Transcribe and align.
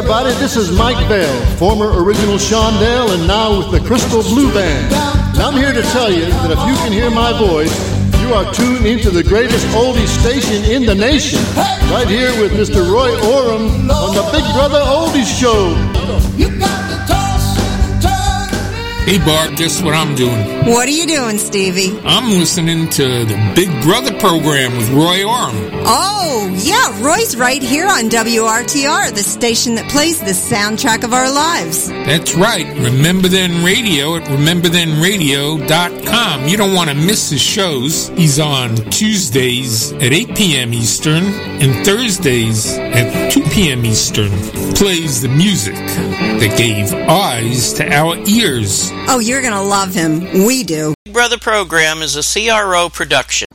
everybody, 0.00 0.32
this 0.36 0.56
is 0.56 0.72
Mike 0.72 0.96
Bell, 1.10 1.56
former 1.56 2.02
original 2.02 2.36
Shondell 2.36 3.12
and 3.12 3.28
now 3.28 3.58
with 3.58 3.70
the 3.70 3.86
Crystal 3.86 4.22
Blue 4.22 4.50
Band. 4.54 4.94
And 5.34 5.42
I'm 5.42 5.52
here 5.52 5.74
to 5.74 5.82
tell 5.92 6.10
you 6.10 6.24
that 6.24 6.50
if 6.50 6.58
you 6.66 6.74
can 6.76 6.90
hear 6.90 7.10
my 7.10 7.38
voice, 7.38 7.70
you 8.22 8.32
are 8.32 8.50
tuned 8.54 8.86
into 8.86 9.10
the 9.10 9.22
greatest 9.22 9.66
oldie 9.76 10.06
station 10.06 10.64
in 10.64 10.86
the 10.86 10.94
nation. 10.94 11.38
Right 11.92 12.08
here 12.08 12.30
with 12.40 12.52
Mr. 12.52 12.90
Roy 12.90 13.12
Oram 13.28 13.90
on 13.90 14.14
the 14.14 14.26
Big 14.32 14.44
Brother 14.54 14.80
Oldies 14.80 15.28
Show. 15.38 16.79
Hey, 19.10 19.18
Bart, 19.18 19.56
guess 19.56 19.82
what 19.82 19.92
I'm 19.92 20.14
doing? 20.14 20.38
What 20.66 20.86
are 20.86 20.92
you 20.92 21.04
doing, 21.04 21.36
Stevie? 21.36 21.98
I'm 22.04 22.30
listening 22.38 22.88
to 22.90 23.24
the 23.24 23.52
Big 23.56 23.68
Brother 23.82 24.16
program 24.20 24.76
with 24.76 24.88
Roy 24.90 25.24
Oram. 25.24 25.56
Oh, 25.84 26.56
yeah, 26.62 26.96
Roy's 27.04 27.36
right 27.36 27.60
here 27.60 27.88
on 27.88 28.04
WRTR, 28.04 29.12
the 29.12 29.24
station 29.24 29.74
that 29.74 29.90
plays 29.90 30.20
the 30.20 30.26
soundtrack 30.26 31.02
of 31.02 31.12
our 31.12 31.28
lives. 31.28 31.88
That's 31.88 32.36
right. 32.36 32.68
Remember 32.78 33.26
Then 33.26 33.64
Radio 33.64 34.14
at 34.14 34.22
rememberthenradio.com. 34.28 36.46
You 36.46 36.56
don't 36.56 36.74
want 36.76 36.90
to 36.90 36.94
miss 36.94 37.30
his 37.30 37.42
shows. 37.42 38.10
He's 38.10 38.38
on 38.38 38.76
Tuesdays 38.76 39.90
at 39.94 40.12
8 40.12 40.36
p.m. 40.36 40.72
Eastern 40.72 41.24
and 41.24 41.84
Thursdays 41.84 42.78
at 42.78 43.32
2 43.32 43.42
p.m. 43.50 43.84
Eastern. 43.84 44.30
Plays 44.76 45.20
the 45.20 45.28
music 45.28 45.74
that 45.74 46.54
gave 46.56 46.94
eyes 46.94 47.72
to 47.72 47.92
our 47.92 48.16
ears. 48.28 48.92
Oh, 49.08 49.18
you're 49.18 49.40
going 49.40 49.52
to 49.52 49.60
love 49.60 49.94
him. 49.94 50.44
We 50.46 50.62
do. 50.62 50.94
Big 51.04 51.14
Brother 51.14 51.38
program 51.38 51.98
is 52.02 52.16
a 52.16 52.22
CRO 52.22 52.88
production. 52.88 53.46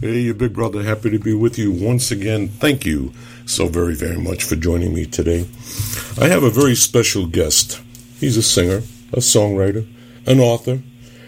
Hey, 0.00 0.20
your 0.20 0.32
big 0.34 0.54
brother, 0.54 0.82
happy 0.82 1.10
to 1.10 1.18
be 1.18 1.34
with 1.34 1.58
you 1.58 1.70
once 1.70 2.10
again. 2.10 2.48
Thank 2.48 2.86
you 2.86 3.12
so 3.44 3.66
very, 3.66 3.94
very 3.94 4.16
much 4.16 4.42
for 4.42 4.56
joining 4.56 4.94
me 4.94 5.04
today. 5.04 5.46
I 6.18 6.28
have 6.28 6.42
a 6.42 6.48
very 6.48 6.74
special 6.74 7.26
guest. 7.26 7.82
He's 8.18 8.38
a 8.38 8.42
singer, 8.42 8.78
a 9.12 9.18
songwriter, 9.18 9.86
an 10.26 10.40
author, 10.40 10.80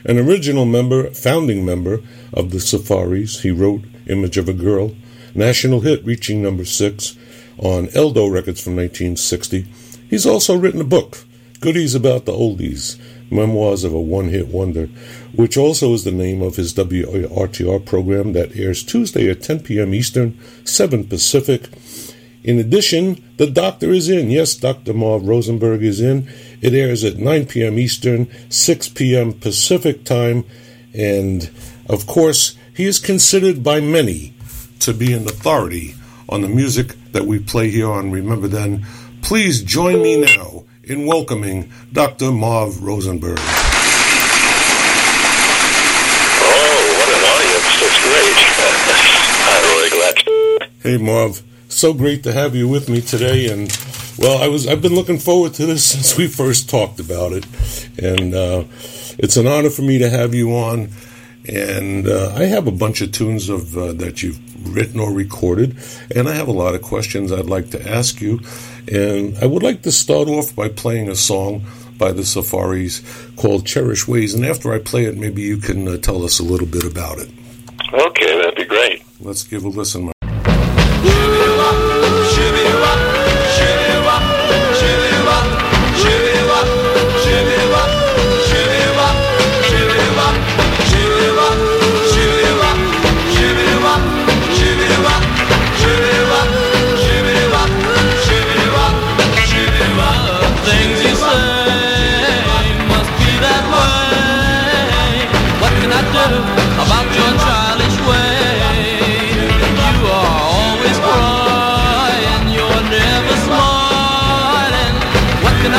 an 0.07 0.19
original 0.19 0.65
member, 0.65 1.11
founding 1.11 1.67
member 1.67 2.01
of 2.33 2.51
the 2.51 2.61
Safaris. 2.61 3.43
He 3.43 3.51
wrote 3.51 3.85
Image 4.07 4.39
of 4.39 4.49
a 4.49 4.55
Girl, 4.55 4.97
national 5.35 5.81
hit 5.81 6.03
reaching 6.03 6.43
number 6.43 6.65
six 6.65 7.15
on 7.59 7.89
Eldo 7.89 8.33
Records 8.33 8.63
from 8.63 8.77
1960. 8.77 9.67
He's 10.09 10.25
also 10.25 10.57
written 10.57 10.81
a 10.81 10.85
book, 10.85 11.19
Goodies 11.61 11.95
About 11.95 12.25
the 12.25 12.33
Oldies, 12.33 12.99
Memoirs 13.33 13.85
of 13.85 13.95
a 13.95 14.01
One 14.01 14.29
Hit 14.29 14.49
Wonder, 14.49 14.87
which 15.35 15.57
also 15.57 15.93
is 15.95 16.05
the 16.05 16.13
name 16.13 16.43
of 16.43 16.57
his 16.57 16.75
WRTR 16.75 17.85
program 17.85 18.33
that 18.35 18.55
airs 18.57 18.83
Tuesday 18.83 19.31
at 19.31 19.43
10 19.43 19.61
p.m. 19.61 19.95
Eastern, 19.95 20.39
7 20.65 21.05
Pacific. 21.09 21.69
In 22.45 22.59
addition, 22.59 23.23
The 23.37 23.47
Doctor 23.47 23.91
is 23.91 24.09
in. 24.09 24.31
Yes, 24.31 24.55
Dr. 24.55 24.93
Marv 24.93 25.25
Rosenberg 25.25 25.83
is 25.83 26.01
in. 26.01 26.29
It 26.61 26.75
airs 26.75 27.05
at 27.05 27.17
9 27.17 27.47
p.m. 27.47 27.79
Eastern, 27.79 28.29
6 28.51 28.89
p.m. 28.91 29.33
Pacific 29.33 30.05
time. 30.05 30.45
And 30.93 31.51
of 31.89 32.07
course, 32.07 32.57
he 32.75 32.85
is 32.85 32.99
considered 32.99 33.63
by 33.63 33.81
many 33.81 34.35
to 34.81 34.93
be 34.93 35.13
an 35.13 35.27
authority 35.27 35.95
on 36.29 36.41
the 36.41 36.49
music 36.49 36.97
that 37.13 37.27
we 37.27 37.39
play 37.39 37.71
here 37.71 37.91
on 37.91 38.11
Remember 38.11 38.49
Then. 38.49 38.85
Please 39.23 39.63
join 39.63 40.03
me 40.03 40.21
now 40.21 40.65
in 40.85 41.07
welcoming 41.07 41.71
Dr. 41.93 42.33
Marv 42.33 42.83
Rosenberg. 42.83 43.39
Oh, 46.45 46.79
what 46.99 47.09
an 47.09 47.23
audience. 47.33 47.81
That's 47.81 48.01
great. 48.03 48.37
I'm 49.49 49.63
really 49.77 49.91
glad. 49.91 50.71
Hey, 50.83 50.99
Marv. 50.99 51.43
So 51.69 51.95
great 51.95 52.25
to 52.25 52.33
have 52.33 52.57
you 52.57 52.69
with 52.69 52.89
me 52.89 53.01
today. 53.01 53.53
And, 53.53 53.71
well, 54.19 54.43
I 54.43 54.49
was, 54.49 54.67
I've 54.67 54.83
been 54.83 54.95
looking 54.95 55.19
forward 55.19 55.55
to 55.55 55.67
this 55.67 55.85
since 55.93 56.17
we 56.17 56.27
first 56.27 56.69
talked 56.69 56.99
about 56.99 57.33
it. 57.33 57.47
And 58.03 58.35
uh, 58.35 58.65
it's 59.19 59.37
an 59.37 59.47
honor 59.47 59.71
for 59.71 59.83
me 59.83 59.99
to 59.99 60.11
have 60.11 60.35
you 60.35 60.51
on. 60.53 60.89
And 61.49 62.09
uh, 62.09 62.35
I 62.37 62.45
have 62.45 62.67
a 62.67 62.73
bunch 62.73 63.01
of 63.03 63.13
tunes 63.13 63.49
of 63.49 63.77
uh, 63.77 63.93
that 63.95 64.23
you've 64.23 64.41
written 64.75 65.01
or 65.01 65.13
recorded, 65.13 65.77
and 66.15 66.29
I 66.29 66.35
have 66.35 66.47
a 66.47 66.53
lot 66.53 66.77
of 66.77 66.83
questions 66.83 67.33
I'd 67.33 67.47
like 67.47 67.71
to 67.71 67.89
ask 67.89 68.21
you. 68.21 68.41
And 68.91 69.37
I 69.39 69.47
would 69.47 69.63
like 69.63 69.83
to 69.83 69.93
start 69.93 70.29
off 70.29 70.55
by 70.55 70.69
playing 70.69 71.09
a 71.09 71.15
song 71.15 71.65
by 71.99 72.13
the 72.13 72.25
Safaris 72.25 73.03
called 73.37 73.67
Childish 73.67 74.09
Ways. 74.09 74.35
And 74.35 74.45
after 74.45 74.73
I 74.73 74.79
play 74.79 75.05
it, 75.05 75.17
maybe 75.17 75.43
you 75.43 75.59
can 75.59 75.87
uh, 75.87 75.99
tell 75.99 76.25
us 76.25 76.41
a 76.41 76.43
little 76.43 76.67
bit 76.67 76.85
about 76.85 77.19
it. 77.19 77.31
Okay, 77.93 78.39
that'd 78.39 78.57
be 78.57 78.65
great. 78.65 79.05
Let's 79.21 79.45
give 79.45 79.65
a 79.65 79.69
listen. 79.69 80.13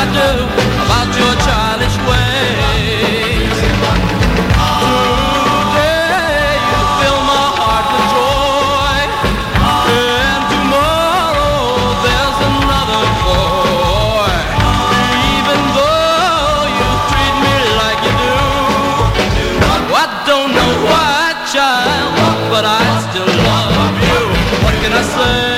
Do 0.04 0.20
about 0.84 1.10
your 1.16 1.34
childish 1.46 1.96
ways? 2.06 3.56
Today 5.64 6.54
you 6.70 6.80
fill 7.00 7.20
my 7.24 7.46
heart 7.58 7.86
with 7.88 8.06
joy, 8.14 9.00
and 9.90 10.42
tomorrow 10.52 11.98
there's 12.04 12.38
another 12.52 13.02
boy. 13.26 14.28
Even 15.34 15.60
though 15.72 16.68
you 16.78 16.88
treat 17.10 17.34
me 17.42 17.56
like 17.80 18.00
you 18.04 18.14
do, 18.22 18.38
I 19.88 20.06
don't 20.28 20.52
know 20.52 20.72
why, 20.84 21.32
child, 21.48 22.12
but 22.52 22.64
I 22.68 22.84
still 23.08 23.32
love 23.50 23.96
you. 24.04 24.20
What 24.62 24.74
can 24.84 24.92
I 24.92 25.02
say? 25.02 25.53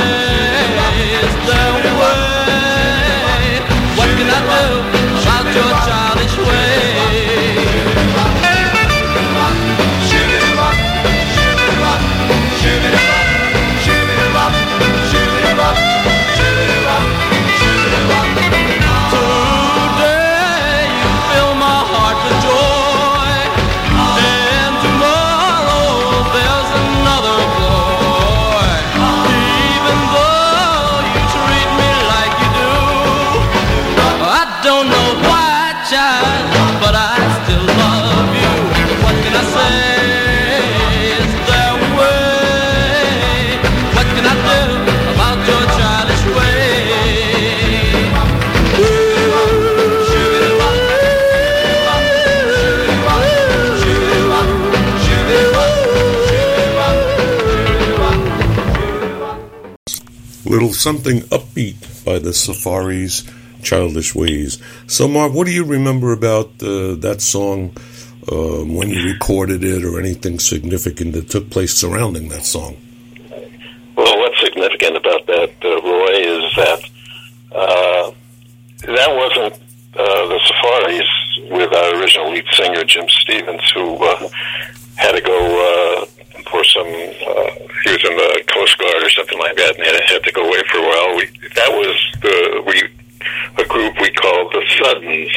Little 60.56 60.72
something 60.72 61.20
upbeat 61.36 62.02
by 62.02 62.18
the 62.18 62.32
Safaris, 62.32 63.24
Childish 63.62 64.14
Ways. 64.14 64.58
So, 64.86 65.06
Marv, 65.06 65.34
what 65.34 65.46
do 65.46 65.52
you 65.52 65.66
remember 65.66 66.12
about 66.12 66.46
uh, 66.62 66.94
that 66.94 67.18
song 67.20 67.76
um, 68.32 68.74
when 68.74 68.88
you 68.88 69.04
recorded 69.04 69.62
it 69.62 69.84
or 69.84 70.00
anything 70.00 70.38
significant 70.38 71.12
that 71.12 71.28
took 71.28 71.50
place 71.50 71.74
surrounding 71.74 72.30
that 72.30 72.46
song? 72.46 72.78
Well, 73.98 74.18
what's 74.18 74.40
significant 74.40 74.96
about 74.96 75.26
that, 75.26 75.52
uh, 75.62 75.82
Roy, 75.82 76.14
is 76.24 76.56
that 76.56 76.80
uh, 77.52 78.12
that 78.96 79.14
wasn't 79.14 79.52
uh, 79.92 80.26
the 80.26 80.40
Safaris 80.46 81.50
with 81.50 81.74
our 81.74 82.00
original 82.00 82.30
lead 82.30 82.46
singer, 82.52 82.82
Jim 82.84 83.06
Stevens, 83.10 83.70
who 83.74 83.96
uh, 83.96 84.28
had 84.94 85.12
to 85.12 85.20
go 85.20 85.36
uh, 85.36 86.06
for 86.50 86.64
some, 86.64 86.86
uh, 86.86 87.50
he 87.84 87.92
was 87.92 88.04
in 88.08 88.16
the 88.16 88.44
Coast 88.48 88.78
Guard 88.78 89.02
that, 89.66 89.76
and 89.76 89.86
had, 89.86 90.00
had 90.04 90.24
to 90.24 90.32
go 90.32 90.46
away 90.46 90.62
for 90.70 90.78
a 90.78 90.82
while. 90.82 91.16
We, 91.16 91.26
that 91.54 91.70
was 91.72 91.96
the, 92.22 92.62
we, 92.66 93.62
a 93.62 93.66
group 93.66 94.00
we 94.00 94.10
called 94.10 94.52
the 94.52 94.62
Suddens, 94.78 95.34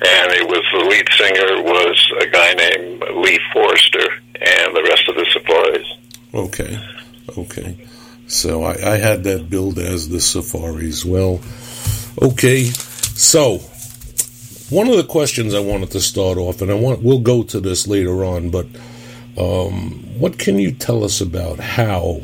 and 0.00 0.32
it 0.32 0.46
was 0.46 0.64
the 0.72 0.84
lead 0.84 1.08
singer 1.16 1.62
was 1.62 2.12
a 2.20 2.26
guy 2.26 2.52
named 2.54 3.04
Lee 3.24 3.40
Forrester, 3.52 4.22
and 4.40 4.76
the 4.76 4.82
rest 4.82 5.08
of 5.08 5.14
the 5.16 5.26
Safaris. 5.32 5.86
Okay, 6.34 6.78
okay. 7.38 7.86
So 8.26 8.62
I, 8.62 8.94
I 8.94 8.96
had 8.96 9.24
that 9.24 9.48
billed 9.48 9.78
as 9.78 10.08
the 10.08 10.20
Safaris. 10.20 11.04
Well, 11.04 11.40
okay. 12.20 12.64
So 12.64 13.58
one 14.70 14.88
of 14.88 14.96
the 14.96 15.04
questions 15.04 15.54
I 15.54 15.60
wanted 15.60 15.90
to 15.92 16.00
start 16.00 16.38
off, 16.38 16.60
and 16.60 16.70
I 16.70 16.74
want 16.74 17.02
we'll 17.02 17.20
go 17.20 17.42
to 17.44 17.60
this 17.60 17.86
later 17.86 18.24
on, 18.24 18.50
but 18.50 18.66
um, 19.38 20.02
what 20.18 20.38
can 20.38 20.58
you 20.58 20.72
tell 20.72 21.04
us 21.04 21.20
about 21.20 21.58
how 21.58 22.20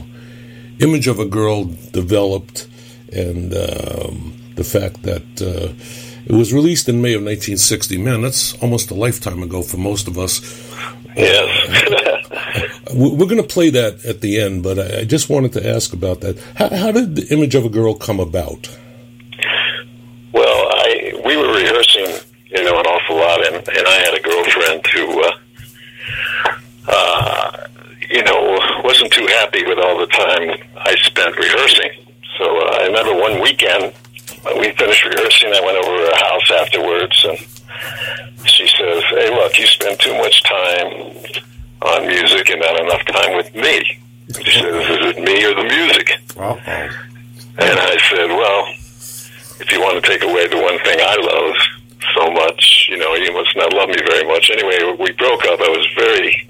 Image 0.81 1.07
of 1.09 1.19
a 1.19 1.25
Girl 1.27 1.65
developed 1.93 2.67
and 3.13 3.53
um, 3.55 4.37
the 4.55 4.65
fact 4.65 5.03
that 5.03 5.23
uh, 5.43 5.73
it 6.27 6.33
was 6.35 6.53
released 6.53 6.89
in 6.89 7.01
May 7.03 7.15
of 7.15 7.23
1960? 7.23 7.99
Man, 7.99 8.23
that's 8.23 8.55
almost 8.63 8.91
a 8.91 8.95
lifetime 8.95 9.43
ago 9.43 9.63
for 9.63 9.77
most 9.79 10.09
of 10.09 10.19
us. 10.19 10.41
Yes. 11.17 11.49
We- 12.95 13.11
We're 13.11 13.27
going 13.29 13.37
to 13.43 13.55
play 13.55 13.71
that 13.71 14.05
at 14.05 14.21
the 14.21 14.41
end, 14.41 14.63
but 14.65 14.77
I 14.79 15.01
I 15.01 15.05
just 15.05 15.29
wanted 15.31 15.53
to 15.53 15.63
ask 15.77 15.93
about 15.93 16.21
that. 16.23 16.37
How, 16.57 16.69
how 16.69 16.91
did 16.93 17.15
the 17.15 17.27
Image 17.33 17.55
of 17.55 17.65
a 17.65 17.69
Girl 17.69 17.95
come 17.95 18.19
about? 18.19 18.69
Well, 20.33 20.61
I 20.85 21.13
we 21.25 21.37
were 21.37 21.53
rehearsing, 21.55 22.09
you 22.47 22.63
know, 22.65 22.79
an 22.81 22.87
awful 22.87 23.17
lot, 23.17 23.47
and, 23.47 23.57
and 23.57 23.87
I 23.87 23.99
had 24.07 24.15
a 24.15 24.23
girlfriend 24.31 24.87
who, 24.89 25.23
uh, 25.23 25.31
uh, 26.89 27.67
you 28.11 28.23
know, 28.25 28.59
wasn't 28.83 29.13
too 29.13 29.27
happy 29.61 29.69
with 29.69 29.79
all 29.79 29.99
the 29.99 30.07
time 30.07 30.69
I 30.77 30.95
spent 30.97 31.37
rehearsing. 31.37 31.91
So 32.39 32.45
uh, 32.45 32.79
I 32.81 32.87
remember 32.87 33.15
one 33.15 33.41
weekend 33.41 33.93
when 34.43 34.61
we 34.61 34.71
finished 34.73 35.05
rehearsing, 35.05 35.53
I 35.53 35.61
went 35.61 35.77
over 35.77 35.97
to 35.99 36.05
her 36.05 36.17
house 36.17 36.51
afterwards, 36.63 37.25
and 37.25 37.39
she 38.49 38.67
says, 38.69 39.03
"Hey, 39.11 39.31
look, 39.31 39.59
you 39.59 39.67
spend 39.67 40.01
too 40.01 40.17
much 40.17 40.43
time 40.45 41.17
on 41.83 42.07
music 42.07 42.49
and 42.49 42.61
not 42.61 42.81
enough 42.81 43.05
time 43.07 43.37
with 43.37 43.55
me." 43.55 44.01
She 44.45 44.61
says, 44.61 44.75
"Is 44.75 45.17
it 45.17 45.19
me 45.23 45.45
or 45.45 45.55
the 45.55 45.65
music?" 45.65 46.09
And 47.59 47.79
I 47.79 47.99
said, 48.09 48.29
well, 48.31 48.65
if 49.61 49.71
you 49.71 49.81
want 49.81 50.03
to 50.03 50.09
take 50.09 50.23
away 50.23 50.47
the 50.47 50.57
one 50.57 50.79
thing 50.79 50.99
I 50.99 51.17
love 51.17 51.55
so 52.17 52.31
much, 52.31 52.87
you 52.89 52.97
know, 52.97 53.15
you 53.15 53.33
must 53.33 53.55
not 53.57 53.75
love 53.75 53.89
me 53.91 53.99
very 54.07 54.25
much. 54.27 54.49
Anyway, 54.51 54.97
we 54.99 55.13
broke 55.13 55.45
up. 55.45 55.61
I 55.61 55.69
was 55.69 55.87
very 55.99 56.49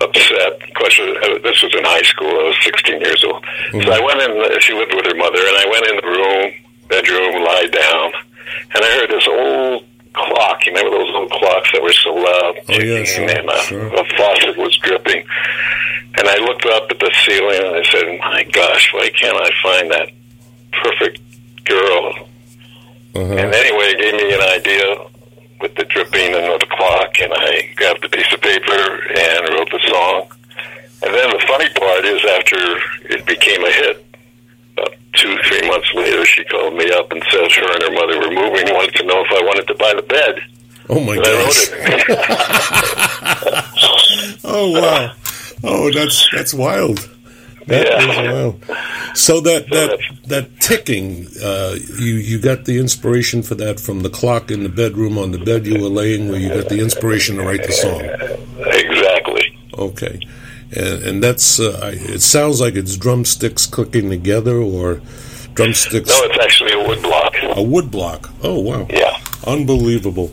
upset. 0.00 0.62
Of 0.62 0.74
course, 0.74 0.96
this 1.42 1.62
was 1.62 1.74
in 1.74 1.84
high 1.84 2.02
school. 2.02 2.28
I 2.28 2.44
was 2.48 2.56
16 2.64 3.00
years 3.00 3.24
old. 3.24 3.44
So 3.72 3.90
I 3.90 4.00
went 4.00 4.20
in, 4.22 4.60
she 4.60 4.72
lived 4.74 4.94
with 4.94 5.06
her 5.06 5.14
mother, 5.14 5.38
and 5.38 5.56
I 5.56 5.66
went 5.70 5.86
in 5.86 5.96
the 5.96 6.08
room, 6.08 6.52
bedroom, 6.88 7.44
lied 7.44 7.72
down, 7.72 8.12
and 8.74 8.84
I 8.84 8.90
heard 8.98 9.10
this 9.10 9.28
old 9.28 9.84
clock. 10.12 10.66
You 10.66 10.72
remember 10.72 10.98
those 10.98 11.14
old 11.14 11.30
clocks 11.30 11.70
that 11.72 11.82
were 11.82 11.92
so 11.92 12.14
loud? 12.14 12.54
Oh, 12.68 12.80
yeah, 12.80 13.04
sure, 13.04 13.28
and 13.28 13.48
uh, 13.48 13.60
sure. 13.62 13.86
a 13.86 14.04
faucet 14.16 14.56
was 14.56 14.76
dripping. 14.78 15.24
And 16.16 16.28
I 16.28 16.36
looked 16.38 16.66
up 16.66 16.90
at 16.90 16.98
the 17.00 17.10
ceiling 17.24 17.58
and 17.58 17.76
I 17.76 17.82
said, 17.90 18.06
my 18.20 18.44
gosh, 18.52 18.92
why 18.94 19.10
can't 19.10 19.36
I 19.36 19.50
find 19.62 19.90
that 19.90 20.10
perfect 20.70 21.20
girl? 21.64 22.28
Uh-huh. 23.16 23.34
And 23.34 23.54
anyway, 23.54 23.94
it 23.94 23.98
gave 23.98 24.14
me 24.14 24.34
an 24.34 24.40
idea 24.40 25.13
with 25.64 25.74
the 25.76 25.84
dripping 25.86 26.34
and 26.34 26.60
the 26.60 26.66
clock, 26.76 27.18
and 27.22 27.32
I 27.34 27.70
grabbed 27.74 28.04
a 28.04 28.08
piece 28.10 28.30
of 28.34 28.40
paper 28.42 29.02
and 29.16 29.48
wrote 29.54 29.70
the 29.72 29.80
song. 29.88 30.28
And 31.02 31.14
then 31.14 31.30
the 31.30 31.40
funny 31.48 31.70
part 31.72 32.04
is 32.04 32.22
after 32.36 32.56
it 33.08 33.24
became 33.24 33.64
a 33.64 33.70
hit, 33.72 34.04
about 34.76 34.92
two, 35.14 35.38
three 35.48 35.66
months 35.66 35.88
later, 35.94 36.22
she 36.26 36.44
called 36.44 36.74
me 36.74 36.90
up 36.92 37.10
and 37.12 37.24
said 37.30 37.50
her 37.50 37.72
and 37.72 37.82
her 37.82 37.90
mother 37.92 38.18
were 38.20 38.30
moving, 38.34 38.68
wanted 38.74 38.94
to 38.96 39.04
know 39.06 39.24
if 39.24 39.32
I 39.32 39.40
wanted 39.42 39.66
to 39.68 39.74
buy 39.76 39.94
the 39.94 40.02
bed. 40.02 40.38
Oh 40.90 41.00
my 41.00 41.14
And 41.16 41.24
I 41.24 41.32
wrote 41.32 41.46
gosh! 41.46 41.70
it. 41.72 42.04
Oh 44.46 44.70
wow! 44.78 45.10
Oh, 45.64 45.90
that's 45.90 46.28
that's 46.30 46.52
wild. 46.52 47.08
That 47.66 47.86
Yeah. 47.86 48.00
is 48.00 48.32
wild. 48.32 48.64
So 49.14 49.40
that 49.40 49.66
So 49.70 49.74
that 49.86 49.98
that 50.28 50.60
ticking, 50.60 51.26
uh, 51.42 51.76
you 51.98 52.14
you 52.14 52.38
got 52.38 52.64
the 52.64 52.78
inspiration 52.78 53.42
for 53.42 53.54
that 53.56 53.80
from 53.80 54.02
the 54.02 54.10
clock 54.10 54.50
in 54.50 54.62
the 54.62 54.68
bedroom 54.68 55.16
on 55.18 55.30
the 55.32 55.38
bed 55.38 55.66
you 55.66 55.80
were 55.80 55.88
laying, 55.88 56.28
where 56.28 56.38
you 56.40 56.48
got 56.50 56.68
the 56.68 56.80
inspiration 56.80 57.36
to 57.36 57.42
write 57.42 57.62
the 57.64 57.72
song. 57.72 58.02
Exactly. 58.66 59.56
Okay, 59.78 60.18
and 60.76 61.02
and 61.04 61.22
that's 61.22 61.58
uh, 61.60 61.92
it 61.94 62.20
sounds 62.20 62.60
like 62.60 62.74
it's 62.74 62.96
drumsticks 62.96 63.66
clicking 63.66 64.10
together 64.10 64.56
or 64.58 65.00
drumsticks 65.54 66.08
No, 66.10 66.20
it's 66.24 66.38
actually 66.44 66.72
a 66.72 66.86
wood 66.86 67.02
block. 67.02 67.34
a 67.42 67.62
wood 67.62 67.90
block. 67.90 68.30
Oh 68.42 68.58
wow, 68.60 68.86
Yeah. 68.90 69.16
unbelievable. 69.46 70.32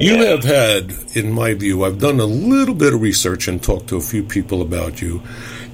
You 0.00 0.22
have 0.26 0.44
had, 0.44 0.92
in 1.14 1.32
my 1.32 1.54
view, 1.54 1.84
I've 1.84 1.98
done 1.98 2.20
a 2.20 2.24
little 2.24 2.74
bit 2.74 2.94
of 2.94 3.00
research 3.02 3.48
and 3.48 3.60
talked 3.60 3.88
to 3.88 3.96
a 3.96 4.00
few 4.00 4.22
people 4.22 4.62
about 4.62 5.02
you, 5.02 5.20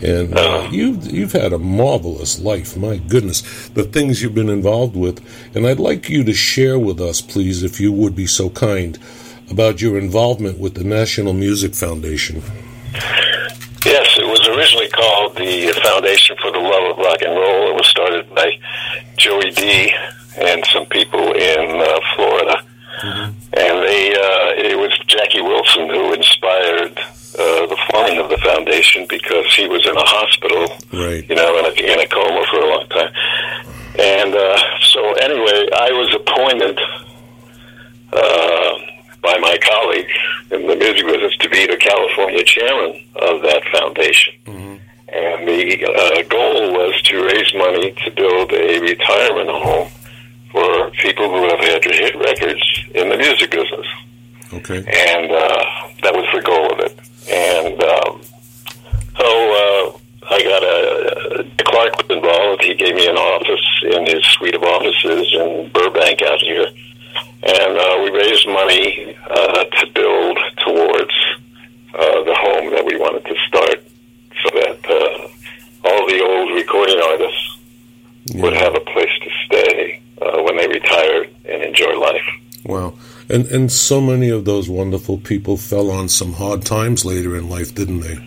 and 0.02 0.36
uh, 0.36 0.68
you've 0.70 1.10
you've 1.10 1.32
had 1.32 1.52
a 1.52 1.58
marvelous 1.58 2.40
life. 2.40 2.76
My 2.76 2.96
goodness, 2.96 3.68
the 3.70 3.84
things 3.84 4.22
you've 4.22 4.34
been 4.34 4.48
involved 4.48 4.96
with, 4.96 5.24
and 5.54 5.66
I'd 5.66 5.80
like 5.80 6.08
you 6.08 6.24
to 6.24 6.34
share 6.34 6.78
with 6.78 7.00
us, 7.00 7.20
please, 7.20 7.62
if 7.62 7.80
you 7.80 7.92
would 7.92 8.14
be 8.14 8.26
so 8.26 8.50
kind, 8.50 8.98
about 9.50 9.80
your 9.80 9.98
involvement 9.98 10.58
with 10.58 10.74
the 10.74 10.84
National 10.84 11.32
Music 11.32 11.74
Foundation. 11.74 12.42
Yes, 13.84 14.16
it 14.16 14.26
was 14.26 14.48
originally 14.48 14.88
called 14.88 15.36
the 15.36 15.72
Foundation 15.82 16.36
for 16.40 16.50
the 16.50 16.58
Love 16.58 16.92
of 16.92 17.04
Rock 17.04 17.20
and 17.20 17.34
Roll. 17.34 17.70
It 17.70 17.74
was 17.74 17.86
started 17.86 18.34
by 18.34 18.58
Joey 19.16 19.50
D 19.50 19.92
and 20.38 20.64
some 20.66 20.86
people 20.86 21.32
in 21.32 21.82
uh, 21.82 22.00
Florida, 22.16 22.64
and 23.02 23.82
they 23.82 24.14
uh, 24.14 24.70
it 24.70 24.78
was 24.78 24.98
Jackie 25.06 25.42
Wilson 25.42 25.88
who 25.88 26.12
inspired 26.14 26.98
uh, 27.38 27.66
the 27.66 27.76
forming 27.90 28.18
of 28.18 28.28
the 28.30 28.38
foundation 28.38 29.06
because 29.08 29.46
he 29.54 29.66
was 29.68 29.84
in 29.86 29.96
a 29.96 30.04
hospital, 30.04 30.66
Right. 30.92 31.28
you 31.28 31.34
know, 31.36 31.58
in 31.58 31.64
a, 31.66 31.92
in 31.92 32.00
a 32.00 32.06
coma 32.06 32.44
for 32.50 32.58
a 32.60 32.68
long 32.68 32.86
time. 32.88 33.12
And 33.98 34.34
uh, 34.34 34.58
so, 34.82 35.00
anyway, 35.14 35.68
I 35.76 35.90
was 35.92 36.14
appointed 36.14 36.78
uh, 38.12 38.78
by 39.22 39.38
my 39.38 39.56
colleague 39.62 40.08
in 40.50 40.66
the 40.66 40.76
music 40.76 41.06
business 41.06 41.36
to 41.40 41.48
be 41.48 41.66
the 41.66 41.76
California 41.76 42.44
chairman 42.44 43.00
of 43.16 43.42
that 43.42 43.62
foundation. 43.72 44.34
And 44.46 45.46
the 45.46 45.84
uh, 45.86 46.22
goal 46.28 46.72
was 46.72 47.00
to 47.02 47.24
raise 47.24 47.54
money 47.54 47.92
to 48.04 48.10
build 48.10 48.52
a 48.52 48.80
retirement 48.80 49.48
home 49.48 49.88
for 50.50 50.90
people 51.02 51.28
who 51.28 51.48
have 51.48 51.60
had 51.60 51.82
to 51.82 51.92
hit 51.92 52.16
records 52.16 52.62
in 52.94 53.08
the 53.08 53.16
music 53.16 53.50
business 53.50 53.86
Okay. 54.52 54.78
and 54.78 55.30
uh, 55.30 55.64
that 56.02 56.14
was 56.14 56.26
the 56.34 56.40
goal 56.42 56.72
of 56.72 56.80
it. 56.80 56.98
And 57.30 57.82
um, 57.82 58.22
so 59.18 59.26
uh, 59.26 59.98
I 60.30 60.42
got 60.42 60.62
a 60.62 61.44
Clark 61.74 61.96
was 61.96 62.16
involved. 62.16 62.62
He 62.62 62.74
gave 62.74 62.94
me 62.94 63.06
an 63.08 63.16
office 63.16 63.82
in 63.82 64.06
his 64.06 64.24
suite 64.26 64.54
of 64.54 64.62
offices 64.62 65.34
in 65.34 65.70
Burbank 65.74 66.22
out 66.22 66.38
here, 66.40 66.66
and 67.42 67.78
uh, 67.78 68.00
we 68.02 68.10
raised 68.10 68.46
money 68.46 69.16
uh, 69.28 69.64
to 69.64 69.86
build 69.92 70.38
towards 70.64 71.14
uh, 71.94 72.22
the 72.22 72.34
home 72.34 72.70
that 72.70 72.84
we 72.84 72.96
wanted 72.96 73.24
to 73.24 73.34
start, 73.48 73.82
so 74.42 74.50
that 74.54 74.78
uh, 74.88 75.88
all 75.88 76.06
the 76.06 76.20
old 76.22 76.54
recording 76.54 77.00
artists 77.00 77.58
would 78.34 78.54
have 78.54 78.74
a 78.76 78.80
place 78.80 79.12
to 79.22 79.30
stay 79.46 80.00
uh, 80.22 80.42
when 80.42 80.56
they 80.56 80.68
retired 80.68 81.28
and 81.44 81.62
enjoy 81.62 81.98
life. 81.98 82.26
Wow. 82.64 82.94
And 83.28 83.46
and 83.46 83.72
so 83.72 84.00
many 84.00 84.28
of 84.28 84.44
those 84.44 84.68
wonderful 84.68 85.18
people 85.18 85.56
fell 85.56 85.90
on 85.90 86.08
some 86.08 86.34
hard 86.34 86.64
times 86.64 87.04
later 87.04 87.36
in 87.36 87.48
life, 87.48 87.74
didn't 87.74 88.00
they? 88.00 88.18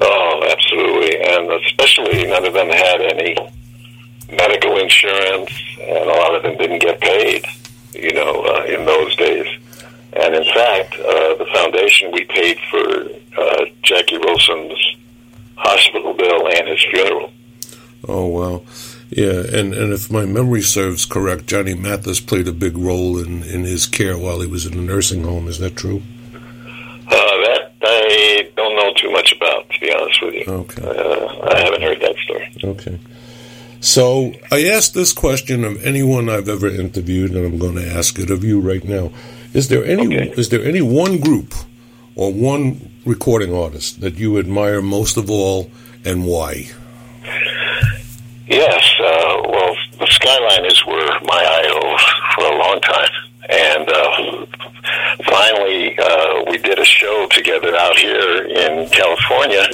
Oh, 0.00 0.42
absolutely, 0.48 1.20
and 1.20 1.50
especially 1.50 2.26
none 2.26 2.44
of 2.44 2.52
them 2.52 2.68
had 2.68 3.00
any 3.00 3.36
medical 4.30 4.78
insurance, 4.78 5.50
and 5.80 6.08
a 6.08 6.14
lot 6.14 6.34
of 6.34 6.42
them 6.42 6.56
didn't 6.56 6.78
get 6.80 7.00
paid. 7.00 7.44
You 7.92 8.12
know, 8.12 8.42
uh, 8.42 8.64
in 8.64 8.84
those 8.84 9.16
days. 9.16 9.46
And 10.12 10.34
in 10.34 10.44
fact, 10.44 10.94
uh, 10.94 11.34
the 11.36 11.46
foundation 11.52 12.12
we 12.12 12.24
paid 12.24 12.58
for 12.70 13.08
uh, 13.36 13.64
Jackie 13.82 14.18
Wilson's 14.18 14.96
hospital 15.56 16.14
bill 16.14 16.48
and 16.48 16.68
his 16.68 16.84
funeral. 16.90 17.32
Oh 18.08 18.26
wow. 18.26 18.62
Yeah, 19.10 19.40
and, 19.58 19.74
and 19.74 19.92
if 19.92 20.10
my 20.10 20.24
memory 20.24 20.62
serves 20.62 21.04
correct, 21.04 21.46
Johnny 21.46 21.74
Mathis 21.74 22.20
played 22.20 22.46
a 22.46 22.52
big 22.52 22.78
role 22.78 23.18
in, 23.18 23.42
in 23.42 23.64
his 23.64 23.86
care 23.86 24.16
while 24.16 24.40
he 24.40 24.46
was 24.46 24.66
in 24.66 24.74
a 24.78 24.82
nursing 24.82 25.24
home. 25.24 25.48
Is 25.48 25.58
that 25.58 25.74
true? 25.76 26.00
Uh, 26.32 27.10
that 27.10 27.72
I 27.82 28.48
don't 28.56 28.76
know 28.76 28.92
too 28.94 29.10
much 29.10 29.32
about, 29.32 29.68
to 29.70 29.80
be 29.80 29.92
honest 29.92 30.22
with 30.22 30.34
you. 30.34 30.44
Okay. 30.46 30.82
Uh, 30.82 31.48
I 31.52 31.60
haven't 31.60 31.82
heard 31.82 32.00
that 32.00 32.16
story. 32.18 32.52
Okay. 32.62 33.00
So 33.80 34.32
I 34.52 34.66
asked 34.66 34.94
this 34.94 35.12
question 35.12 35.64
of 35.64 35.82
anyone 35.84 36.28
I've 36.28 36.48
ever 36.48 36.68
interviewed, 36.68 37.32
and 37.32 37.44
I'm 37.44 37.58
going 37.58 37.76
to 37.76 37.86
ask 37.90 38.16
it 38.18 38.30
of 38.30 38.44
you 38.44 38.60
right 38.60 38.84
now. 38.84 39.10
Is 39.54 39.68
there 39.68 39.84
any 39.84 40.06
Okay. 40.06 40.30
is 40.36 40.50
there 40.50 40.62
any 40.62 40.82
one 40.82 41.18
group 41.18 41.52
or 42.14 42.32
one 42.32 42.92
recording 43.04 43.52
artist 43.52 44.00
that 44.02 44.18
you 44.18 44.38
admire 44.38 44.80
most 44.80 45.16
of 45.16 45.28
all, 45.30 45.68
and 46.04 46.26
why? 46.26 46.68
Yes, 48.50 48.82
uh, 48.98 49.42
well, 49.48 49.76
the 50.00 50.06
Skyliners 50.06 50.84
were 50.84 51.20
my 51.22 51.62
idols 51.62 52.02
for 52.34 52.46
a 52.46 52.58
long 52.58 52.80
time, 52.80 53.10
and 53.48 53.88
uh, 53.88 54.46
finally 55.24 55.96
uh, 55.96 56.50
we 56.50 56.58
did 56.58 56.80
a 56.80 56.84
show 56.84 57.28
together 57.30 57.76
out 57.76 57.96
here 57.96 58.42
in 58.42 58.88
California, 58.88 59.68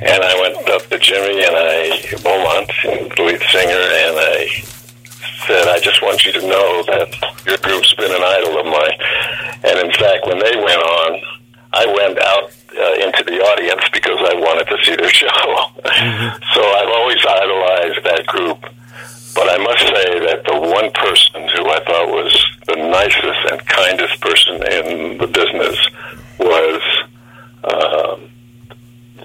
and 0.00 0.22
I 0.22 0.40
went 0.40 0.68
up 0.68 0.86
to 0.90 0.98
Jimmy 1.00 1.42
and 1.42 1.56
I 1.56 1.98
Beaumont, 2.22 2.70
the 3.16 3.22
lead 3.24 3.42
singer, 3.50 3.82
and 3.82 4.16
I 4.16 4.46
said, 5.48 5.66
"I 5.66 5.80
just 5.80 6.00
want 6.02 6.24
you 6.24 6.30
to 6.34 6.42
know 6.46 6.84
that 6.86 7.10
your 7.46 7.58
group's 7.58 7.92
been 7.94 8.14
an 8.14 8.22
idol 8.22 8.60
of 8.60 8.66
mine." 8.66 8.98
And 9.64 9.80
in 9.80 9.90
fact, 9.90 10.24
when 10.28 10.38
they 10.38 10.54
went 10.54 10.82
on, 10.82 11.20
I 11.72 11.86
went 11.86 12.20
out 12.20 12.55
uh, 12.78 13.06
into 13.06 13.24
the 13.24 13.40
audience 13.40 13.82
because 13.92 14.18
I 14.20 14.34
wanted 14.34 14.66
to 14.68 14.76
see 14.84 14.96
their 14.96 15.08
show. 15.20 15.28
so 16.54 16.60
I've 16.62 16.92
always 16.92 17.18
idolized 17.24 18.04
that 18.04 18.24
group. 18.26 18.60
But 19.34 19.50
I 19.50 19.58
must 19.58 19.82
say 19.82 20.18
that 20.20 20.44
the 20.46 20.58
one 20.58 20.90
person 20.92 21.42
who 21.54 21.68
I 21.68 21.80
thought 21.84 22.08
was 22.08 22.32
the 22.66 22.76
nicest 22.76 23.52
and 23.52 23.66
kindest 23.66 24.20
person 24.22 24.54
in 24.54 25.18
the 25.18 25.26
business 25.26 25.76
was 26.38 26.80
um, 27.64 28.30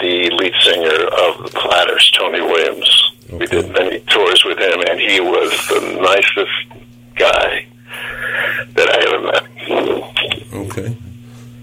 the 0.02 0.30
lead 0.32 0.54
singer 0.62 1.06
of 1.06 1.44
the 1.44 1.52
Platters, 1.54 2.12
Tony 2.12 2.42
Williams. 2.42 3.12
We 3.32 3.46
did 3.48 3.72
many 3.72 4.00
tours 4.02 4.44
with 4.44 4.58
him, 4.60 4.82
and 4.90 5.00
he 5.00 5.22
was 5.22 5.52
the 5.70 5.80
nicest 6.02 6.86
guy 7.16 7.66
that 8.76 8.90
I 8.90 8.98
ever 9.08 9.22
met. 9.32 10.52
Okay. 10.54 10.98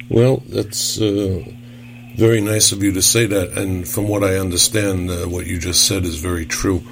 Well, 0.08 0.42
that's 0.48 0.98
uh, 1.00 1.44
very 2.18 2.40
nice 2.40 2.72
of 2.72 2.82
you 2.82 2.90
to 2.90 3.00
say 3.00 3.26
that, 3.26 3.56
and 3.56 3.86
from 3.86 4.08
what 4.08 4.24
I 4.24 4.38
understand, 4.38 5.08
uh, 5.08 5.26
what 5.26 5.46
you 5.46 5.56
just 5.56 5.86
said 5.86 6.04
is 6.04 6.16
very 6.16 6.44
true. 6.44 6.82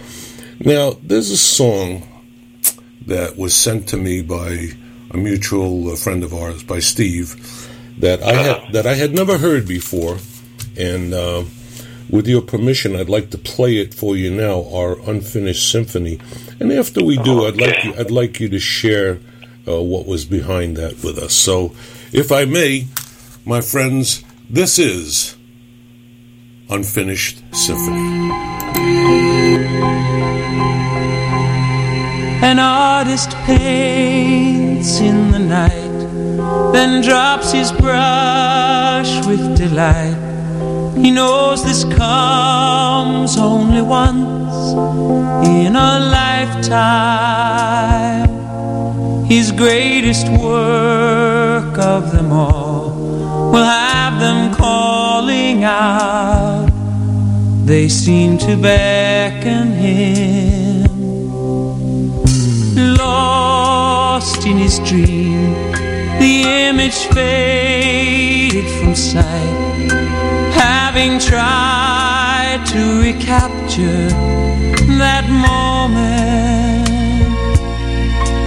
Now, 0.60 0.92
there's 1.02 1.30
a 1.32 1.36
song 1.36 2.06
that 3.06 3.36
was 3.36 3.52
sent 3.52 3.88
to 3.88 3.96
me 3.96 4.22
by 4.22 4.68
a 5.10 5.16
mutual 5.16 5.90
uh, 5.90 5.96
friend 5.96 6.22
of 6.22 6.32
ours, 6.32 6.62
by 6.62 6.78
Steve, 6.78 7.34
that 7.98 8.22
I 8.22 8.34
had 8.34 8.72
that 8.72 8.86
I 8.86 8.94
had 8.94 9.14
never 9.14 9.38
heard 9.38 9.66
before, 9.66 10.18
and 10.78 11.12
uh, 11.12 11.42
with 12.08 12.28
your 12.28 12.42
permission, 12.42 12.94
I'd 12.94 13.08
like 13.08 13.30
to 13.30 13.38
play 13.38 13.78
it 13.78 13.94
for 13.94 14.16
you 14.16 14.30
now, 14.30 14.64
our 14.72 14.92
unfinished 15.10 15.72
symphony. 15.72 16.20
And 16.60 16.70
after 16.70 17.02
we 17.04 17.16
do, 17.18 17.46
I'd 17.46 17.60
like 17.60 17.82
you, 17.82 17.94
I'd 17.98 18.12
like 18.12 18.38
you 18.38 18.48
to 18.50 18.60
share 18.60 19.18
uh, 19.66 19.82
what 19.82 20.06
was 20.06 20.24
behind 20.24 20.76
that 20.76 21.02
with 21.02 21.18
us. 21.18 21.34
So, 21.34 21.74
if 22.12 22.30
I 22.30 22.44
may, 22.44 22.86
my 23.44 23.60
friends, 23.60 24.22
this 24.48 24.78
is 24.78 25.36
Unfinished 26.70 27.42
Symphony. 27.52 28.30
An 32.42 32.58
artist 32.60 33.30
paints 33.44 35.00
in 35.00 35.32
the 35.32 35.38
night, 35.40 36.72
then 36.72 37.02
drops 37.02 37.50
his 37.50 37.72
brush 37.72 39.26
with 39.26 39.56
delight. 39.56 40.16
He 40.96 41.10
knows 41.10 41.64
this 41.64 41.84
comes 41.84 43.36
only 43.36 43.82
once 43.82 44.74
in 45.46 45.74
a 45.74 45.98
lifetime. 46.20 47.16
His 49.26 49.50
greatest 49.50 50.28
work 50.40 51.78
of 51.78 52.12
them 52.12 52.30
all 52.32 52.92
will 53.50 53.64
have 53.64 53.95
them 54.18 54.54
calling 54.54 55.64
out. 55.64 56.70
They 57.64 57.88
seem 57.88 58.38
to 58.38 58.56
beckon 58.56 59.72
him 59.72 60.86
lost 62.96 64.46
in 64.46 64.56
his 64.56 64.78
dream. 64.80 65.52
The 66.20 66.42
image 66.68 66.98
faded 67.14 68.68
from 68.78 68.94
sight, 68.94 69.92
having 70.52 71.18
tried 71.18 72.64
to 72.72 73.02
recapture 73.02 74.08
that 74.98 75.26
moment. 75.28 76.16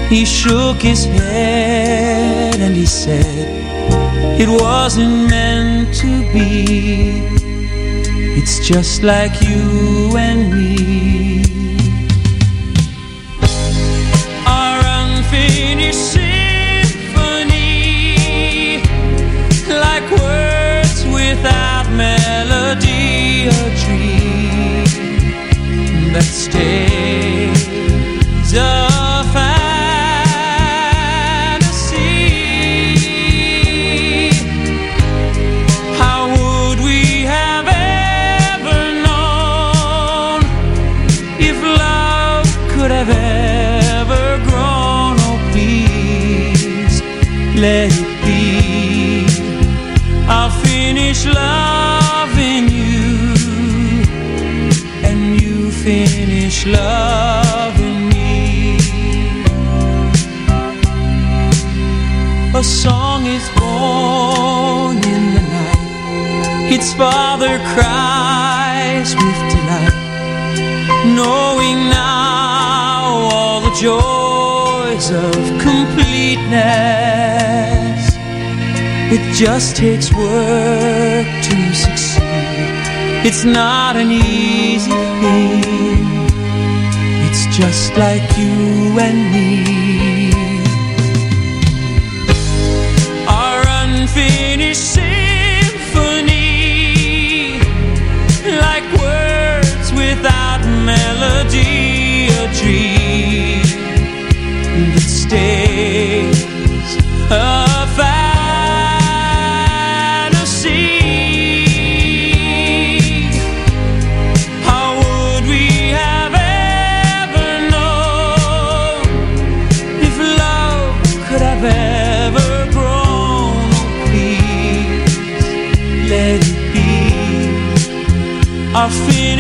He 0.10 0.26
shook 0.26 0.78
his 0.78 1.06
head 1.06 2.60
and 2.60 2.76
he 2.76 2.86
said, 2.86 3.69
It 4.42 4.48
wasn't 4.48 5.30
meant 5.30 5.94
to 5.96 6.08
be. 6.32 7.28
It's 8.40 8.66
just 8.66 9.04
like 9.04 9.42
you 9.42 10.16
and 10.16 10.50
me. 10.50 11.44
Our 14.48 14.80
unfinished 15.02 16.14
symphony, 16.14 17.18
like 19.68 20.10
words 20.10 21.04
without 21.14 21.90
melody, 21.92 23.50
a 23.50 23.70
dream 23.84 24.86
that 26.14 26.24
stays 26.24 27.60
completeness. 76.50 78.18
It 79.12 79.36
just 79.36 79.76
takes 79.76 80.14
work 80.14 81.28
to 81.44 81.74
succeed. 81.74 82.24
It's 83.26 83.44
not 83.44 83.96
an 83.96 84.12
easy 84.12 84.92
thing. 84.92 86.06
It's 87.28 87.46
just 87.58 87.98
like 87.98 88.38
you 88.38 89.00
and 89.00 89.32
me. 89.34 89.66
Our 93.28 93.64
unfinished 93.84 94.94
symphony, 94.94 96.30
like 98.46 98.84
words 98.98 99.92
without 99.94 100.62
melody, 100.86 102.30
a 102.30 102.48
dream 102.62 103.64
that 104.94 105.02
stays 105.02 105.59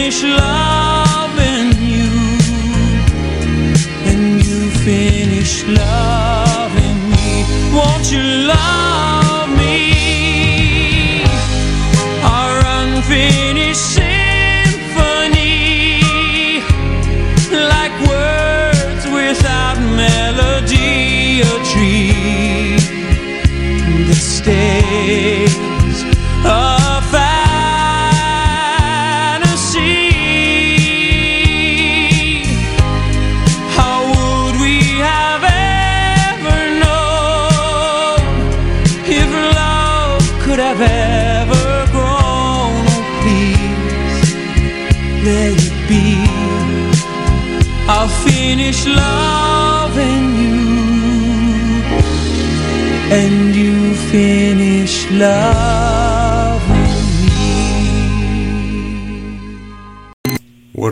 finish 0.09 0.23
loving 0.23 1.83
you, 1.83 2.09
and 4.09 4.43
you 4.43 4.71
finish 4.83 5.63
loving 5.65 7.09
me. 7.11 7.45
Won't 7.71 8.11
you 8.11 8.47
love 8.47 9.18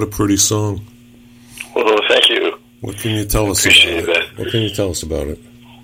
a 0.07 0.11
pretty 0.11 0.37
song. 0.37 0.81
Well, 1.75 1.99
thank 2.07 2.29
you. 2.29 2.57
What 2.81 2.97
can 2.97 3.11
you 3.11 3.25
tell 3.25 3.49
us 3.51 3.59
Appreciate 3.59 4.03
about 4.03 4.17
it? 4.17 4.29
that. 4.29 4.39
What 4.39 4.51
can 4.51 4.61
you 4.61 4.69
tell 4.69 4.89
us 4.91 5.03
about 5.03 5.27
it? 5.27 5.39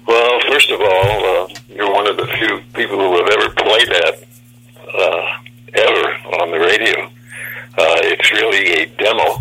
Well, 0.08 0.40
first 0.50 0.70
of 0.72 0.80
all, 0.80 1.26
uh, 1.26 1.48
you're 1.70 1.92
one 1.92 2.08
of 2.08 2.18
the 2.18 2.28
few 2.28 2.62
people 2.74 2.98
who 2.98 3.18
have 3.18 3.30
ever 3.30 3.50
played 3.56 3.88
that 3.88 4.24
uh, 4.94 5.38
ever 5.74 6.08
on 6.42 6.52
the 6.52 6.60
radio. 6.60 7.06
Uh, 7.76 7.98
it's 8.04 8.32
really 8.32 8.84
a 8.84 8.86
demo, 8.86 9.40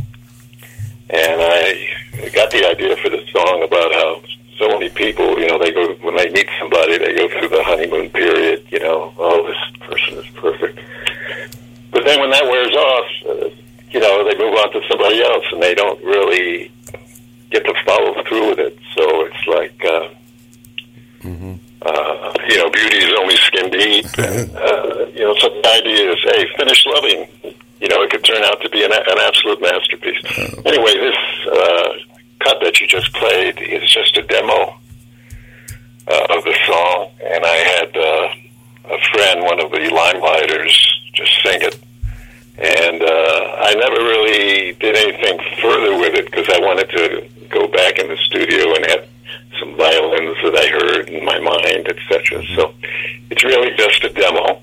and 1.11 1.41
I 1.43 2.31
got 2.33 2.51
the 2.51 2.67
idea 2.67 2.97
for 2.97 3.11
the 3.11 3.23
song 3.31 3.63
about 3.63 3.93
how 3.93 4.23
so 4.59 4.69
many 4.69 4.89
people, 4.89 5.39
you 5.39 5.47
know, 5.49 5.59
they 5.59 5.71
go 5.73 5.93
when 6.01 6.17
they 6.17 6.31
meet 6.31 6.49
somebody, 6.59 6.97
they 6.97 7.15
go 7.15 7.29
through 7.29 7.49
the 7.49 7.63
honeymoon 7.63 8.09
period. 8.11 8.65
You 8.71 8.81
know, 8.81 9.13
oh, 9.19 9.47
this 9.47 9.81
person 9.87 10.19
is 10.19 10.27
perfect, 10.35 10.79
but 11.91 12.05
then 12.05 12.21
when 12.21 12.31
that 12.31 12.45
wears 12.45 12.75
off, 12.75 13.07
uh, 13.29 13.49
you 13.91 14.01
know, 14.01 14.25
they 14.25 14.39
move 14.39 14.55
on 14.55 14.73
to 14.73 14.81
somebody 14.89 15.23
else, 15.23 15.45
and 15.53 15.63
they 15.63 15.75
don't 15.75 16.03
really 16.03 16.73
get 17.51 17.67
to 17.67 17.75
follow 17.85 18.15
through 18.27 18.49
with 18.51 18.59
it. 18.61 18.79
So 18.95 19.27
it's 19.27 19.47
like. 19.47 19.85
Uh, 19.85 20.09
uh, 21.85 22.33
you 22.49 22.59
know, 22.59 22.71
beauty 22.71 22.97
is 22.99 23.13
only 23.19 23.37
skin 23.37 23.71
deep. 23.71 24.07
And, 24.19 24.57
uh, 24.57 25.07
you 25.15 25.21
know, 25.21 25.35
so 25.35 25.49
the 25.49 25.69
idea 25.81 26.13
is, 26.13 26.19
hey, 26.23 26.47
finish 26.57 26.87
loving. 26.87 27.27
You 27.81 27.89
know, 27.89 28.03
it 28.03 28.11
could 28.11 28.25
turn 28.25 28.43
out 28.45 28.61
to 28.63 28.69
be 28.71 28.85
an, 28.85 28.93
an 28.93 29.19
absolute 29.19 29.61
masterpiece. 29.61 30.23
Anyway, 30.65 30.95
this 30.95 31.17
uh, 31.51 31.89
cut 32.41 32.61
that 32.63 32.81
you 32.81 32.87
just 32.87 33.13
played 33.15 33.59
is 33.61 33.91
just 33.91 34.17
a 34.17 34.23
demo 34.23 34.75
uh, 36.07 36.27
of 36.31 36.45
the 36.45 36.57
song, 36.67 37.11
and 37.25 37.45
I 37.45 37.57
had 37.57 37.97
uh, 37.97 38.95
a 38.95 38.99
friend, 39.13 39.43
one 39.43 39.61
of 39.61 39.71
the 39.73 39.79
Limeliters, 39.79 40.75
just 41.15 41.33
sing 41.43 41.63
it. 41.63 41.79
And 42.59 43.03
uh, 43.03 43.57
I 43.61 43.75
never 43.75 43.97
really 43.97 44.73
did 44.75 44.95
anything 44.95 45.39
further 45.61 45.97
with 45.99 46.15
it 46.15 46.27
because 46.27 46.49
I 46.49 46.61
wanted 46.61 46.91
to 46.91 47.29
go 47.49 47.67
back 47.67 47.99
in 47.99 48.09
the 48.09 48.17
studio 48.19 48.75
and 48.77 48.87
have 48.87 49.09
some 49.59 49.77
violins 49.77 50.37
that 50.43 50.57
I 50.57 50.67
heard 50.69 51.09
in 51.09 51.25
my 51.25 51.39
mind, 51.39 51.87
etc. 51.89 52.43
So 52.57 52.75
it's 53.31 53.45
really 53.45 53.71
just 53.77 54.03
a 54.05 54.09
demo, 54.09 54.61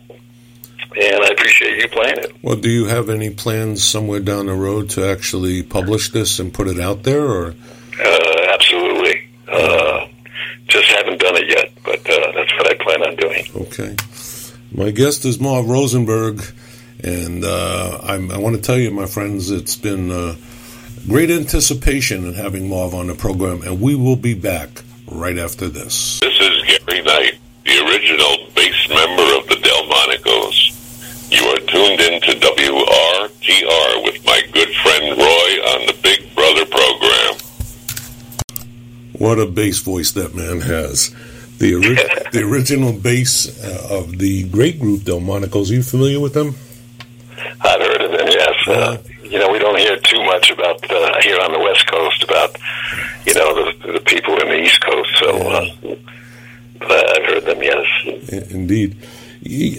and 1.01 1.23
I 1.23 1.29
appreciate 1.29 1.77
you 1.81 1.87
playing 1.89 2.17
it. 2.17 2.35
Well, 2.41 2.55
do 2.55 2.69
you 2.69 2.85
have 2.85 3.09
any 3.09 3.28
plans 3.39 3.83
somewhere 3.83 4.19
down 4.19 4.45
the 4.47 4.53
road 4.53 4.89
to 4.91 5.05
actually 5.09 5.63
publish 5.63 6.09
this 6.11 6.39
and 6.39 6.53
put 6.53 6.67
it 6.67 6.79
out 6.79 7.03
there, 7.03 7.25
or 7.25 7.55
Uh, 8.03 8.53
absolutely. 8.53 9.27
Uh, 9.47 10.07
just 10.67 10.87
haven't 10.91 11.19
done 11.19 11.35
it 11.37 11.47
yet, 11.49 11.71
but 11.83 11.99
uh, 12.09 12.31
that's 12.35 12.53
what 12.57 12.67
I 12.69 12.75
plan 12.83 13.01
on 13.07 13.15
doing. 13.15 13.43
okay? 13.65 13.95
My 14.71 14.91
guest 14.91 15.25
is 15.25 15.39
Marv 15.39 15.67
Rosenberg, 15.67 16.43
and 17.03 17.43
uh, 17.43 17.99
I'm, 18.03 18.29
I 18.31 18.37
want 18.37 18.55
to 18.57 18.61
tell 18.61 18.77
you, 18.77 18.91
my 18.91 19.07
friends, 19.07 19.49
it's 19.49 19.75
been 19.75 20.11
uh, 20.11 20.35
great 21.07 21.31
anticipation 21.31 22.25
in 22.25 22.33
having 22.35 22.69
Marv 22.69 22.93
on 22.93 23.07
the 23.07 23.15
program, 23.15 23.63
and 23.63 23.81
we 23.81 23.95
will 23.95 24.15
be 24.17 24.33
back 24.35 24.69
right 25.07 25.37
after 25.39 25.67
this. 25.69 26.19
This 26.19 26.39
is 26.39 26.61
Gary 26.85 27.01
Knight, 27.01 27.39
the 27.65 27.77
original 27.87 28.35
bass 28.53 28.79
member 28.89 29.28
What 39.19 39.37
a 39.37 39.45
bass 39.45 39.79
voice 39.79 40.13
that 40.13 40.33
man 40.33 40.61
has. 40.61 41.13
The, 41.57 41.75
ori- 41.75 41.95
the 42.31 42.47
original 42.49 42.93
bass 42.93 43.61
uh, 43.61 43.99
of 43.99 44.17
the 44.17 44.47
great 44.47 44.79
group 44.79 45.01
Delmonicos. 45.01 45.69
Are 45.69 45.73
you 45.73 45.83
familiar 45.83 46.21
with 46.21 46.33
them? 46.33 46.55
I've 47.61 47.81
heard 47.81 48.01
of 48.01 48.11
them, 48.11 48.27
yes. 48.27 48.67
Uh, 48.67 48.97
you 49.23 49.37
know, 49.37 49.51
we 49.51 49.59
don't 49.59 49.77
hear 49.77 49.97
too 49.97 50.23
much 50.23 50.51
about 50.51 50.89
uh, 50.89 51.21
here 51.21 51.37
on 51.41 51.51
the 51.51 51.59
West 51.59 51.85
Coast 51.87 52.23
about, 52.23 52.55
you 53.25 53.33
know, 53.33 53.53
the, 53.53 53.91
the 53.91 53.99
people 53.99 54.39
in 54.39 54.47
the 54.47 54.61
East 54.61 54.79
Coast. 54.79 55.09
So, 55.19 55.29
uh, 55.29 55.65
but 56.79 57.09
I've 57.09 57.25
heard 57.25 57.43
them, 57.43 57.61
yes. 57.61 58.51
Indeed. 58.51 58.97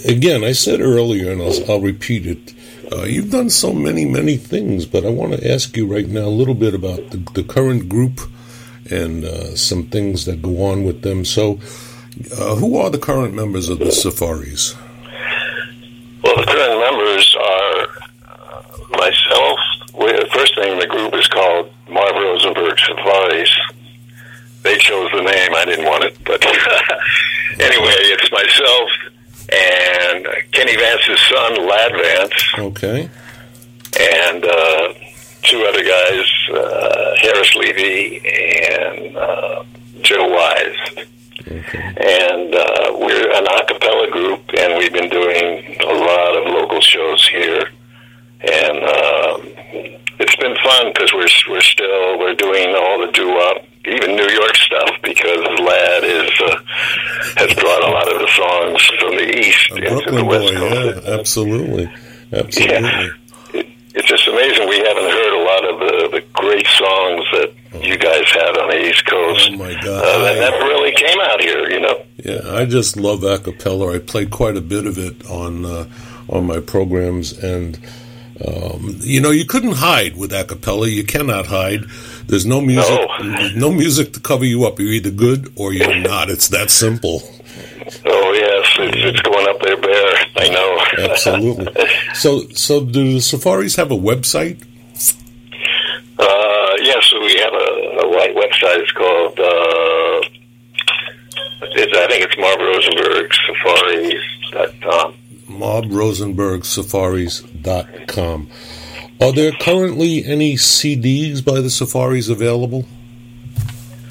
Again, 0.07 0.45
I 0.45 0.53
said 0.53 0.83
earlier, 0.83 1.33
and 1.33 1.41
I'll, 1.41 1.71
I'll 1.71 1.81
repeat 1.81 2.27
it. 2.27 2.55
Uh, 2.93 3.05
you've 3.05 3.31
done 3.31 3.49
so 3.49 3.73
many, 3.73 4.05
many 4.05 4.37
things, 4.37 4.85
but 4.85 5.07
I 5.07 5.09
want 5.09 5.33
to 5.33 5.51
ask 5.51 5.75
you 5.77 5.87
right 5.87 6.07
now 6.07 6.27
a 6.27 6.37
little 6.37 6.55
bit 6.55 6.75
about 6.75 7.11
the, 7.11 7.19
the 7.33 7.43
current 7.43 7.89
group 7.89 8.21
and 8.91 9.25
uh, 9.25 9.55
some 9.57 9.85
things 9.85 10.25
that 10.27 10.43
go 10.43 10.65
on 10.65 10.85
with 10.85 11.03
them. 11.03 11.25
So, 11.25 11.61
uh, 12.37 12.57
who 12.57 12.77
are 12.79 12.91
the 12.91 12.99
current 12.99 13.35
members 13.35 13.69
of 13.69 13.79
the 13.79 13.93
Safaris? 13.93 14.75
Well, 16.23 16.37
the 16.37 16.45
current 16.47 16.81
members 16.81 17.37
are 17.37 17.87
uh, 18.29 18.63
myself. 18.99 19.59
We, 19.99 20.07
the 20.13 20.29
first 20.33 20.55
thing 20.55 20.79
the 20.79 20.87
group 20.87 21.15
is 21.15 21.27
called 21.29 21.73
Marv 21.89 22.15
Rosenberg 22.15 22.79
Safaris. 22.79 23.51
They 24.63 24.77
chose 24.79 25.11
the 25.13 25.23
name. 25.23 25.55
I 25.55 25.65
didn't 25.65 25.87
want 25.87 26.05
it, 26.05 26.17
but 26.25 26.45
anyway, 27.59 27.95
it's 28.13 28.31
myself 28.31 28.91
and 29.53 30.27
Kenny 30.53 30.77
Vance's 30.77 31.21
son, 31.29 31.67
Lad 31.67 31.93
Vance, 31.93 32.45
Okay. 32.59 33.11
and 33.99 34.45
uh, 34.45 34.93
two 35.43 35.65
other 35.67 35.83
guys, 35.83 36.27
uh, 36.53 37.15
Harris 37.21 37.55
Levy 37.55 38.19
and 38.71 39.17
uh, 39.17 39.65
Joe 40.03 40.29
Wise. 40.29 41.07
And 41.47 42.55
uh, 42.55 42.93
we're 42.99 43.31
an 43.33 43.47
a 43.47 43.65
cappella 43.67 44.11
group, 44.11 44.43
and 44.59 44.79
we've 44.79 44.93
been 44.93 45.09
doing 45.09 45.77
a 45.81 45.93
lot 45.95 46.37
of 46.37 46.53
local 46.53 46.81
shows 46.81 47.27
here. 47.29 47.71
And 48.43 48.79
um, 48.79 49.53
it's 50.21 50.37
been 50.37 50.55
fun 50.63 50.93
because 50.93 51.13
we're 51.13 51.53
we're 51.53 51.61
still 51.61 52.19
we're 52.19 52.35
doing 52.35 52.75
all 52.77 53.05
the 53.05 53.11
doo 53.13 53.29
wop, 53.29 53.65
even 53.87 54.17
New 54.17 54.29
York 54.29 54.55
stuff, 54.57 54.91
because 55.03 55.41
Lad 55.61 56.05
is 56.05 56.31
uh, 56.41 56.57
has 57.37 57.55
brought 57.55 57.83
a 57.85 57.91
lot 57.91 58.13
of 58.13 58.21
the 58.21 58.29
songs 58.29 58.87
from 59.01 59.17
the 59.17 59.39
east 59.39 59.71
into 59.73 60.11
the 60.11 60.25
West 60.25 60.55
boy, 60.55 60.59
Coast. 60.59 61.07
yeah, 61.07 61.15
absolutely. 61.19 61.91
Absolutely. 62.33 63.11
It, 63.55 63.67
it's 63.95 64.07
just 64.07 64.29
amazing 64.29 64.69
we 64.69 64.79
haven't 64.79 65.11
heard 65.11 65.35
a 65.35 65.43
lot 65.43 65.65
of 65.65 65.81
the, 65.81 66.21
the 66.21 66.23
great 66.61 66.73
songs 66.75 67.25
that 67.33 67.53
you 67.83 67.97
guys 67.97 68.31
had 68.31 68.59
on 68.59 68.71
the 68.71 68.89
East 68.89 69.07
Coast. 69.07 69.49
Oh, 69.53 69.57
my 69.57 69.73
God. 69.75 70.05
Uh, 70.05 70.19
that 70.25 70.51
never 70.51 70.65
really 70.65 70.93
came 70.93 71.19
out 71.21 71.41
here, 71.41 71.71
you 71.71 71.81
know. 71.81 72.05
Yeah, 72.17 72.41
I 72.57 72.67
just 72.67 72.97
love 72.97 73.23
a 73.25 73.39
cappella. 73.39 73.95
I 73.95 73.99
played 73.99 74.31
quite 74.31 74.57
a 74.57 74.61
bit 74.61 74.87
of 74.87 74.99
it 74.99 75.25
on 75.27 75.65
uh, 75.65 75.89
on 76.29 76.47
my 76.47 76.61
programs, 76.61 77.33
and 77.39 77.79
um, 78.47 78.97
you 79.01 79.21
know, 79.21 79.31
you 79.31 79.47
couldn't 79.47 79.77
hide 79.77 80.17
with 80.17 80.33
a 80.33 80.45
cappella. 80.45 80.89
You 80.89 81.05
cannot 81.05 81.47
hide. 81.47 81.85
There's 82.27 82.47
no 82.47 82.61
music, 82.61 83.09
no. 83.57 83.71
music 83.73 84.13
to 84.15 84.21
cover 84.21 84.45
you 84.45 84.67
up. 84.67 84.79
You're 84.79 84.93
either 84.93 85.11
good 85.11 85.53
or 85.57 85.73
you're 85.73 85.97
not. 85.97 86.29
It's 86.31 86.49
that 86.49 86.71
simple. 86.71 87.23
Oh 88.05 88.33
yes, 88.33 88.77
it's, 88.79 88.97
it's 88.99 89.21
going 89.23 89.49
up 89.49 89.61
there 89.63 89.77
bare. 89.77 90.15
I 90.37 90.49
know. 90.49 91.11
Absolutely. 91.11 91.75
So, 92.13 92.41
so 92.49 92.85
do 92.85 93.15
the 93.15 93.21
Safaris 93.21 93.77
have 93.77 93.91
a 93.91 93.97
website? 93.97 94.63
Uh, 96.21 96.77
yeah, 96.83 97.01
so 97.01 97.19
we 97.21 97.35
have 97.39 97.55
a, 97.55 98.05
a 98.05 98.09
white 98.11 98.35
website. 98.61 98.79
It's 98.81 98.93
called. 98.93 99.39
Uh, 99.41 100.21
it's, 101.63 101.95
I 101.97 102.07
think 102.09 102.25
it's 102.25 102.37
Marv 102.39 102.59
Rosenberg 102.59 103.31
Safaris.com. 103.47 105.15
MarvRosenbergSafaris.com. 105.51 108.49
Are 109.21 109.33
there 109.33 109.53
currently 109.53 110.25
any 110.25 110.55
CDs 110.55 111.45
by 111.45 111.61
the 111.61 111.69
Safaris 111.69 112.29
available? 112.31 112.87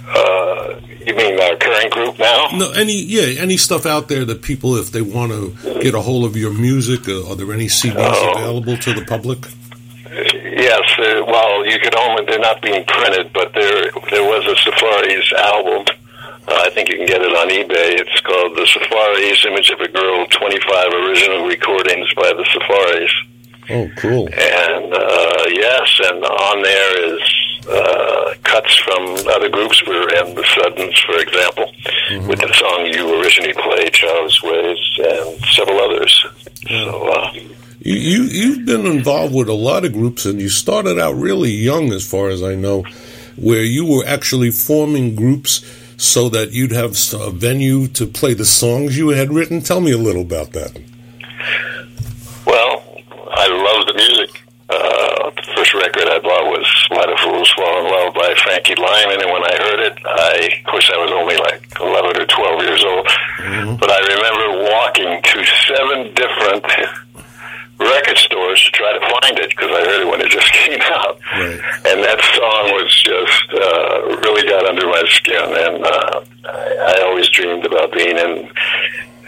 Uh, 0.08 0.80
you 1.06 1.16
mean 1.16 1.40
our 1.40 1.56
current 1.56 1.92
group 1.92 2.20
now? 2.20 2.50
No, 2.54 2.70
any 2.72 2.94
yeah, 3.02 3.42
any 3.42 3.58
stuff 3.58 3.86
out 3.88 4.08
there 4.10 4.26
that 4.26 4.42
people, 4.44 4.76
if 4.76 4.92
they 4.92 5.02
want 5.02 5.32
to 5.32 5.56
get 5.82 5.96
a 5.96 6.02
hold 6.02 6.26
of 6.26 6.36
your 6.38 6.54
music, 6.54 7.08
uh, 7.08 7.28
are 7.30 7.36
there 7.36 7.52
any 7.54 7.66
CDs 7.68 7.96
Oh. 7.98 8.34
available 8.36 8.78
to 8.78 8.94
the 8.94 9.04
public? 9.06 9.40
Yes, 10.70 11.00
uh, 11.00 11.26
well, 11.26 11.66
you 11.66 11.80
could 11.80 11.96
only, 11.98 12.26
they're 12.26 12.38
not 12.38 12.62
being 12.62 12.86
printed, 12.86 13.34
but 13.34 13.52
there 13.54 13.90
there 14.12 14.24
was 14.24 14.46
a 14.46 14.56
Safaris 14.62 15.34
album. 15.34 15.84
Uh, 16.48 16.62
I 16.62 16.70
think 16.70 16.90
you 16.90 16.98
can 16.98 17.08
get 17.08 17.24
it 17.24 17.34
on 17.34 17.50
eBay. 17.50 17.98
It's 17.98 18.22
called 18.22 18.56
The 18.56 18.68
Safaris 18.68 19.46
Image 19.50 19.72
of 19.72 19.80
a 19.82 19.88
Girl 19.88 20.28
25 20.28 20.94
Original 20.94 21.48
Recordings 21.48 22.14
by 22.14 22.30
the 22.38 22.46
Safaris. 22.54 23.14
Oh, 23.72 23.90
cool. 23.98 24.30
And 24.30 24.94
uh, 24.94 25.44
yes, 25.58 25.90
and 26.06 26.24
on 26.24 26.62
there 26.62 27.18
is 27.18 27.22
uh, 27.68 28.34
cuts 28.44 28.76
from 28.78 29.26
other 29.26 29.50
groups. 29.50 29.82
We're 29.88 30.10
in 30.22 30.36
the 30.36 30.46
Suddens, 30.54 31.04
for 31.04 31.18
example, 31.18 31.66
with 32.30 32.42
the 32.42 32.54
song 32.54 32.86
you 32.86 33.22
originally 33.22 33.54
played, 33.54 33.92
Childish 33.92 34.44
Ways, 34.44 35.00
and 35.02 35.46
several 35.50 35.80
others. 35.82 36.14
So, 36.68 37.10
uh, 37.10 37.34
You, 37.82 37.96
you 37.96 38.24
you've 38.24 38.66
been 38.66 38.86
involved 38.86 39.34
with 39.34 39.48
a 39.48 39.54
lot 39.54 39.86
of 39.86 39.94
groups, 39.94 40.26
and 40.26 40.42
you 40.42 40.50
started 40.50 41.00
out 41.00 41.16
really 41.16 41.52
young, 41.52 41.94
as 41.94 42.10
far 42.10 42.28
as 42.28 42.44
I 42.44 42.56
know, 42.56 42.84
where 43.38 43.64
you 43.64 43.86
were 43.86 44.06
actually 44.06 44.52
forming 44.52 45.16
groups 45.16 45.66
so 45.96 46.28
that 46.30 46.52
you'd 46.52 46.72
have 46.72 46.98
a 47.14 47.32
venue 47.32 47.88
to 47.88 48.06
play 48.06 48.34
the 48.34 48.46
songs 48.46 48.98
you 48.98 49.10
had 49.10 49.32
written. 49.32 49.62
Tell 49.62 49.80
me 49.80 49.92
a 49.92 49.98
little 49.98 50.22
about 50.22 50.52
that. 50.52 50.78
Well, 52.46 52.84
I 53.32 53.48
love 53.48 53.88
the 53.88 53.94
music. 53.96 54.44
Uh, 54.70 55.32
the 55.32 55.44
first 55.56 55.74
record 55.74 56.08
I 56.08 56.20
bought 56.20 56.52
was 56.52 56.68
Why 56.90 57.06
the 57.08 57.18
Fools 57.24 57.50
Fall 57.52 57.80
in 57.80 57.92
Love 57.92 58.14
by 58.14 58.36
Frankie 58.44 58.76
Lymon, 58.76 59.22
and 59.24 59.32
when 59.32 59.44
I 59.44 59.56
heard 59.56 59.80
it, 59.80 59.98
I, 60.06 60.50
of 60.52 60.72
course, 60.72 60.92
I 60.94 60.98
was 60.98 61.12
only 61.12 61.38
like 61.38 61.64
11 61.80 62.22
or 62.22 62.26
12 62.26 62.62
years 62.64 62.84
old, 62.84 63.08
but 63.80 63.90
I 63.90 64.00
remember 64.04 64.68
walking 64.68 65.22
to 65.24 65.46
seven 65.68 66.14
different 66.14 66.64
stores 68.30 68.64
to 68.64 68.72
try 68.72 68.94
to 68.94 69.00
find 69.00 69.40
it 69.40 69.50
because 69.50 69.72
I 69.74 69.82
heard 69.86 70.02
it 70.06 70.08
when 70.08 70.22
it 70.22 70.30
just 70.40 70.52
came 70.54 70.80
out. 70.82 71.20
Right. 71.34 71.60
And 71.90 71.98
that 72.06 72.22
song 72.38 72.64
was 72.78 72.94
just 73.02 73.48
uh, 73.54 74.22
really 74.22 74.48
got 74.48 74.66
under 74.70 74.86
my 74.86 75.04
skin, 75.10 75.50
and 75.50 75.84
uh, 75.84 76.22
I, 76.46 76.96
I 76.98 77.02
always 77.06 77.30
dreamed 77.30 77.66
about 77.66 77.92
being 77.92 78.18
in 78.18 78.50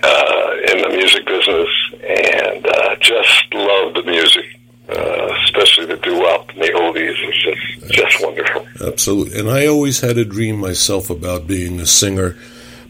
uh, 0.04 0.52
in 0.72 0.82
the 0.82 0.90
music 0.90 1.26
business, 1.26 1.70
and 1.94 2.66
uh, 2.66 2.96
just 3.00 3.54
love 3.54 3.94
the 3.94 4.04
music, 4.04 4.46
uh, 4.90 5.30
especially 5.44 5.86
the 5.86 5.98
doo-wop 5.98 6.50
and 6.50 6.62
the 6.62 6.70
oldies. 6.70 7.16
It's 7.18 7.44
just 7.44 7.94
just 7.94 8.24
wonderful. 8.24 8.66
Absolutely. 8.86 9.40
And 9.40 9.50
I 9.50 9.68
always 9.68 10.02
had 10.02 10.18
a 10.18 10.26
dream 10.26 10.58
myself 10.58 11.10
about 11.10 11.48
being 11.48 11.80
a 11.80 11.86
singer, 11.86 12.36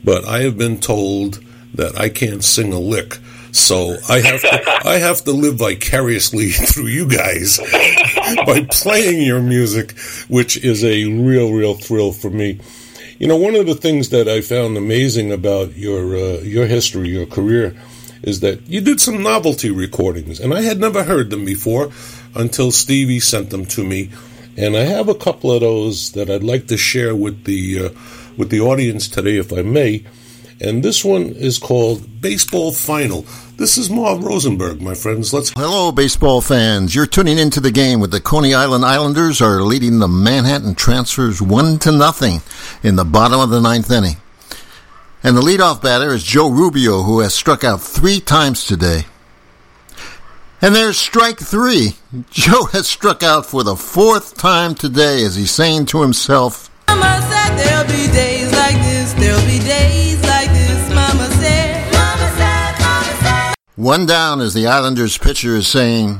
but 0.03 0.25
I 0.25 0.39
have 0.41 0.57
been 0.57 0.79
told 0.79 1.43
that 1.73 1.97
I 1.97 2.09
can't 2.09 2.43
sing 2.43 2.73
a 2.73 2.79
lick. 2.79 3.17
So 3.51 3.97
I 4.07 4.19
have 4.19 4.41
to, 4.41 4.87
I 4.87 4.97
have 4.97 5.23
to 5.25 5.31
live 5.31 5.55
vicariously 5.55 6.49
through 6.51 6.87
you 6.87 7.07
guys 7.07 7.57
by 8.45 8.65
playing 8.71 9.21
your 9.23 9.41
music, 9.41 9.97
which 10.29 10.57
is 10.57 10.83
a 10.83 11.05
real, 11.05 11.51
real 11.51 11.75
thrill 11.75 12.13
for 12.13 12.29
me. 12.29 12.59
You 13.19 13.27
know, 13.27 13.37
one 13.37 13.55
of 13.55 13.67
the 13.67 13.75
things 13.75 14.09
that 14.09 14.27
I 14.27 14.41
found 14.41 14.77
amazing 14.77 15.31
about 15.31 15.77
your 15.77 16.15
uh, 16.15 16.39
your 16.41 16.65
history, 16.65 17.09
your 17.09 17.27
career, 17.27 17.75
is 18.23 18.39
that 18.39 18.67
you 18.67 18.81
did 18.81 18.99
some 18.99 19.21
novelty 19.21 19.69
recordings, 19.69 20.39
and 20.39 20.53
I 20.53 20.61
had 20.61 20.79
never 20.79 21.03
heard 21.03 21.29
them 21.29 21.45
before 21.45 21.91
until 22.33 22.71
Stevie 22.71 23.19
sent 23.19 23.51
them 23.51 23.65
to 23.67 23.83
me, 23.83 24.09
and 24.57 24.75
I 24.75 24.85
have 24.85 25.07
a 25.07 25.13
couple 25.13 25.51
of 25.51 25.61
those 25.61 26.13
that 26.13 26.29
I'd 26.31 26.43
like 26.43 26.67
to 26.67 26.77
share 26.77 27.15
with 27.15 27.43
the 27.43 27.85
uh, 27.85 27.89
with 28.37 28.49
the 28.49 28.61
audience 28.61 29.07
today, 29.07 29.37
if 29.37 29.53
I 29.53 29.61
may. 29.61 30.03
And 30.63 30.83
this 30.83 31.03
one 31.03 31.29
is 31.29 31.57
called 31.57 32.21
Baseball 32.21 32.71
Final. 32.71 33.25
This 33.57 33.79
is 33.79 33.89
Marv 33.89 34.23
Rosenberg, 34.23 34.79
my 34.79 34.93
friends. 34.93 35.33
Let's 35.33 35.49
Hello, 35.49 35.91
baseball 35.91 36.39
fans. 36.39 36.93
You're 36.93 37.07
tuning 37.07 37.39
into 37.39 37.59
the 37.59 37.71
game 37.71 37.99
with 37.99 38.11
the 38.11 38.21
Coney 38.21 38.53
Island 38.53 38.85
Islanders 38.85 39.41
are 39.41 39.63
leading 39.63 39.97
the 39.97 40.07
Manhattan 40.07 40.75
Transfers 40.75 41.41
one 41.41 41.79
to 41.79 41.91
nothing 41.91 42.43
in 42.83 42.95
the 42.95 43.03
bottom 43.03 43.39
of 43.39 43.49
the 43.49 43.59
ninth 43.59 43.89
inning. 43.89 44.17
And 45.23 45.35
the 45.35 45.41
leadoff 45.41 45.81
batter 45.81 46.13
is 46.13 46.23
Joe 46.23 46.51
Rubio, 46.51 47.01
who 47.01 47.21
has 47.21 47.33
struck 47.33 47.63
out 47.63 47.81
three 47.81 48.19
times 48.19 48.63
today. 48.63 49.05
And 50.61 50.75
there's 50.75 50.99
strike 50.99 51.39
three. 51.39 51.95
Joe 52.29 52.65
has 52.65 52.87
struck 52.87 53.23
out 53.23 53.47
for 53.47 53.63
the 53.63 53.75
fourth 53.75 54.37
time 54.37 54.75
today 54.75 55.23
as 55.23 55.35
he's 55.35 55.49
saying 55.49 55.87
to 55.87 56.03
himself, 56.03 56.69
one 63.75 64.05
down 64.05 64.41
as 64.41 64.53
the 64.53 64.67
Islanders 64.67 65.17
pitcher 65.17 65.55
is 65.55 65.67
saying, 65.67 66.19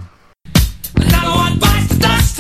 Another 0.96 1.30
one 1.30 1.60
bites 1.60 1.88
the 1.88 2.00
dust. 2.00 2.40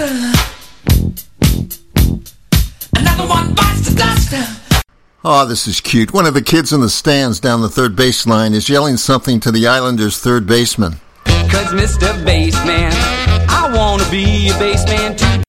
Another 2.96 3.28
one 3.28 3.54
bites 3.54 3.90
the 3.90 3.96
dust. 3.96 4.84
Oh, 5.24 5.46
this 5.46 5.68
is 5.68 5.82
cute. 5.82 6.14
One 6.14 6.26
of 6.26 6.34
the 6.34 6.42
kids 6.42 6.74
in 6.74 6.82
the 6.82 6.90
stands 6.90 7.40
down 7.40 7.62
the 7.62 7.70
third 7.70 7.96
baseline 7.96 8.54
is 8.54 8.70
yelling 8.70 8.98
something 8.98 9.40
to 9.42 9.52
the 9.52 9.68
Islanders' 9.68 10.18
third 10.18 10.48
baseman. 10.48 11.00
Cause 11.26 11.74
Mr. 11.74 12.24
Baseman, 12.26 12.92
I 13.50 13.70
wanna 13.76 14.10
be 14.10 14.50
a 14.50 14.58
baseman 14.58 15.18
too. 15.18 15.44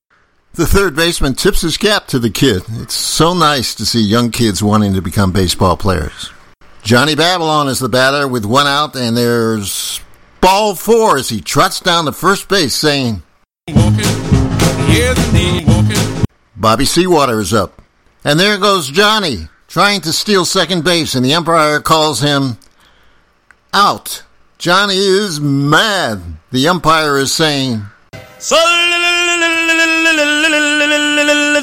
The 0.55 0.67
third 0.67 0.95
baseman 0.95 1.33
tips 1.33 1.61
his 1.61 1.77
cap 1.77 2.07
to 2.07 2.19
the 2.19 2.29
kid. 2.29 2.63
It's 2.73 2.93
so 2.93 3.33
nice 3.33 3.73
to 3.75 3.85
see 3.85 4.01
young 4.01 4.29
kids 4.29 4.61
wanting 4.61 4.93
to 4.93 5.01
become 5.01 5.31
baseball 5.31 5.77
players. 5.77 6.32
Johnny 6.83 7.15
Babylon 7.15 7.69
is 7.69 7.79
the 7.79 7.87
batter 7.87 8.27
with 8.27 8.43
one 8.43 8.67
out, 8.67 8.97
and 8.97 9.15
there's 9.15 10.01
ball 10.41 10.75
four 10.75 11.17
as 11.17 11.29
he 11.29 11.39
trots 11.39 11.79
down 11.79 12.03
to 12.05 12.11
first 12.11 12.49
base 12.49 12.73
saying, 12.73 13.23
Bobby 16.57 16.83
Seawater 16.83 17.39
is 17.39 17.53
up. 17.53 17.81
And 18.25 18.37
there 18.37 18.57
goes 18.57 18.89
Johnny, 18.89 19.47
trying 19.69 20.01
to 20.01 20.11
steal 20.11 20.43
second 20.43 20.83
base, 20.83 21.15
and 21.15 21.25
the 21.25 21.33
umpire 21.33 21.79
calls 21.79 22.19
him 22.19 22.57
out. 23.73 24.23
Johnny 24.57 24.97
is 24.97 25.39
mad. 25.39 26.21
The 26.51 26.67
umpire 26.67 27.17
is 27.17 27.33
saying, 27.33 27.81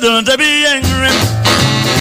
don't 0.01 0.39
be 0.39 0.67
angry. 0.67 1.40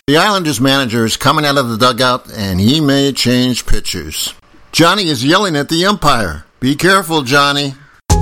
The 0.09 0.17
Islanders 0.17 0.59
manager 0.59 1.05
is 1.05 1.17
coming 1.17 1.45
out 1.45 1.59
of 1.59 1.69
the 1.69 1.77
dugout 1.77 2.33
and 2.33 2.59
he 2.59 2.81
may 2.81 3.11
change 3.11 3.67
pitchers. 3.67 4.33
Johnny 4.71 5.03
is 5.03 5.23
yelling 5.23 5.55
at 5.55 5.69
the 5.69 5.85
umpire. 5.85 6.45
Be 6.59 6.75
careful, 6.75 7.21
Johnny. 7.21 7.75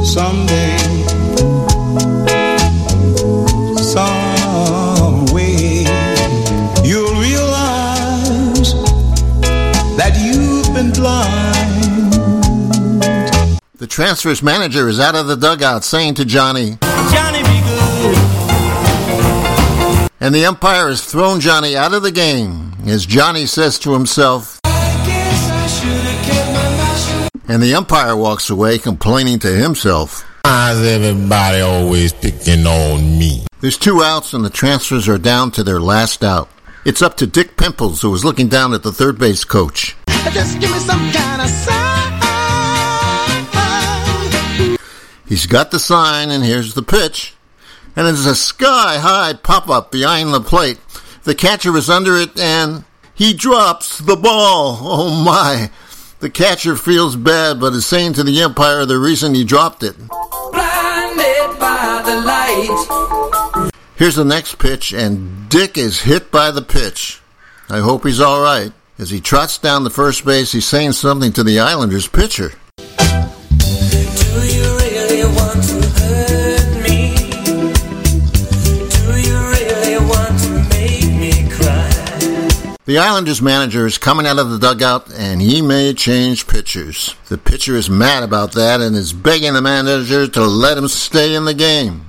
Someday, 0.03 0.77
some 3.77 5.27
way, 5.27 5.85
you'll 6.83 7.21
realize 7.21 8.73
that 9.95 10.19
you've 10.21 10.75
been 10.75 10.91
blind. 10.91 12.11
The 13.77 13.87
transfers 13.87 14.43
manager 14.43 14.89
is 14.89 14.99
out 14.99 15.15
of 15.15 15.27
the 15.27 15.37
dugout 15.37 15.85
saying 15.85 16.15
to 16.15 16.25
Johnny, 16.25 16.71
Johnny 16.71 16.86
and 20.19 20.33
the 20.33 20.45
umpire 20.45 20.89
has 20.89 21.03
thrown 21.03 21.39
Johnny 21.39 21.75
out 21.75 21.93
of 21.93 22.03
the 22.03 22.11
game 22.11 22.73
as 22.85 23.05
Johnny 23.05 23.45
says 23.45 23.77
to 23.79 23.93
himself, 23.93 24.59
and 27.49 27.61
the 27.63 27.73
umpire 27.75 28.15
walks 28.15 28.49
away 28.49 28.77
complaining 28.77 29.39
to 29.39 29.47
himself. 29.47 30.25
Why's 30.43 30.77
everybody 30.85 31.61
always 31.61 32.13
picking 32.13 32.65
on 32.65 33.19
me? 33.19 33.45
There's 33.61 33.77
two 33.77 34.03
outs 34.03 34.33
and 34.33 34.43
the 34.45 34.49
transfers 34.49 35.07
are 35.07 35.17
down 35.17 35.51
to 35.51 35.63
their 35.63 35.79
last 35.79 36.23
out. 36.23 36.49
It's 36.85 37.01
up 37.01 37.17
to 37.17 37.27
Dick 37.27 37.57
Pimples 37.57 38.01
who 38.01 38.13
is 38.13 38.23
looking 38.23 38.47
down 38.47 38.73
at 38.73 38.83
the 38.83 38.91
third 38.91 39.17
base 39.19 39.43
coach. 39.43 39.95
Just 40.31 40.59
give 40.59 40.71
me 40.71 40.79
some 40.79 41.11
kind 41.11 41.41
of 41.41 41.49
sign. 41.49 41.87
He's 45.27 45.45
got 45.45 45.71
the 45.71 45.79
sign, 45.79 46.31
and 46.31 46.43
here's 46.43 46.73
the 46.73 46.83
pitch. 46.83 47.33
And 47.97 48.07
it's 48.07 48.27
a 48.27 48.35
sky 48.35 48.99
high 48.99 49.33
pop 49.33 49.69
up 49.69 49.91
behind 49.91 50.31
the 50.31 50.39
plate. 50.39 50.77
The 51.23 51.33
catcher 51.33 51.75
is 51.75 51.89
under 51.89 52.15
it, 52.15 52.39
and 52.39 52.83
he 53.15 53.33
drops 53.33 53.97
the 53.97 54.15
ball. 54.15 54.77
Oh 54.79 55.23
my. 55.25 55.71
The 56.19 56.29
catcher 56.29 56.75
feels 56.75 57.15
bad, 57.15 57.59
but 57.59 57.73
is 57.73 57.87
saying 57.87 58.13
to 58.13 58.23
the 58.23 58.43
umpire 58.43 58.85
the 58.85 58.99
reason 58.99 59.33
he 59.33 59.43
dropped 59.43 59.81
it. 59.81 59.97
Blinded 59.97 61.59
by 61.59 62.03
the 62.05 62.21
light. 62.21 63.71
Here's 63.95 64.15
the 64.15 64.23
next 64.23 64.59
pitch, 64.59 64.93
and 64.93 65.49
Dick 65.49 65.75
is 65.75 66.01
hit 66.01 66.29
by 66.29 66.51
the 66.51 66.61
pitch. 66.61 67.19
I 67.67 67.79
hope 67.79 68.05
he's 68.05 68.21
all 68.21 68.43
right. 68.43 68.73
As 68.99 69.09
he 69.09 69.19
trots 69.19 69.57
down 69.57 69.83
the 69.83 69.89
first 69.89 70.23
base, 70.23 70.51
he's 70.51 70.67
saying 70.67 70.91
something 70.91 71.33
to 71.33 71.43
the 71.43 71.59
Islanders 71.59 72.07
pitcher. 72.07 72.53
The 82.87 82.97
Islanders 82.99 83.41
manager 83.41 83.85
is 83.85 83.97
coming 83.97 84.25
out 84.25 84.39
of 84.39 84.49
the 84.49 84.57
dugout 84.57 85.13
and 85.13 85.41
he 85.41 85.61
may 85.61 85.93
change 85.93 86.47
pitchers. 86.47 87.17
The 87.27 87.37
pitcher 87.37 87.75
is 87.75 87.89
mad 87.89 88.23
about 88.23 88.53
that 88.53 88.79
and 88.79 88.95
is 88.95 89.11
begging 89.11 89.51
the 89.55 89.61
manager 89.61 90.25
to 90.25 90.45
let 90.45 90.77
him 90.77 90.87
stay 90.87 91.35
in 91.35 91.43
the 91.43 91.53
game. 91.53 92.05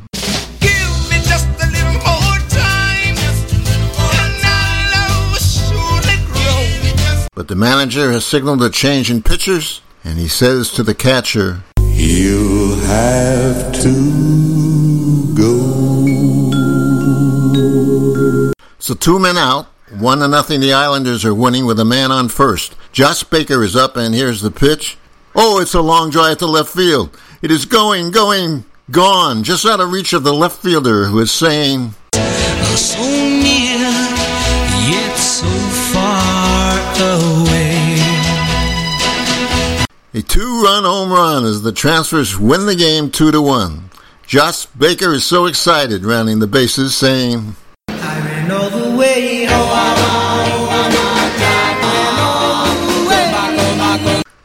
Give 0.60 0.70
me 1.10 1.18
just 1.26 1.48
a 1.48 1.66
little 1.66 1.94
more 1.94 2.38
time, 2.46 3.16
and 3.18 4.38
our 4.46 4.78
love 4.94 5.32
will 5.32 5.38
surely 5.40 6.16
grow. 6.30 7.26
But 7.34 7.48
the 7.48 7.56
manager 7.56 8.12
has 8.12 8.24
signaled 8.24 8.62
a 8.62 8.70
change 8.70 9.10
in 9.10 9.20
pitchers 9.24 9.80
and 10.04 10.16
he 10.16 10.28
says 10.28 10.70
to 10.74 10.84
the 10.84 10.94
catcher, 10.94 11.64
You'll 11.90 12.76
have 12.76 13.72
to 13.82 15.34
go. 15.34 15.72
So 18.78 18.94
two 18.94 19.18
men 19.18 19.36
out, 19.36 19.66
one 19.90 20.18
to 20.20 20.28
nothing. 20.28 20.60
The 20.60 20.72
Islanders 20.72 21.24
are 21.24 21.34
winning 21.34 21.66
with 21.66 21.80
a 21.80 21.84
man 21.84 22.10
on 22.12 22.28
first. 22.28 22.76
Josh 22.92 23.22
Baker 23.24 23.62
is 23.62 23.76
up, 23.76 23.96
and 23.96 24.14
here's 24.14 24.40
the 24.40 24.50
pitch. 24.50 24.96
Oh, 25.34 25.60
it's 25.60 25.74
a 25.74 25.80
long 25.80 26.10
drive 26.10 26.38
to 26.38 26.46
left 26.46 26.70
field. 26.70 27.16
It 27.42 27.50
is 27.50 27.64
going, 27.64 28.10
going, 28.10 28.64
gone, 28.90 29.44
just 29.44 29.64
out 29.66 29.80
of 29.80 29.92
reach 29.92 30.12
of 30.12 30.24
the 30.24 30.34
left 30.34 30.60
fielder 30.62 31.04
who 31.04 31.18
is 31.20 31.30
saying, 31.30 31.94
So 32.12 33.00
near, 33.00 33.88
yet 34.88 35.16
so 35.16 35.46
far 35.92 36.78
away. 37.00 37.98
A 40.14 40.22
two-run 40.22 40.84
home 40.84 41.12
run 41.12 41.44
as 41.44 41.62
the 41.62 41.72
transfers 41.72 42.38
win 42.38 42.66
the 42.66 42.74
game 42.74 43.10
two 43.10 43.30
to 43.30 43.40
one. 43.40 43.90
Josh 44.26 44.66
Baker 44.66 45.14
is 45.14 45.24
so 45.24 45.46
excited, 45.46 46.04
rounding 46.04 46.38
the 46.38 46.46
bases, 46.46 46.96
saying, 46.96 47.56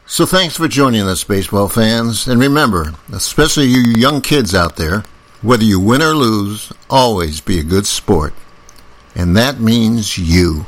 So 0.06 0.24
thanks 0.24 0.56
for 0.56 0.68
joining 0.68 1.02
us, 1.02 1.24
baseball 1.24 1.68
fans. 1.68 2.28
And 2.28 2.38
remember, 2.38 2.94
especially 3.12 3.66
you 3.66 3.80
young 3.96 4.20
kids 4.20 4.54
out 4.54 4.76
there, 4.76 5.02
whether 5.42 5.64
you 5.64 5.80
win 5.80 6.02
or 6.02 6.14
lose, 6.14 6.72
always 6.88 7.40
be 7.40 7.58
a 7.58 7.64
good 7.64 7.84
sport. 7.84 8.32
And 9.16 9.36
that 9.36 9.58
means 9.58 10.16
you. 10.16 10.66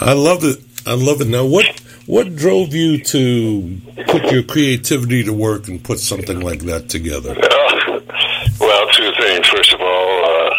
I 0.00 0.12
love 0.12 0.44
it. 0.44 0.60
I 0.86 0.94
love 0.94 1.20
it. 1.20 1.28
Now, 1.28 1.44
what 1.46 1.66
what 2.06 2.36
drove 2.36 2.72
you 2.74 3.02
to 3.02 3.80
put 4.06 4.30
your 4.30 4.42
creativity 4.42 5.24
to 5.24 5.32
work 5.32 5.68
and 5.68 5.82
put 5.82 5.98
something 5.98 6.40
like 6.40 6.60
that 6.60 6.88
together? 6.88 7.30
Uh, 7.30 8.00
well, 8.60 8.86
two 8.92 9.10
things. 9.20 9.46
First 9.48 9.72
of 9.72 9.80
all, 9.80 10.24
uh, 10.24 10.50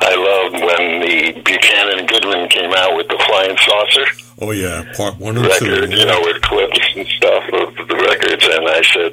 I 0.00 0.14
loved 0.14 0.54
when 0.64 1.00
the 1.00 1.42
Buchanan 1.44 1.98
and 2.00 2.08
Goodman 2.08 2.48
came 2.50 2.72
out 2.74 2.96
with 2.96 3.08
the 3.08 3.18
Flying 3.26 3.56
Saucer 3.56 4.04
Oh 4.40 4.50
yeah, 4.50 4.84
part 4.96 5.18
one 5.18 5.36
and 5.36 5.46
record, 5.46 5.90
two. 5.90 5.96
you 5.96 6.04
know, 6.04 6.20
with 6.22 6.42
clips 6.42 6.80
and 6.96 7.06
stuff 7.06 7.44
of 7.52 7.88
the 7.88 7.94
records, 7.94 8.44
and 8.44 8.68
I 8.68 8.82
said, 8.82 9.12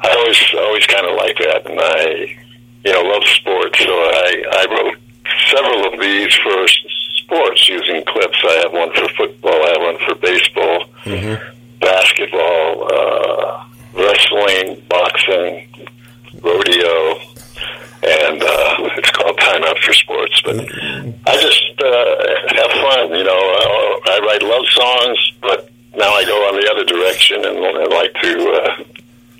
I 0.00 0.10
always 0.16 0.54
always 0.58 0.86
kind 0.86 1.06
of 1.06 1.14
like 1.16 1.38
that, 1.38 1.62
and 1.70 1.78
I, 1.80 2.36
you 2.84 2.92
know, 2.92 3.02
love 3.02 3.22
sports, 3.24 3.78
so 3.78 3.86
I 3.88 4.42
I 4.52 4.66
wrote 4.74 4.98
several 5.50 5.86
of 5.94 6.00
these 6.00 6.34
for 6.34 6.64
s- 6.64 7.01
sports 7.32 7.68
using 7.68 8.04
clips. 8.04 8.38
I 8.44 8.52
have 8.62 8.72
one 8.72 8.92
for 8.92 9.08
football, 9.16 9.52
I 9.52 9.68
have 9.70 9.82
one 9.82 9.98
for 10.06 10.14
baseball, 10.16 10.84
basketball, 11.80 12.92
uh, 12.92 13.64
wrestling, 13.94 14.82
boxing, 14.88 15.66
rodeo, 16.42 17.18
and 18.04 18.42
uh, 18.42 18.90
it's 18.96 19.10
called 19.10 19.38
Time 19.38 19.64
Out 19.64 19.78
for 19.78 19.92
Sports. 19.92 20.42
But 20.44 20.56
I 21.26 21.40
just 21.40 21.80
uh, 21.80 22.56
have 22.56 22.70
fun, 22.70 23.14
you 23.16 23.24
know. 23.24 23.38
I, 23.38 24.00
I 24.06 24.18
write 24.26 24.42
love 24.42 24.66
songs, 24.70 25.32
but 25.40 25.70
now 25.96 26.12
I 26.12 26.24
go 26.24 26.36
on 26.48 26.60
the 26.60 26.70
other 26.70 26.84
direction 26.84 27.44
and 27.44 27.58
I 27.58 27.84
like 27.96 28.14
to 28.22 28.50
uh, 28.52 28.84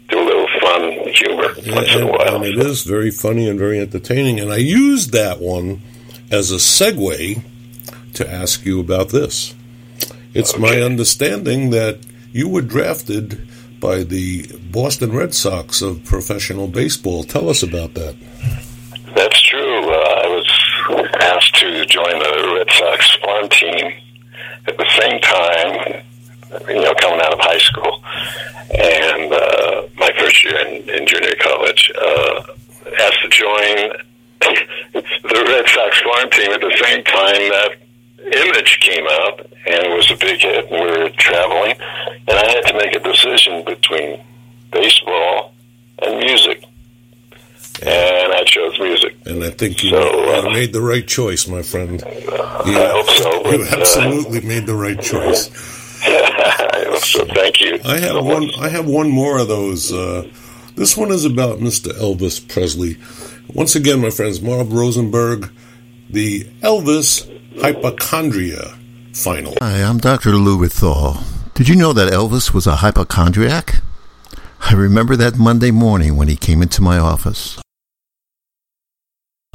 do 0.09 0.21
a 0.21 0.25
little 0.25 0.49
fun 0.61 0.93
humor 1.13 1.75
once 1.75 1.95
in 1.95 2.03
a 2.03 2.07
while. 2.07 2.37
and 2.37 2.45
it 2.45 2.59
is 2.59 2.85
very 2.85 3.11
funny 3.11 3.49
and 3.49 3.59
very 3.59 3.81
entertaining. 3.81 4.39
And 4.41 4.53
I 4.53 4.59
used 4.59 5.13
that 5.13 5.41
one 5.41 5.83
as 6.31 6.51
a 6.53 6.57
segue 6.57 7.43
to 8.15 8.31
ask 8.31 8.65
you 8.65 8.81
about 8.81 9.11
this. 9.11 9.55
It's 10.35 10.59
my 10.59 10.81
understanding 10.81 11.71
that 11.71 12.01
you 12.33 12.49
were 12.49 12.63
drafted 12.63 13.49
by 13.81 14.03
the 14.03 14.47
Boston 14.71 15.13
Red 15.13 15.35
Sox 15.35 15.83
of 15.83 16.05
professional 16.05 16.69
baseball. 16.69 17.25
Tell 17.25 17.49
us 17.49 17.63
about 17.63 17.95
that. 17.95 18.17
That's 19.15 19.41
true. 19.43 19.91
Uh, 19.91 20.23
I 20.25 20.29
was 20.29 21.13
asked 21.21 21.55
to 21.57 21.85
join 21.87 22.19
the 22.19 22.55
Red 22.57 22.71
Sox 22.71 23.17
farm 23.17 23.49
team, 23.51 23.93
at 24.67 24.77
the 24.77 24.89
same 25.01 25.21
time, 25.21 26.03
you 26.69 26.81
know, 26.81 26.95
coming 26.95 27.21
out 27.21 27.33
of 27.33 27.41
high 27.41 27.59
school 27.59 28.03
and 28.75 29.33
uh, 29.33 29.83
my 29.99 30.11
first 30.19 30.45
year 30.45 30.59
in, 30.67 30.89
in 30.89 31.07
junior 31.07 31.35
college, 31.41 31.93
uh, 32.01 32.43
asked 33.01 33.23
to 33.23 33.29
join 33.29 33.93
the 34.93 35.45
Red 35.47 35.69
Sox 35.69 36.01
farm 36.01 36.31
team 36.31 36.53
at 36.53 36.61
the 36.61 36.77
same 36.83 37.05
time 37.05 37.49
that 37.51 37.82
Image 38.25 38.79
came 38.81 39.07
out, 39.07 39.41
and 39.41 39.87
it 39.87 39.95
was 39.97 40.11
a 40.11 40.17
big 40.17 40.41
hit, 40.41 40.71
and 40.71 40.81
we 40.81 40.87
were 40.87 41.11
traveling, 41.11 41.75
and 42.29 42.39
I 42.39 42.47
had 42.51 42.63
to 42.67 42.75
make 42.75 42.95
a 42.95 43.01
decision 43.01 43.65
between 43.65 44.21
baseball 44.71 45.55
and 46.01 46.19
music, 46.19 46.65
and 47.83 48.33
I 48.33 48.43
chose 48.45 48.79
music. 48.79 49.17
And 49.27 49.43
I 49.43 49.51
think 49.51 49.83
you, 49.83 49.91
So, 49.91 49.99
you 50.01 50.49
uh, 50.49 50.53
made 50.53 50.73
the 50.73 50.81
right 50.81 51.07
choice, 51.07 51.49
my 51.49 51.63
friend. 51.63 52.01
You, 52.01 52.79
I 52.79 52.91
hope 52.93 53.11
so. 53.11 53.33
you 53.51 53.59
but, 53.59 53.73
uh, 53.73 53.81
absolutely 53.81 54.41
made 54.43 54.67
the 54.67 54.75
right 54.75 55.01
choice. 55.01 55.51
I 56.05 56.85
hope 56.89 57.03
so. 57.03 57.25
Thank 57.27 57.61
you. 57.61 57.81
I 57.85 57.99
have 57.99 58.25
one. 58.25 58.51
I 58.59 58.69
have 58.69 58.87
one 58.87 59.11
more 59.11 59.39
of 59.39 59.49
those. 59.49 59.93
Uh, 59.93 60.29
this 60.75 60.97
one 60.97 61.11
is 61.11 61.25
about 61.25 61.59
Mr. 61.59 61.93
Elvis 61.93 62.47
Presley. 62.47 62.97
Once 63.53 63.75
again, 63.77 64.01
my 64.01 64.11
friends, 64.11 64.41
Marv 64.41 64.73
Rosenberg, 64.73 65.51
the 66.09 66.45
Elvis 66.63 67.29
hypochondria 67.61 68.79
final. 69.15 69.55
Hi, 69.61 69.83
I'm 69.83 69.99
Dr. 69.99 70.33
Lou 70.33 70.59
Withall. 70.59 71.23
Did 71.55 71.69
you 71.69 71.77
know 71.77 71.93
that 71.93 72.13
Elvis 72.13 72.55
was 72.55 72.67
a 72.67 72.77
hypochondriac? 72.77 73.81
I 74.61 74.75
remember 74.75 75.17
that 75.17 75.37
Monday 75.37 75.71
morning 75.71 76.17
when 76.17 76.29
he 76.29 76.37
came 76.37 76.63
into 76.63 76.83
my 76.83 76.99
office. 76.99 77.61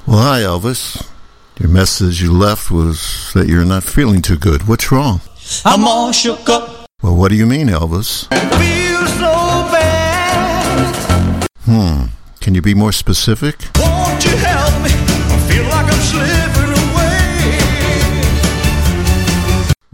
Well, 0.05 0.19
hi, 0.19 0.41
Elvis. 0.41 1.05
Your 1.59 1.69
message 1.69 2.21
you 2.21 2.31
left 2.31 2.69
was 2.69 3.31
that 3.33 3.47
you're 3.47 3.65
not 3.65 3.83
feeling 3.83 4.21
too 4.21 4.37
good. 4.37 4.67
What's 4.67 4.91
wrong? 4.91 5.21
I'm 5.65 5.85
all 5.85 6.11
shook 6.11 6.47
up. 6.49 6.85
Well, 7.01 7.15
what 7.15 7.29
do 7.29 7.35
you 7.35 7.45
mean, 7.45 7.67
Elvis? 7.67 8.27
Feel 8.29 9.07
so 9.07 9.71
bad. 9.71 11.47
Hmm. 11.63 12.05
Can 12.41 12.53
you 12.53 12.61
be 12.61 12.73
more 12.73 12.91
specific? 12.91 13.55
Won't 13.79 14.23
you 14.23 14.37
help 14.37 14.66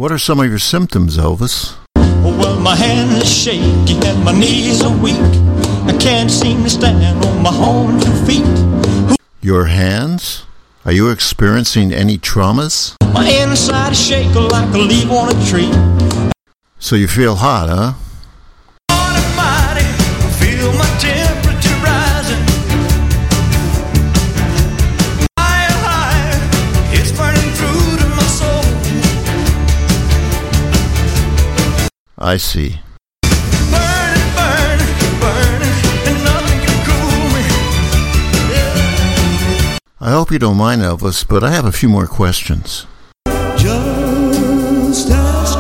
What 0.04 0.12
are 0.12 0.18
some 0.18 0.42
of 0.42 0.50
your 0.50 0.60
symptoms, 0.60 1.18
Elvis? 1.18 1.78
Oh, 1.96 2.38
well, 2.38 2.60
my 2.60 2.76
hands 2.76 3.24
are 3.24 3.26
shaky 3.26 3.96
and 4.06 4.22
my 4.26 4.38
knees 4.38 4.82
are 4.82 4.94
weak. 5.02 5.16
I 5.16 5.96
can't 5.98 6.30
seem 6.30 6.62
to 6.63 6.70
stand 6.70 7.24
on 7.24 7.42
my 7.42 7.56
own 7.56 8.02
two 8.02 8.12
feet. 8.26 9.18
Your 9.39 9.68
hands? 9.68 10.44
Are 10.84 10.92
you 10.92 11.10
experiencing 11.10 11.94
any 11.94 12.18
traumas? 12.18 12.98
My 13.13 13.30
inside 13.30 13.94
is 13.94 14.06
shaking 14.06 14.50
like 14.50 14.76
a 14.76 14.78
leaf 14.78 15.10
on 15.10 15.34
a 15.34 15.46
tree. 15.48 15.72
So 16.80 16.98
you 16.98 17.08
feel 17.08 17.36
hot, 17.36 17.70
huh? 17.70 17.94
Cool 32.24 32.38
see. 32.38 32.80
I 40.00 40.12
hope 40.12 40.32
you 40.32 40.40
don't 40.40 40.58
mind, 40.58 40.82
Elvis, 40.82 41.28
but 41.28 41.44
I 41.44 41.52
have 41.52 41.66
a 41.66 41.72
few 41.72 41.90
more 41.90 42.08
questions. 42.08 42.86
Just 43.58 45.10
ask 45.10 45.58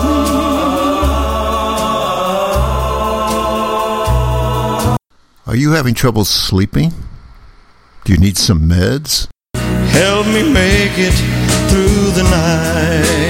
Are 5.45 5.55
you 5.55 5.71
having 5.73 5.93
trouble 5.93 6.25
sleeping? 6.25 6.93
Do 8.05 8.13
you 8.13 8.19
need 8.19 8.37
some 8.37 8.67
meds? 8.69 9.27
Help 9.55 10.25
me 10.27 10.43
make 10.51 10.97
it 10.97 11.13
through 11.69 12.11
the 12.11 12.23
night. 12.23 13.22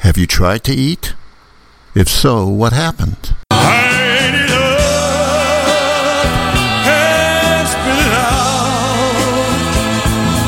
Have 0.00 0.16
you 0.16 0.26
tried 0.26 0.64
to 0.64 0.72
eat? 0.72 1.14
If 1.94 2.08
so, 2.08 2.48
what 2.48 2.72
happened? 2.72 3.34
Light 3.52 4.32
it 4.32 4.50
up 4.50 5.66
and 6.86 7.68
spit 7.68 8.06
it 8.06 8.12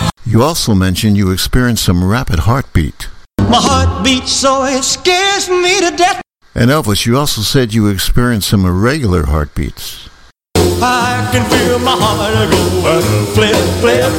out. 0.06 0.10
You 0.24 0.42
also 0.42 0.74
mentioned 0.74 1.18
you 1.18 1.30
experienced 1.30 1.84
some 1.84 2.02
rapid 2.02 2.40
heartbeat. 2.40 3.10
My 3.40 3.60
heart 3.60 4.02
beats 4.02 4.32
so 4.32 4.64
it 4.64 4.82
scares 4.84 5.50
me 5.50 5.80
to 5.80 5.94
death. 5.96 6.22
And 6.54 6.70
Elvis, 6.70 7.04
you 7.04 7.18
also 7.18 7.42
said 7.42 7.74
you 7.74 7.88
experienced 7.88 8.48
some 8.48 8.64
irregular 8.64 9.26
heartbeats. 9.26 10.08
I 10.56 11.28
can 11.30 11.44
feel 11.50 11.78
my 11.78 11.94
heart 11.94 12.50
go 12.82 13.02
flip, 13.34 13.54
flip. 13.82 14.12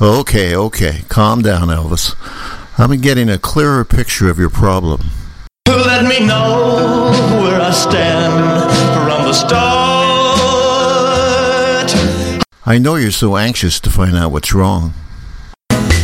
Okay, 0.00 0.54
okay. 0.54 1.02
Calm 1.08 1.42
down, 1.42 1.66
Elvis. 1.68 2.14
I'm 2.78 2.94
getting 3.00 3.30
a 3.30 3.38
clearer 3.38 3.86
picture 3.86 4.28
of 4.28 4.38
your 4.38 4.50
problem. 4.50 5.00
Let 5.66 6.04
me 6.04 6.26
know 6.26 7.10
where 7.40 7.58
I 7.58 7.70
stand 7.70 8.70
from 8.92 9.24
the 9.24 9.32
start. 9.32 9.56
I 12.66 12.76
know 12.76 12.96
you're 12.96 13.12
so 13.12 13.38
anxious 13.38 13.80
to 13.80 13.88
find 13.88 14.14
out 14.14 14.30
what's 14.30 14.52
wrong. 14.52 14.92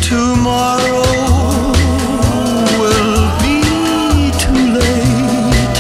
Tomorrow 0.01 1.03
will 2.81 3.29
be 3.43 3.61
too 4.41 4.73
late. 4.73 5.77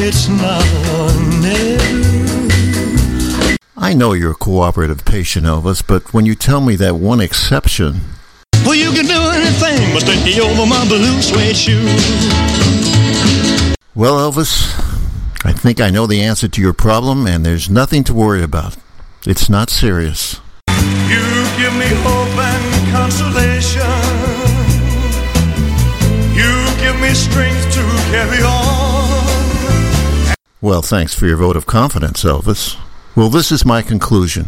It's 0.00 0.26
now 0.26 0.62
or 0.96 1.12
never. 1.42 2.48
I 3.76 3.92
know 3.92 4.14
you're 4.14 4.30
a 4.30 4.36
cooperative 4.36 5.04
patient, 5.04 5.44
Elvis, 5.44 5.86
but 5.86 6.14
when 6.14 6.24
you 6.24 6.34
tell 6.34 6.62
me 6.62 6.76
that 6.76 6.94
one 6.94 7.20
exception, 7.20 8.00
Well, 8.64 8.74
you 8.76 8.92
can 8.92 9.06
do 9.06 9.20
anything 9.30 9.92
but 9.92 10.02
take 10.04 10.24
me 10.24 10.40
over 10.40 10.66
my 10.66 10.86
blue 10.86 11.20
suede 11.20 11.56
shoe. 11.56 11.82
well, 13.94 14.16
Elvis, 14.30 14.72
I 15.44 15.52
think 15.52 15.80
I 15.80 15.90
know 15.90 16.06
the 16.06 16.22
answer 16.22 16.46
to 16.48 16.60
your 16.60 16.72
problem, 16.72 17.26
and 17.26 17.44
there's 17.44 17.68
nothing 17.68 18.04
to 18.04 18.14
worry 18.14 18.42
about. 18.42 18.76
It's 19.26 19.48
not 19.48 19.68
serious. 19.70 20.40
You 20.68 21.24
give 21.58 21.74
me 21.74 21.88
hope 22.06 22.38
and 22.38 22.92
consolation. 22.92 23.82
You 26.32 26.64
give 26.80 27.00
me 27.00 27.12
strength 27.14 27.72
to 27.74 27.82
carry 28.10 28.42
on. 28.42 30.34
Well, 30.60 30.82
thanks 30.82 31.12
for 31.14 31.26
your 31.26 31.36
vote 31.38 31.56
of 31.56 31.66
confidence, 31.66 32.22
Elvis. 32.22 32.78
Well, 33.16 33.28
this 33.28 33.50
is 33.50 33.64
my 33.64 33.82
conclusion. 33.82 34.46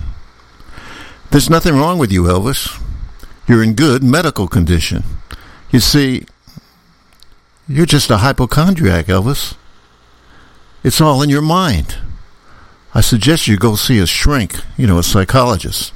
There's 1.33 1.51
nothing 1.51 1.75
wrong 1.75 1.99
with 1.99 2.13
you, 2.13 2.23
Elvis. 2.23 2.81
You're 3.47 3.63
in 3.63 3.75
good 3.75 4.03
medical 4.03 4.49
condition. 4.49 5.05
You 5.71 5.81
see, 5.81 6.25
you're 7.69 7.87
just 7.87 8.11
a 8.11 8.19
hypochondriac, 8.19 9.07
Elvis. 9.07 9.55
It's 10.83 11.01
all 11.01 11.23
in 11.23 11.31
your 11.31 11.43
mind. 11.43 11.97
I 12.95 13.01
suggest 13.01 13.49
you 13.49 13.57
go 13.57 13.75
see 13.75 13.99
a 13.99 14.07
shrink, 14.07 14.55
you 14.77 14.87
know, 14.87 14.99
a 14.99 15.03
psychologist. 15.03 15.93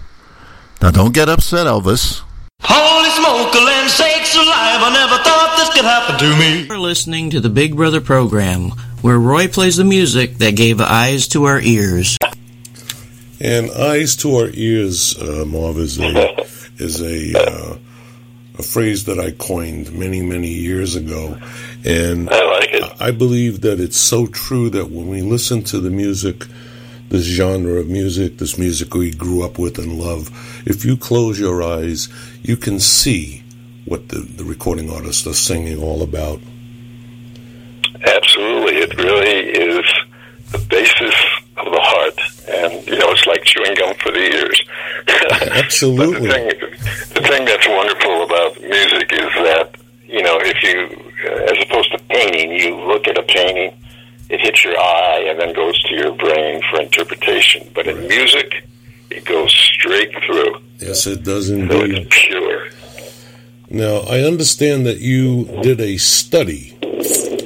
Now, 0.82 0.90
don't 0.90 1.14
get 1.14 1.28
upset, 1.28 1.66
Elvis. 1.66 2.22
Holy 2.62 3.10
smoke, 3.10 3.54
land 3.54 3.90
sakes 3.90 4.34
alive. 4.34 4.82
I 4.82 4.90
never 4.92 5.22
thought 5.22 5.54
this 5.58 5.74
could 5.74 5.84
happen 5.84 6.18
to 6.18 6.36
me. 6.38 6.66
You're 6.66 6.78
listening 6.78 7.30
to 7.30 7.40
the 7.40 7.48
Big 7.48 7.76
Brother 7.76 8.00
program, 8.00 8.70
where 9.00 9.18
Roy 9.18 9.48
plays 9.48 9.76
the 9.76 9.84
music 9.84 10.38
that 10.38 10.56
gave 10.56 10.80
eyes 10.80 11.28
to 11.28 11.44
our 11.44 11.60
ears. 11.60 12.16
And 13.40 13.70
eyes 13.70 14.16
to 14.16 14.34
our 14.36 14.50
ears, 14.52 15.16
uh, 15.18 15.44
Marv, 15.46 15.78
is 15.78 16.00
a 16.00 16.44
is 16.78 17.00
a 17.02 17.38
uh, 17.38 17.76
a 18.58 18.62
phrase 18.62 19.04
that 19.04 19.20
I 19.20 19.30
coined 19.32 19.92
many 19.92 20.20
many 20.22 20.48
years 20.48 20.96
ago, 20.96 21.38
and 21.84 22.28
I 22.30 22.44
like 22.44 22.68
it. 22.72 23.00
I 23.00 23.10
believe 23.10 23.60
that 23.62 23.80
it's 23.80 23.96
so 23.96 24.26
true 24.26 24.70
that 24.70 24.90
when 24.90 25.08
we 25.08 25.22
listen 25.22 25.62
to 25.64 25.78
the 25.78 25.90
music, 25.90 26.46
this 27.08 27.24
genre 27.24 27.80
of 27.80 27.88
music, 27.88 28.38
this 28.38 28.58
music 28.58 28.94
we 28.94 29.12
grew 29.12 29.44
up 29.44 29.58
with 29.58 29.78
and 29.78 29.98
love, 29.98 30.30
if 30.66 30.84
you 30.84 30.96
close 30.96 31.38
your 31.38 31.62
eyes, 31.62 32.08
you 32.42 32.56
can 32.56 32.80
see 32.80 33.42
what 33.84 34.08
the, 34.08 34.18
the 34.18 34.44
recording 34.44 34.90
artists 34.90 35.26
are 35.26 35.34
singing 35.34 35.82
all 35.82 36.02
about. 36.02 36.40
Absolutely, 38.04 38.76
it 38.76 38.96
really 38.98 39.48
is 39.48 39.84
the 40.52 40.58
basis 40.68 41.14
of 41.56 41.64
the 41.72 41.80
heart, 41.80 42.17
and 42.70 42.86
you 42.86 42.98
know 42.98 43.10
it's 43.10 43.26
like 43.26 43.42
chewing 43.44 43.74
gum 43.74 43.94
for 43.96 44.12
the 44.12 44.18
ears. 44.20 44.62
Absolutely. 45.64 46.28
the 46.28 46.32
thing, 46.34 46.48
the 47.14 47.28
thing 47.28 47.44
that's 47.44 47.66
wonderful 47.68 48.22
about 48.22 48.60
music 48.60 49.12
is 49.12 49.32
that 49.44 49.74
you 50.04 50.22
know 50.22 50.38
if 50.40 50.62
you, 50.62 51.12
uh, 51.30 51.52
as 51.52 51.64
opposed 51.64 51.90
to 51.92 51.98
painting, 52.04 52.52
you 52.52 52.76
look 52.76 53.06
at 53.08 53.18
a 53.18 53.22
painting, 53.22 53.72
it 54.30 54.40
hits 54.40 54.64
your 54.64 54.78
eye 54.78 55.24
and 55.28 55.40
then 55.40 55.52
goes 55.54 55.80
to 55.84 55.94
your 55.94 56.12
brain 56.12 56.62
for 56.70 56.80
interpretation. 56.80 57.68
But 57.74 57.86
in 57.88 58.06
music, 58.08 58.64
it 59.10 59.24
goes 59.24 59.52
straight 59.52 60.12
through. 60.24 60.60
Yes, 60.78 61.06
it 61.06 61.24
does 61.24 61.48
So 61.48 61.54
indeed. 61.54 61.98
it's 61.98 62.26
pure. 62.26 62.68
Now, 63.70 63.98
I 64.08 64.20
understand 64.20 64.86
that 64.86 64.98
you 65.00 65.44
did 65.62 65.80
a 65.80 65.98
study 65.98 66.74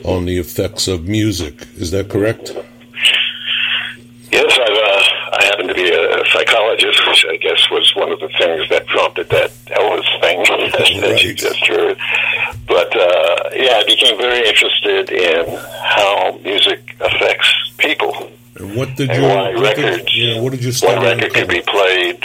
on 0.05 0.25
the 0.27 0.39
effects 0.39 0.87
of 0.87 1.09
music. 1.09 1.67
Is 1.77 1.91
that 1.91 2.09
correct? 2.11 2.53
Yes, 5.67 5.75
I've, 5.75 5.75
uh, 5.75 5.75
I 5.75 5.75
happen 5.75 5.75
to 5.75 5.75
be 5.75 5.91
a 5.91 6.27
psychologist, 6.33 7.07
which 7.09 7.27
I 7.31 7.37
guess 7.37 7.71
was 7.71 7.93
one 7.97 8.13
of 8.13 8.21
the 8.21 8.29
things 8.39 8.69
that 8.71 8.87
prompted 8.87 9.29
that 9.31 9.51
Elvis 9.67 10.21
thing 10.21 11.01
that 11.03 11.23
you 11.23 11.35
just 11.35 11.67
heard. 11.67 11.97
But 12.67 12.95
uh, 12.97 13.51
yeah, 13.55 13.77
I 13.79 13.85
became 13.87 14.17
very 14.19 14.47
interested 14.47 15.11
in 15.11 15.59
how 15.85 16.39
music 16.43 16.97
affects 17.01 17.49
people. 17.79 18.31
And 18.57 18.77
what 18.77 18.95
did 18.97 19.11
And 19.11 19.23
you? 19.23 19.29
why 19.29 19.55
What 19.55 19.77
did, 19.77 19.85
records? 19.85 20.17
yeah, 20.17 20.41
what 20.41 20.53
did 20.53 20.63
you 20.65 20.73
study? 20.73 20.97
One 20.97 21.07
on 21.07 21.17
record 21.19 21.35
could 21.35 21.49
be 21.49 21.63
played 21.63 22.25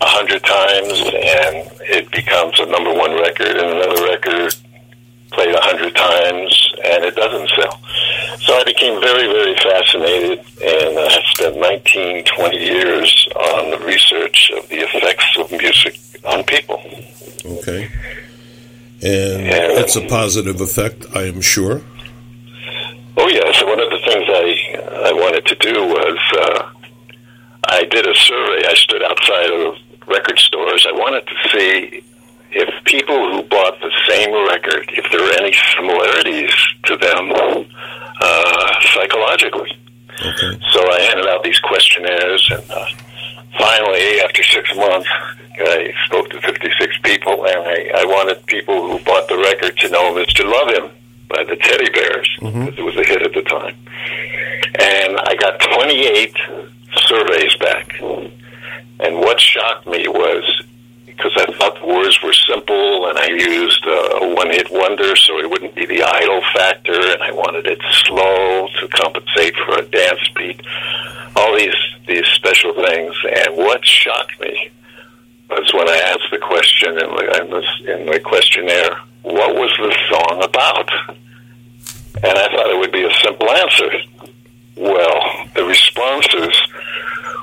a 0.00 0.06
hundred 0.06 0.44
times 0.44 1.00
and 1.00 1.70
it 1.90 2.10
becomes 2.12 2.58
a 2.60 2.66
number 2.66 2.92
one 2.94 3.12
record, 3.18 3.48
and 3.56 3.70
another 3.70 4.04
record 4.04 4.54
played 5.32 5.54
a 5.54 5.60
hundred 5.60 5.94
times 5.96 6.72
and 6.84 7.04
it 7.04 7.14
doesn't 7.16 7.48
sell. 7.50 7.80
So 8.40 8.54
I 8.56 8.64
became 8.64 9.00
very, 9.00 9.26
very 9.26 9.54
fascinated, 9.56 10.40
I 10.98 11.22
spent 11.34 11.56
19, 11.56 12.24
20 12.24 12.56
years 12.56 13.28
on 13.36 13.70
the 13.70 13.78
research 13.78 14.52
of 14.56 14.68
the 14.68 14.80
effects 14.80 15.36
of 15.38 15.50
music 15.52 15.98
on 16.24 16.44
people. 16.44 16.80
Okay. 17.44 17.90
And 19.00 19.46
it's 19.78 19.96
a 19.96 20.06
positive 20.06 20.60
effect, 20.60 21.06
I 21.14 21.22
am 21.22 21.40
sure. 21.40 21.82
Oh 23.16 23.28
yes, 23.28 23.62
one 23.64 23.80
of 23.80 23.90
the 23.90 23.98
things 24.06 24.24
I 24.28 25.08
I 25.08 25.12
wanted 25.12 25.46
to 25.46 25.54
do 25.56 25.86
was 25.86 26.18
uh, 26.38 26.70
I 27.64 27.84
did 27.84 28.06
a 28.06 28.14
survey. 28.14 28.66
I 28.66 28.74
stood 28.74 29.02
outside 29.02 29.50
of 29.50 29.74
record 30.06 30.38
stores. 30.38 30.86
I 30.88 30.92
wanted 30.92 31.26
to 31.26 31.34
see 31.50 32.04
if 32.50 32.84
people 32.84 33.32
who 33.32 33.42
bought 33.44 33.78
the 33.80 33.92
same 34.08 34.32
record, 34.48 34.90
if 34.94 35.10
there 35.12 35.20
were 35.20 35.34
any 35.42 35.54
similarities 35.76 36.50
to 36.84 36.96
them 36.96 37.30
uh, 38.20 38.80
psychologically. 38.94 39.70
Okay. 40.20 40.58
So 40.72 40.90
I 40.90 41.00
handed 41.08 41.26
out 41.26 41.42
these 41.44 41.58
questionnaires, 41.60 42.50
and 42.50 42.70
uh, 42.70 42.86
finally, 43.58 44.20
after 44.20 44.42
six 44.42 44.74
months, 44.74 45.08
I 45.60 45.92
spoke 46.06 46.30
to 46.30 46.40
56 46.40 46.98
people, 47.04 47.46
and 47.46 47.60
I, 47.60 47.90
I 48.02 48.04
wanted 48.04 48.44
people 48.46 48.90
who 48.90 49.04
bought 49.04 49.28
the 49.28 49.38
record 49.38 49.76
to 49.78 49.88
know 49.90 50.12
Mr. 50.14 50.44
Love 50.44 50.68
Him 50.74 50.90
by 51.28 51.44
the 51.44 51.56
Teddy 51.56 51.90
Bears, 51.90 52.28
because 52.40 52.78
it 52.78 52.82
was 52.82 52.96
a 52.96 53.04
hit 53.04 53.22
at 53.22 53.34
the 53.34 53.42
time. 53.42 53.76
And 54.80 55.18
I 55.18 55.34
got 55.38 55.60
28 55.60 56.34
surveys 57.06 57.54
back. 57.56 58.00
And 59.00 59.18
what 59.18 59.40
shocked 59.40 59.86
me 59.86 60.08
was 60.08 60.62
because 61.06 61.32
I 61.36 61.52
thought 61.58 61.80
the 61.80 61.86
words 61.86 62.18
were 62.22 62.32
simple 62.32 63.08
and 63.08 63.18
I 63.18 63.26
used 63.26 63.84
uh, 63.84 64.20
a 64.22 64.34
one 64.34 64.50
hit 64.50 64.70
wonder 64.70 65.16
so 65.16 65.38
it 65.38 65.50
wouldn't 65.50 65.74
be 65.74 65.84
the 65.84 66.02
idol 66.02 66.40
factor 66.54 66.92
and 66.94 67.22
I 67.22 67.32
wanted 67.32 67.66
it 67.66 67.80
slow 68.06 68.68
to 68.80 68.88
compensate 68.88 69.54
for 69.56 69.78
a 69.78 69.82
dance 69.82 70.28
beat. 70.36 70.60
All 71.34 71.56
these, 71.56 71.74
these 72.06 72.26
special 72.34 72.72
things. 72.74 73.14
And 73.24 73.56
what 73.56 73.84
shocked 73.84 74.40
me 74.40 74.70
was 75.50 75.72
when 75.74 75.88
I 75.88 75.96
asked 75.96 76.30
the 76.30 76.38
question 76.38 76.90
in 76.90 77.10
the, 77.10 77.42
in, 77.42 77.50
this, 77.50 77.66
in 77.80 78.06
the 78.06 78.20
questionnaire, 78.20 78.98
what 79.22 79.54
was 79.54 79.70
the 79.78 79.96
song 80.10 80.44
about? 80.44 80.90
And 82.22 82.38
I 82.38 82.48
thought 82.48 82.70
it 82.70 82.78
would 82.78 82.92
be 82.92 83.04
a 83.04 83.14
simple 83.22 83.50
answer. 83.50 83.90
Well, 84.76 85.48
the 85.54 85.64
responses 85.64 86.54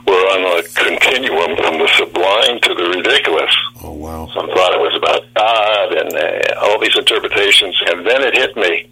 were 0.08 0.14
on 0.14 0.60
a 0.60 0.64
continuum 0.74 1.58
from 1.58 1.80
the 1.80 1.88
sublime 1.98 2.60
to 2.62 2.74
the 2.76 2.90
ridiculous. 2.96 3.54
Oh, 3.84 3.92
wow. 3.92 4.30
Some 4.34 4.48
thought 4.48 4.74
it 4.74 4.80
was 4.80 4.96
about 4.96 5.22
God 5.34 5.94
and 5.94 6.14
uh, 6.14 6.60
all 6.62 6.80
these 6.80 6.96
interpretations. 6.96 7.76
And 7.88 8.06
then 8.06 8.22
it 8.22 8.36
hit 8.36 8.56
me. 8.56 8.88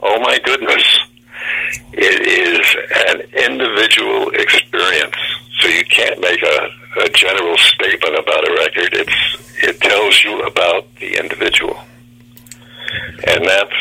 Oh, 0.00 0.20
my 0.20 0.38
goodness. 0.44 0.98
It 1.92 2.20
is 2.26 2.76
an 3.08 3.20
individual 3.50 4.30
experience. 4.30 5.16
So 5.60 5.68
you 5.68 5.84
can't 5.84 6.20
make 6.20 6.42
a, 6.42 6.68
a 7.04 7.08
general 7.10 7.56
statement 7.56 8.16
about 8.16 8.48
a 8.48 8.52
record. 8.52 8.90
It's, 8.92 9.62
it 9.62 9.80
tells 9.80 10.24
you 10.24 10.42
about 10.42 10.86
the 10.96 11.18
individual. 11.18 11.78
And 13.26 13.44
that's 13.44 13.72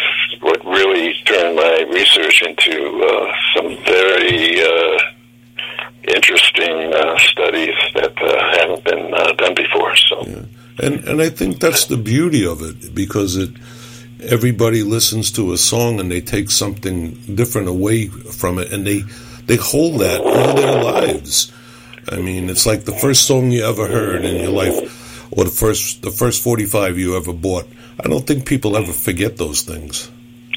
what 0.41 0.63
really 0.65 1.13
turned 1.25 1.55
my 1.55 1.85
research 1.91 2.41
into 2.41 3.03
uh, 3.03 3.33
some 3.55 3.77
very 3.85 4.61
uh, 4.61 4.99
interesting 6.07 6.93
uh, 6.93 7.17
studies 7.19 7.75
that 7.93 8.13
uh, 8.21 8.57
haven't 8.57 8.83
been 8.83 9.13
uh, 9.13 9.33
done 9.33 9.53
before. 9.55 9.95
So, 9.95 10.21
And 10.79 11.03
and 11.05 11.21
I 11.21 11.29
think 11.29 11.59
that's 11.59 11.85
the 11.85 11.97
beauty 11.97 12.45
of 12.45 12.61
it 12.61 12.93
because 12.93 13.35
it 13.35 13.51
everybody 14.22 14.84
listens 14.84 15.32
to 15.32 15.53
a 15.53 15.57
song 15.57 15.99
and 15.99 16.11
they 16.11 16.22
take 16.22 16.49
something 16.49 17.11
different 17.36 17.68
away 17.68 18.07
from 18.07 18.59
it 18.59 18.72
and 18.72 18.86
they 18.86 19.03
they 19.45 19.55
hold 19.55 20.01
that 20.01 20.20
all 20.22 20.55
their 20.55 20.84
lives. 20.84 21.51
I 22.09 22.18
mean, 22.18 22.49
it's 22.49 22.65
like 22.65 22.84
the 22.86 22.93
first 22.93 23.26
song 23.28 23.51
you 23.51 23.65
ever 23.65 23.88
heard 23.88 24.26
in 24.26 24.41
your 24.41 24.51
life 24.51 25.32
or 25.32 25.43
the 25.45 25.51
first 25.51 26.01
the 26.01 26.11
first 26.11 26.43
45 26.43 26.97
you 26.97 27.18
ever 27.18 27.34
bought. 27.34 27.68
I 27.99 28.07
don't 28.07 28.26
think 28.26 28.45
people 28.45 28.78
ever 28.78 28.91
forget 28.93 29.38
those 29.38 29.61
things. 29.63 30.09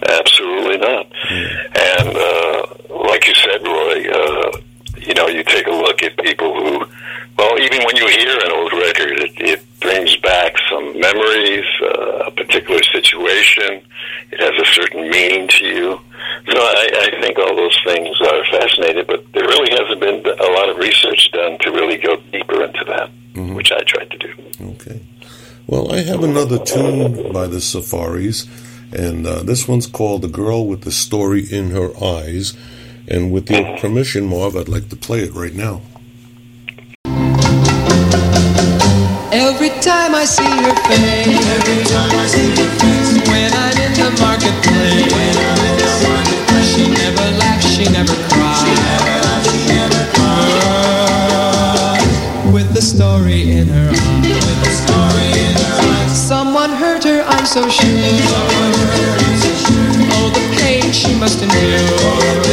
absolutely 0.09 0.79
not. 0.79 1.07
And 1.31 2.17
uh, 2.17 2.67
like 3.09 3.27
you 3.27 3.35
said, 3.35 3.63
Roy, 3.67 4.11
uh, 4.11 4.59
you 4.99 5.15
know, 5.15 5.29
you 5.29 5.43
take 5.45 5.67
a 5.67 5.71
look 5.73 6.03
at 6.03 6.17
people 6.19 6.53
who, 6.55 6.87
well, 7.39 7.59
even 7.59 7.85
when 7.85 7.97
you 7.97 8.07
hear 8.09 8.37
an 8.45 8.53
old 8.53 8.73
record, 8.73 9.21
it, 9.21 9.33
it 9.37 9.63
brings 9.81 10.16
back 10.18 10.55
some 10.70 10.99
memories, 10.99 11.64
uh, 11.83 12.24
a 12.26 12.31
particular 12.31 12.83
situation. 12.83 13.83
It 14.31 14.41
has 14.41 14.55
a 14.61 14.64
certain 14.72 15.11
meaning 15.11 15.49
to 15.49 15.64
you. 15.64 16.01
So 16.47 16.59
I, 16.59 17.11
I 17.14 17.20
think 17.20 17.39
all 17.39 17.57
those 17.57 17.78
things 17.85 18.20
are 18.20 18.45
fascinating, 18.47 19.05
but 19.07 19.24
there 19.33 19.45
really 19.45 19.70
hasn't 19.70 20.01
been 20.01 20.24
a 20.26 20.51
lot 20.53 20.68
of 20.68 20.76
research 20.76 21.31
done 21.33 21.59
to 21.61 21.70
really 21.70 21.99
go 21.99 22.16
deeper 22.33 22.62
into 22.62 22.85
that, 22.85 23.11
which 23.55 23.72
I 23.72 23.81
tried 23.83 24.11
to 24.11 24.18
do. 24.18 24.35
Okay. 24.61 25.01
Well, 25.66 25.93
I 25.93 26.01
have 26.01 26.22
another 26.24 26.59
tune 26.59 27.33
by 27.33 27.47
the 27.47 27.61
Safaris, 27.61 28.47
and 28.93 29.26
uh, 29.26 29.43
this 29.43 29.68
one's 29.68 29.87
called 29.87 30.22
The 30.22 30.28
Girl 30.28 30.66
with 30.66 30.83
the 30.83 30.91
Story 30.91 31.45
in 31.51 31.70
Her 31.70 31.91
Eyes. 32.03 32.57
And 33.09 33.33
with 33.33 33.51
your 33.51 33.76
permission, 33.78 34.26
Marv, 34.26 34.57
I'd 34.57 34.68
like 34.68 34.89
to 34.91 34.97
play 34.97 35.20
it 35.20 35.35
right 35.35 35.55
now. 35.55 35.83
Every 39.33 39.70
time 39.78 40.12
I 40.12 40.24
see 40.24 40.43
her 40.43 40.74
face, 40.91 41.28
every 41.55 41.85
time 41.87 42.11
I 42.11 42.26
see 42.26 42.51
her 42.51 42.66
face, 42.83 43.14
when 43.31 43.53
I'm 43.55 43.78
in 43.78 43.93
the 43.95 44.11
marketplace, 44.18 45.07
when 45.07 45.37
I'm 45.39 45.70
in 45.70 45.78
the 45.78 45.87
marketplace, 46.11 46.74
she 46.74 46.91
never 46.91 47.31
laughs, 47.39 47.66
she 47.70 47.85
never 47.95 48.11
cries, 48.26 48.59
she 48.59 48.74
never 48.74 49.14
laughs, 49.22 49.47
she 49.55 49.61
never 49.70 50.03
cries. 50.18 52.03
With 52.53 52.74
the 52.74 52.83
story 52.83 53.53
in 53.53 53.68
her 53.68 53.91
eyes, 53.91 54.35
with 54.35 54.59
the 54.66 54.72
story 54.83 55.31
in 55.47 55.55
her 55.62 55.78
eyes, 55.78 56.11
someone 56.11 56.70
hurt 56.70 57.05
her, 57.05 57.22
I'm 57.22 57.47
so 57.47 57.68
sure. 57.68 57.87
Someone 57.87 58.74
hurt 58.83 58.99
her, 58.99 59.14
I'm 59.14 59.39
so 59.39 59.55
sure. 59.62 60.11
Oh, 60.18 60.26
the 60.35 60.43
pain 60.59 60.91
she 60.91 61.14
must 61.14 61.41
endure. 61.41 62.49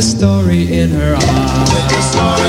The 0.00 0.06
story 0.06 0.72
in 0.72 0.88
her 0.88 1.14
eyes. 1.14 2.39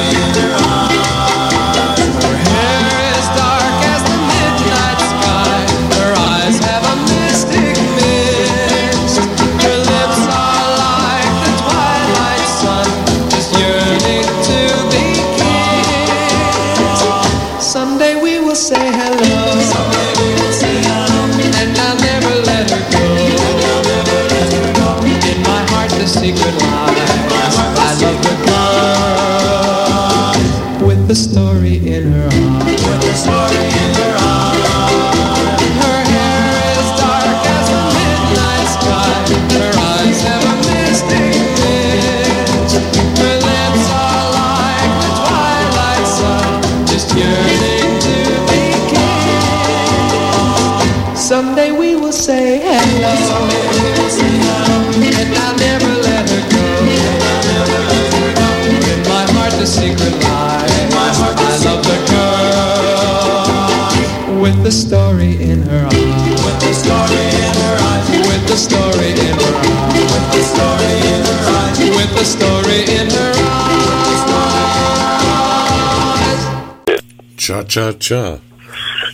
Cha 77.72 77.94
cha. 77.94 78.38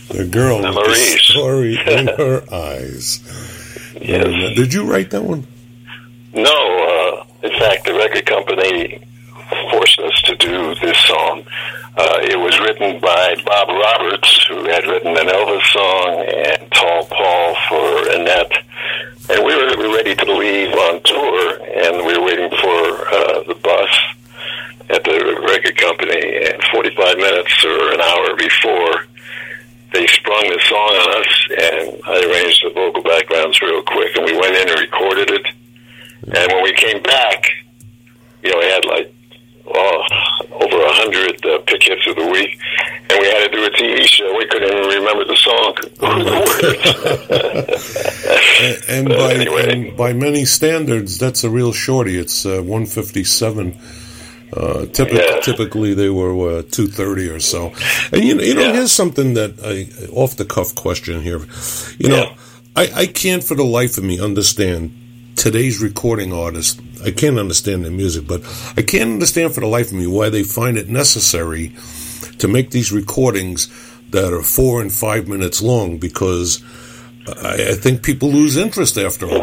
The 0.08 0.24
girl 0.26 0.58
with 0.58 0.74
the 0.74 1.18
story 1.22 1.78
in 1.78 2.08
her 2.18 2.42
eyes. 2.52 3.22
And, 4.02 4.24
uh, 4.24 4.54
did 4.54 4.74
you 4.74 4.82
write 4.82 5.10
that 5.10 5.22
one? 5.22 5.46
No, 6.34 6.50
uh, 6.50 7.46
in 7.46 7.52
fact, 7.52 7.84
the 7.86 7.94
record 7.94 8.26
company 8.26 9.00
forced 9.70 10.00
us 10.00 10.20
to 10.22 10.34
do 10.34 10.74
this 10.82 10.98
song. 11.06 11.44
Uh, 11.96 12.18
it 12.22 12.36
was 12.36 12.58
written 12.58 12.98
by 12.98 13.36
Bob 13.46 13.68
Roberts, 13.68 14.46
who 14.46 14.64
had 14.64 14.84
written 14.86 15.16
an 15.16 15.28
Elvis 15.28 15.62
song, 15.72 16.24
and 16.26 16.72
Tall 16.72 17.06
Paul 17.06 17.56
for 17.68 18.10
Annette. 18.10 18.58
And 19.30 19.46
we 19.46 19.54
were, 19.54 19.76
we 19.78 19.86
were 19.86 19.94
ready 19.94 20.16
to 20.16 20.32
leave 20.32 20.74
on 20.74 21.00
tour, 21.04 21.62
and 21.62 22.04
we 22.04 22.18
were 22.18 22.24
waiting 22.24 22.50
for 22.50 23.14
uh, 23.14 23.42
the 23.46 23.54
bus 23.62 23.90
at 24.90 25.04
the 25.04 25.44
record 25.46 25.76
company. 25.76 26.46
And 26.46 26.62
45 26.72 27.16
minutes 27.16 27.64
or 27.64 27.92
an 27.92 28.00
hour 28.00 28.36
before, 28.36 29.04
they 29.92 30.06
sprung 30.06 30.48
the 30.48 30.60
song 30.68 30.92
on 30.96 31.20
us, 31.20 31.48
and 31.50 32.00
I 32.06 32.24
arranged 32.24 32.64
the 32.64 32.70
vocal 32.74 33.02
backgrounds 33.02 33.60
real 33.62 33.82
quick, 33.82 34.16
and 34.16 34.24
we 34.24 34.36
went 34.36 34.56
in 34.56 34.68
and 34.68 34.80
recorded 34.80 35.30
it. 35.30 35.46
And 36.34 36.52
when 36.52 36.62
we 36.62 36.72
came 36.74 37.02
back, 37.02 37.44
you 38.42 38.50
know, 38.50 38.58
we 38.58 38.64
had 38.66 38.84
like 38.84 39.14
oh, 39.66 40.04
over 40.52 40.84
a 40.84 40.92
hundred 40.92 41.44
uh, 41.46 41.58
pick 41.66 41.77
hits 41.88 42.06
of 42.06 42.16
the 42.16 42.26
week, 42.26 42.58
and 43.10 43.20
we 43.20 43.26
had 43.26 43.50
to 43.50 43.56
do 43.56 43.64
a 43.64 43.70
TV 43.70 44.02
show. 44.06 44.36
We 44.36 44.46
couldn't 44.46 44.68
even 44.68 44.88
remember 44.88 45.24
the 45.24 45.36
song, 45.36 45.74
the 45.98 46.08
words. 47.68 48.84
And 48.88 49.08
by, 49.08 49.32
and 49.34 49.96
by 49.96 50.12
many 50.12 50.44
standards, 50.44 51.18
that's 51.18 51.44
a 51.44 51.50
real 51.50 51.72
shorty. 51.72 52.18
It's 52.18 52.44
uh, 52.44 52.60
157. 52.62 53.78
Uh, 54.52 54.86
typically, 54.86 55.40
typically 55.42 55.94
they 55.94 56.08
were 56.08 56.58
uh, 56.58 56.62
230 56.62 57.28
or 57.28 57.40
so. 57.40 57.72
And 58.12 58.24
you 58.24 58.34
know, 58.34 58.42
you 58.42 58.54
know, 58.54 58.72
here's 58.72 58.92
something 58.92 59.34
that 59.34 59.54
I 59.62 59.88
off 60.10 60.36
the 60.36 60.44
cuff 60.44 60.74
question 60.74 61.22
here. 61.22 61.40
You 61.98 62.08
know, 62.08 62.34
I, 62.74 62.90
I 62.94 63.06
can't 63.06 63.44
for 63.44 63.54
the 63.54 63.64
life 63.64 63.98
of 63.98 64.04
me 64.04 64.20
understand 64.20 64.92
today's 65.38 65.80
recording 65.80 66.32
artists. 66.32 66.80
I 67.04 67.12
can't 67.12 67.38
understand 67.38 67.84
their 67.84 67.92
music, 67.92 68.26
but 68.26 68.42
I 68.76 68.82
can't 68.82 69.12
understand 69.12 69.54
for 69.54 69.60
the 69.60 69.68
life 69.68 69.86
of 69.86 69.92
me 69.94 70.06
why 70.06 70.30
they 70.30 70.42
find 70.42 70.76
it 70.76 70.88
necessary 70.88 71.72
to 72.38 72.48
make 72.48 72.70
these 72.70 72.90
recordings 72.90 73.68
that 74.10 74.32
are 74.32 74.42
four 74.42 74.82
and 74.82 74.92
five 74.92 75.28
minutes 75.28 75.62
long 75.62 75.98
because 75.98 76.62
I, 77.28 77.68
I 77.70 77.74
think 77.74 78.02
people 78.02 78.30
lose 78.30 78.56
interest 78.56 78.98
after 78.98 79.26
a 79.26 79.28
while. 79.28 79.38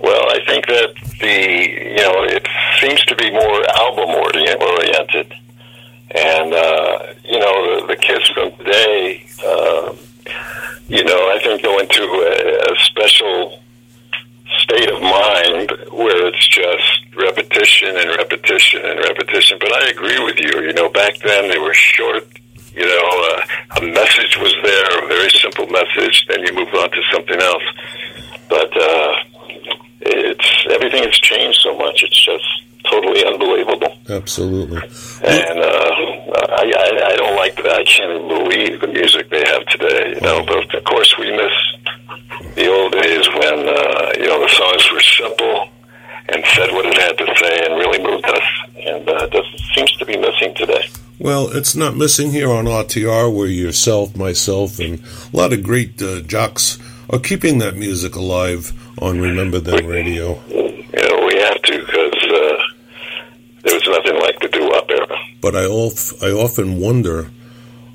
Well, 0.00 0.26
I 0.30 0.40
think 0.46 0.66
that 0.66 0.94
the 1.20 1.36
you 1.90 1.96
know 1.96 2.24
it 2.24 2.46
seems 2.80 3.04
to 3.06 3.16
be 3.16 3.30
more 3.30 3.70
album 3.70 4.10
oriented. 4.10 5.34
and 6.14 6.54
uh, 6.54 6.98
you 7.24 7.38
know 7.40 7.80
the, 7.80 7.86
the 7.88 7.96
kids 7.96 8.28
from 8.28 8.52
today, 8.58 9.26
uh, 9.44 9.92
you 10.88 11.02
know, 11.02 11.32
I 11.34 11.40
think 11.42 11.62
go 11.62 11.80
into 11.80 12.02
a, 12.02 12.72
a 12.72 12.78
special 12.84 13.60
state 14.66 14.90
of 14.90 15.00
mind 15.00 15.70
where 15.92 16.26
it's 16.26 16.46
just 16.48 17.06
repetition 17.14 17.96
and 17.96 18.10
repetition 18.10 18.84
and 18.84 18.98
repetition. 18.98 19.58
But 19.60 19.72
I 19.72 19.90
agree 19.90 20.18
with 20.24 20.38
you. 20.38 20.60
You 20.62 20.72
know, 20.72 20.88
back 20.88 21.18
then 21.18 21.48
they 21.48 21.58
were 21.58 21.74
short. 21.74 22.26
You 22.74 22.84
know, 22.84 23.08
uh, 23.30 23.80
a 23.80 23.82
message 23.86 24.36
was 24.38 24.54
there, 24.62 25.04
a 25.04 25.06
very 25.06 25.30
simple 25.30 25.66
message. 25.68 26.26
Then 26.26 26.40
you 26.42 26.52
move 26.52 26.74
on 26.74 26.90
to 26.90 27.02
something 27.12 27.40
else. 27.40 27.62
But 28.48 28.76
uh, 28.76 29.14
it's 30.00 30.66
everything 30.70 31.04
has 31.04 31.18
changed 31.18 31.60
so 31.62 31.78
much. 31.78 32.02
It's 32.02 32.24
just 32.24 32.44
totally 32.90 33.24
unbelievable. 33.24 33.96
Absolutely. 34.08 34.78
And 35.24 35.58
uh, 35.58 35.90
I, 36.56 36.72
I, 36.76 37.12
I 37.12 37.16
don't 37.16 37.36
like 37.36 37.56
that. 37.56 37.72
I 37.72 37.84
can't 37.84 38.10
even 38.12 38.28
believe 38.28 38.80
the 38.80 38.88
music 38.88 39.30
they 39.30 39.44
have 39.44 39.66
today. 39.66 40.14
You 40.14 40.20
know, 40.20 40.44
but 40.46 40.74
of 40.74 40.84
course 40.84 41.14
we 41.18 41.30
miss 41.30 41.52
the 42.54 42.68
old 42.68 42.92
days 42.92 43.28
when 43.28 43.68
uh, 43.68 44.12
you 44.16 44.26
know 44.26 44.40
the 44.40 44.48
songs 44.48 44.90
were 44.92 45.00
simple 45.00 45.68
and 46.28 46.44
said 46.54 46.72
what 46.72 46.86
it 46.86 46.98
had 46.98 47.16
to 47.18 47.26
say 47.36 47.66
and 47.66 47.74
really 47.78 48.02
moved 48.02 48.26
us. 48.26 48.42
And 48.76 49.08
uh, 49.08 49.26
that 49.26 49.44
seems 49.74 49.92
to 49.96 50.06
be 50.06 50.16
missing 50.16 50.54
today. 50.54 50.88
Well, 51.18 51.48
it's 51.56 51.74
not 51.74 51.96
missing 51.96 52.30
here 52.30 52.50
on 52.50 52.66
RTR, 52.66 53.34
where 53.34 53.46
yourself, 53.46 54.16
myself, 54.16 54.78
and 54.78 55.02
a 55.32 55.36
lot 55.36 55.52
of 55.52 55.62
great 55.62 56.00
uh, 56.02 56.20
jocks 56.20 56.78
are 57.08 57.18
keeping 57.18 57.58
that 57.58 57.74
music 57.74 58.16
alive 58.16 58.72
on 59.00 59.20
Remember 59.20 59.58
Then 59.58 59.86
Radio. 59.86 60.42
You 60.48 60.84
know, 60.94 61.26
we 61.26 61.36
have 61.36 61.62
to 61.62 61.78
because 61.86 62.05
there 63.66 63.74
was 63.74 63.88
nothing 63.88 64.20
like 64.20 64.38
the 64.38 64.48
doo-wop 64.48 64.88
era. 64.88 65.18
But 65.40 65.56
I, 65.56 65.64
of, 65.64 66.22
I 66.22 66.30
often 66.30 66.78
wonder 66.78 67.30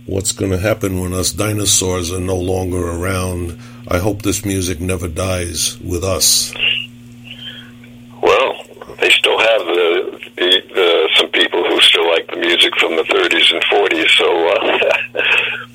what's 0.06 0.34
going 0.34 0.52
to 0.52 0.58
happen 0.58 1.00
when 1.00 1.14
us 1.14 1.32
dinosaurs 1.32 2.12
are 2.12 2.20
no 2.20 2.36
longer 2.36 2.78
around. 2.78 3.58
I 3.88 4.00
hope 4.00 4.22
this 4.22 4.44
music 4.44 4.82
never 4.82 5.08
dies 5.08 5.80
with 5.80 6.04
us. 6.04 6.54
Well, 8.22 8.54
they 9.00 9.10
still 9.12 9.40
have 9.40 9.62
the, 9.66 10.20
the, 10.36 10.62
the 10.76 11.10
some 11.16 11.30
people 11.30 11.64
who 11.64 11.80
still 11.80 12.08
like 12.10 12.28
the 12.28 12.38
music 12.38 12.76
from 12.76 12.98
the 12.98 13.04
30s 13.04 13.54
and 13.54 13.64
40s. 13.64 14.10
So, 14.18 14.28
uh, 14.50 15.22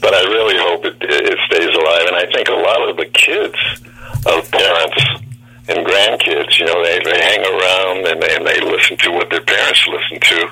but 0.02 0.12
I 0.12 0.22
really 0.28 0.58
hope 0.58 0.84
it, 0.84 0.96
it 1.00 1.38
stays 1.46 1.74
alive. 1.74 2.06
And 2.06 2.16
I 2.16 2.26
think 2.32 2.48
a 2.48 2.52
lot 2.52 2.90
of 2.90 2.96
the 2.98 3.06
kids 3.06 3.56
of 4.26 4.50
parents 4.50 5.26
and 5.68 5.84
grandkids, 5.84 6.58
you 6.58 6.66
know, 6.66 6.82
they, 6.82 6.98
they 7.02 7.18
hang 7.18 7.40
around 7.40 8.06
and 8.06 8.22
they, 8.22 8.36
and 8.36 8.46
they 8.46 8.60
listen 8.60 8.96
to 8.98 9.10
what 9.10 9.30
their 9.30 9.40
parents 9.40 9.86
listen 9.88 10.20
to. 10.20 10.48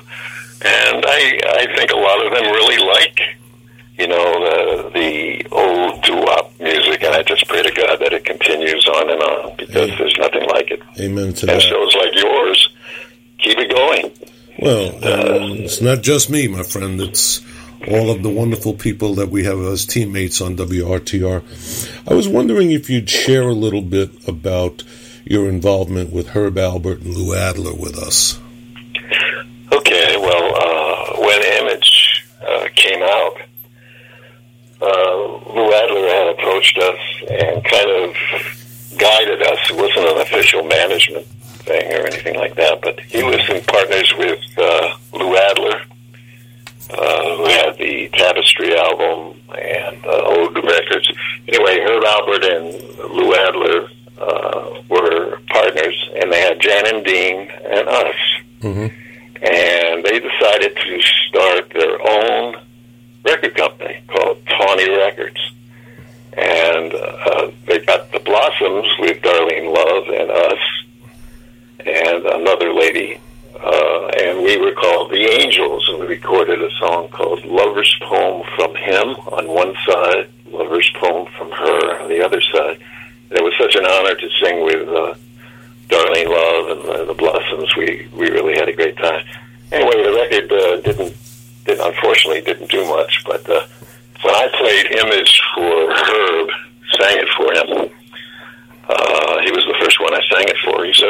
And 0.65 1.05
I 1.05 1.39
I 1.61 1.75
think 1.75 1.91
a 1.91 1.97
lot 1.97 2.25
of 2.25 2.31
them 2.33 2.51
really 2.51 2.77
like 2.77 3.19
you 3.97 4.07
know 4.07 4.15
the 4.15 4.89
the 4.89 5.47
old 5.51 6.01
doo-wop 6.01 6.51
music, 6.59 7.03
and 7.03 7.13
I 7.13 7.23
just 7.23 7.47
pray 7.47 7.61
to 7.61 7.71
God 7.71 7.99
that 7.99 8.13
it 8.13 8.25
continues 8.25 8.87
on 8.87 9.09
and 9.09 9.21
on 9.21 9.55
because 9.57 9.91
there's 9.97 10.17
nothing 10.17 10.47
like 10.49 10.71
it. 10.71 10.81
Amen 10.99 11.24
to 11.37 11.51
And 11.51 11.59
that. 11.59 11.61
shows 11.61 11.95
like 11.95 12.13
yours 12.15 12.69
keep 13.39 13.57
it 13.57 13.69
going. 13.69 14.11
Well, 14.59 14.87
um, 14.95 15.51
it's 15.59 15.81
not 15.81 16.01
just 16.01 16.29
me, 16.29 16.47
my 16.47 16.63
friend. 16.63 16.99
It's 17.01 17.41
all 17.87 18.09
of 18.09 18.23
the 18.23 18.29
wonderful 18.29 18.73
people 18.73 19.15
that 19.15 19.29
we 19.29 19.43
have 19.43 19.59
as 19.59 19.85
teammates 19.85 20.41
on 20.41 20.55
WRTR. 20.55 22.09
I 22.09 22.13
was 22.13 22.27
wondering 22.27 22.71
if 22.71 22.89
you'd 22.89 23.09
share 23.09 23.43
a 23.49 23.53
little 23.53 23.81
bit 23.81 24.27
about 24.27 24.83
your 25.25 25.49
involvement 25.49 26.11
with 26.13 26.27
Herb 26.29 26.55
Alpert 26.55 27.01
and 27.01 27.13
Lou 27.15 27.35
Adler 27.35 27.73
with 27.75 27.97
us. 27.97 28.39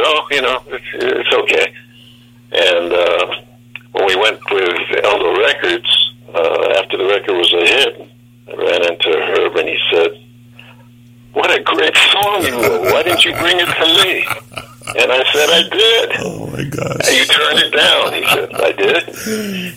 oh, 0.06 0.28
you 0.32 0.42
know, 0.42 0.62
it's, 0.68 0.86
it's 0.94 1.34
okay. 1.34 1.74
And 2.52 2.94
uh, 2.94 3.36
when 3.92 4.06
we 4.06 4.16
went 4.16 4.40
with 4.52 5.04
Eldo 5.04 5.38
Records, 5.38 6.14
uh, 6.34 6.80
after 6.80 6.98
the 6.98 7.06
record 7.06 7.36
was 7.36 7.54
a 7.54 7.66
hit, 7.66 8.12
I 8.48 8.54
ran 8.56 8.82
into 8.92 9.10
Herb 9.10 9.56
and 9.56 9.68
he 9.68 9.78
said, 9.92 10.12
What 11.34 11.52
a 11.52 11.62
great 11.64 11.98
song 11.98 12.44
you 12.44 12.62
wrote. 12.62 12.92
Why 12.94 13.04
didn't 13.04 13.26
you 13.26 13.34
bring 13.34 13.58
it 13.60 13.66
to 13.66 13.88
me? 14.04 14.26
And 14.98 15.12
I 15.12 15.24
said, 15.34 15.50
I 15.50 15.64
did. 15.70 16.12
Oh, 16.20 16.46
my 16.48 16.64
gosh. 16.64 17.08
And 17.08 17.18
you 17.18 17.26
turned 17.26 17.60
it 17.60 17.74
down. 17.74 18.14
He 18.14 18.24
said, 18.30 18.54
I 18.54 18.72
did. 18.72 19.04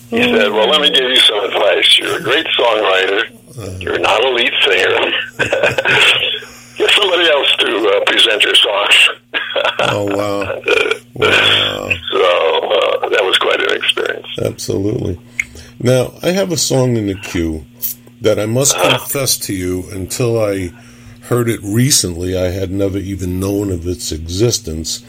He 0.09 0.23
said, 0.23 0.51
Well, 0.51 0.69
let 0.69 0.81
me 0.81 0.91
give 0.91 1.09
you 1.09 1.15
some 1.17 1.43
advice. 1.45 1.97
You're 1.97 2.19
a 2.19 2.23
great 2.23 2.45
songwriter, 2.47 3.81
you're 3.81 3.99
not 3.99 4.23
a 4.23 4.29
lead 4.29 4.53
singer. 4.63 5.11
Get 6.79 6.89
somebody 6.91 7.29
else 7.29 7.55
to 7.57 7.67
uh, 7.77 8.05
present 8.05 8.43
your 8.43 8.55
songs. 8.55 9.09
Oh 9.81 10.05
wow. 10.15 10.61
Wow. 11.19 11.89
So 12.11 12.21
uh, 12.23 13.09
that 13.09 13.23
was 13.23 13.37
quite 13.39 13.59
an 13.59 13.75
experience. 13.75 14.27
Absolutely. 14.41 15.19
Now, 15.81 16.13
I 16.23 16.29
have 16.29 16.51
a 16.53 16.57
song 16.57 16.95
in 16.95 17.07
the 17.07 17.15
queue 17.15 17.65
that 18.21 18.39
I 18.39 18.45
must 18.45 18.75
Uh-huh. 18.77 18.97
confess 18.99 19.37
to 19.39 19.53
you 19.53 19.83
until 19.91 20.41
I 20.41 20.71
heard 21.23 21.49
it 21.49 21.59
recently, 21.61 22.37
I 22.37 22.51
had 22.51 22.71
never 22.71 22.97
even 22.97 23.39
known 23.39 23.69
of 23.69 23.85
its 23.85 24.13
existence. 24.13 25.03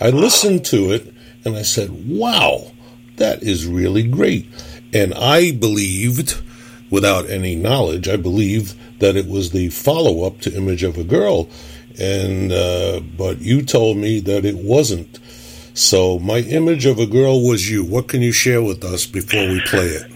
I 0.00 0.10
listened 0.10 0.66
to 0.66 0.92
it 0.92 1.14
and 1.46 1.56
I 1.56 1.62
said, 1.62 1.90
wow, 2.08 2.72
that 3.16 3.42
is 3.42 3.66
really 3.66 4.02
great. 4.06 4.46
And 4.92 5.14
I 5.14 5.52
believed, 5.52 6.42
without 6.90 7.30
any 7.30 7.56
knowledge, 7.56 8.06
I 8.06 8.16
believed 8.16 8.74
that 8.98 9.16
it 9.16 9.26
was 9.26 9.50
the 9.50 9.68
follow 9.70 10.24
up 10.26 10.40
to 10.42 10.54
Image 10.54 10.82
of 10.82 10.96
a 10.98 11.04
Girl. 11.04 11.48
And, 11.98 12.52
uh, 12.52 13.00
but 13.16 13.40
you 13.40 13.62
told 13.62 13.96
me 13.96 14.20
that 14.20 14.44
it 14.44 14.56
wasn't. 14.56 15.18
So, 15.74 16.18
my 16.18 16.38
image 16.38 16.86
of 16.86 16.98
a 16.98 17.06
girl 17.06 17.40
was 17.40 17.70
you. 17.70 17.84
What 17.84 18.08
can 18.08 18.20
you 18.20 18.32
share 18.32 18.62
with 18.62 18.84
us 18.84 19.06
before 19.06 19.48
we 19.48 19.60
play 19.60 19.86
it? 19.86 20.10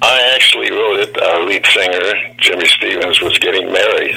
I 0.00 0.32
actually 0.34 0.70
wrote 0.70 1.00
it. 1.00 1.22
Our 1.22 1.44
lead 1.44 1.66
singer, 1.66 2.14
Jimmy 2.38 2.66
Stevens, 2.66 3.20
was 3.20 3.38
getting 3.38 3.70
married. 3.70 4.16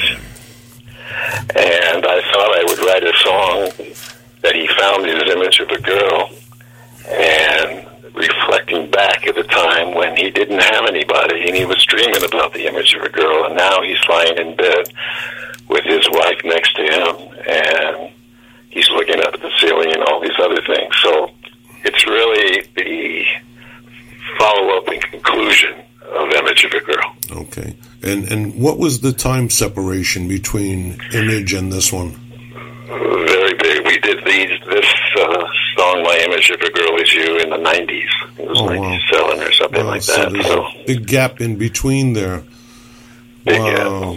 And 1.55 2.05
I 2.05 2.21
thought 2.31 2.57
I 2.57 2.63
would 2.67 2.79
write 2.79 3.03
a 3.03 3.13
song 3.17 3.95
that 4.41 4.55
he 4.55 4.67
found 4.67 5.05
his 5.05 5.23
image 5.29 5.59
of 5.59 5.69
a 5.71 5.81
girl 5.81 6.29
and 7.09 7.88
reflecting 8.13 8.89
back 8.89 9.25
at 9.27 9.35
the 9.35 9.43
time 9.43 9.93
when 9.93 10.15
he 10.15 10.29
didn't 10.29 10.59
have 10.59 10.85
anybody 10.85 11.47
and 11.47 11.55
he 11.55 11.65
was 11.65 11.83
dreaming 11.85 12.23
about 12.23 12.53
the 12.53 12.67
image 12.67 12.93
of 12.93 13.03
a 13.03 13.09
girl 13.09 13.45
and 13.45 13.55
now 13.55 13.81
he's 13.81 13.99
lying 14.09 14.37
in 14.37 14.55
bed 14.55 14.91
with 15.69 15.83
his 15.83 16.07
wife 16.11 16.39
next 16.43 16.75
to 16.75 16.83
him 16.83 17.15
and 17.47 18.11
he's 18.69 18.89
looking 18.89 19.19
up 19.19 19.33
at 19.33 19.41
the 19.41 19.51
ceiling 19.59 19.93
and 19.93 20.03
all 20.03 20.21
these 20.21 20.39
other 20.39 20.61
things. 20.61 20.95
So 21.01 21.31
it's 21.83 22.05
really 22.05 22.67
the 22.75 23.25
follow 24.37 24.77
up 24.77 24.87
and 24.87 25.01
conclusion 25.01 25.73
of 26.11 26.31
Image 26.31 26.63
of 26.63 26.71
a 26.73 26.81
Girl. 26.81 27.15
Okay. 27.31 27.75
And 28.01 28.31
and 28.31 28.55
what 28.55 28.79
was 28.79 29.01
the 29.01 29.13
time 29.13 29.49
separation 29.49 30.27
between 30.27 30.99
Image 31.13 31.53
and 31.53 31.71
this 31.71 31.91
one? 31.91 32.28
Very 32.89 33.53
big. 33.53 33.85
We 33.85 33.99
did 33.99 34.25
these 34.25 34.49
this 34.67 34.85
uh, 35.19 35.45
song 35.77 36.03
"My 36.03 36.17
Image 36.27 36.49
of 36.49 36.59
a 36.61 36.71
Girl 36.71 36.97
Is 36.99 37.13
You" 37.13 37.37
in 37.37 37.49
the 37.51 37.57
'90s. 37.57 38.39
It 38.39 38.47
was 38.49 38.59
Oh, 38.59 38.65
wow. 38.65 38.81
'97 38.81 39.41
or 39.41 39.51
something 39.51 39.85
like 39.85 40.01
so 40.01 40.29
that. 40.29 40.43
So 40.43 40.65
big 40.87 41.05
gap 41.05 41.39
in 41.39 41.57
between 41.57 42.13
there. 42.13 42.43
Wow. 43.45 44.15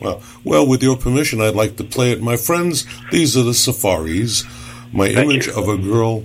Well, 0.00 0.22
well, 0.44 0.66
with 0.66 0.82
your 0.82 0.96
permission, 0.96 1.40
I'd 1.40 1.54
like 1.54 1.76
to 1.76 1.84
play 1.84 2.12
it. 2.12 2.22
My 2.22 2.36
friends, 2.36 2.86
these 3.10 3.36
are 3.36 3.42
the 3.42 3.52
Safaris. 3.54 4.44
My 4.92 5.08
image 5.08 5.48
of 5.48 5.68
a 5.68 5.76
girl. 5.76 6.24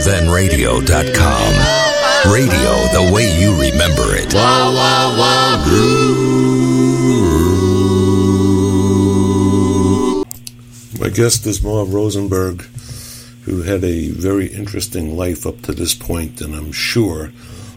RememberThenRadio.com. 0.00 2.32
Radio 2.32 2.72
the 2.92 3.10
way 3.12 3.38
you 3.38 3.50
remember 3.50 4.16
it. 4.16 4.32
Wow, 4.32 4.72
wow, 4.74 5.14
wow, 5.18 5.58
My 10.98 11.10
guest 11.10 11.46
is 11.46 11.62
Marv 11.62 11.92
Rosenberg, 11.92 12.62
who 13.42 13.60
had 13.62 13.84
a 13.84 14.08
very 14.08 14.46
interesting 14.46 15.18
life 15.18 15.46
up 15.46 15.60
to 15.62 15.72
this 15.72 15.94
point, 15.94 16.40
and 16.40 16.54
I'm 16.54 16.72
sure 16.72 17.32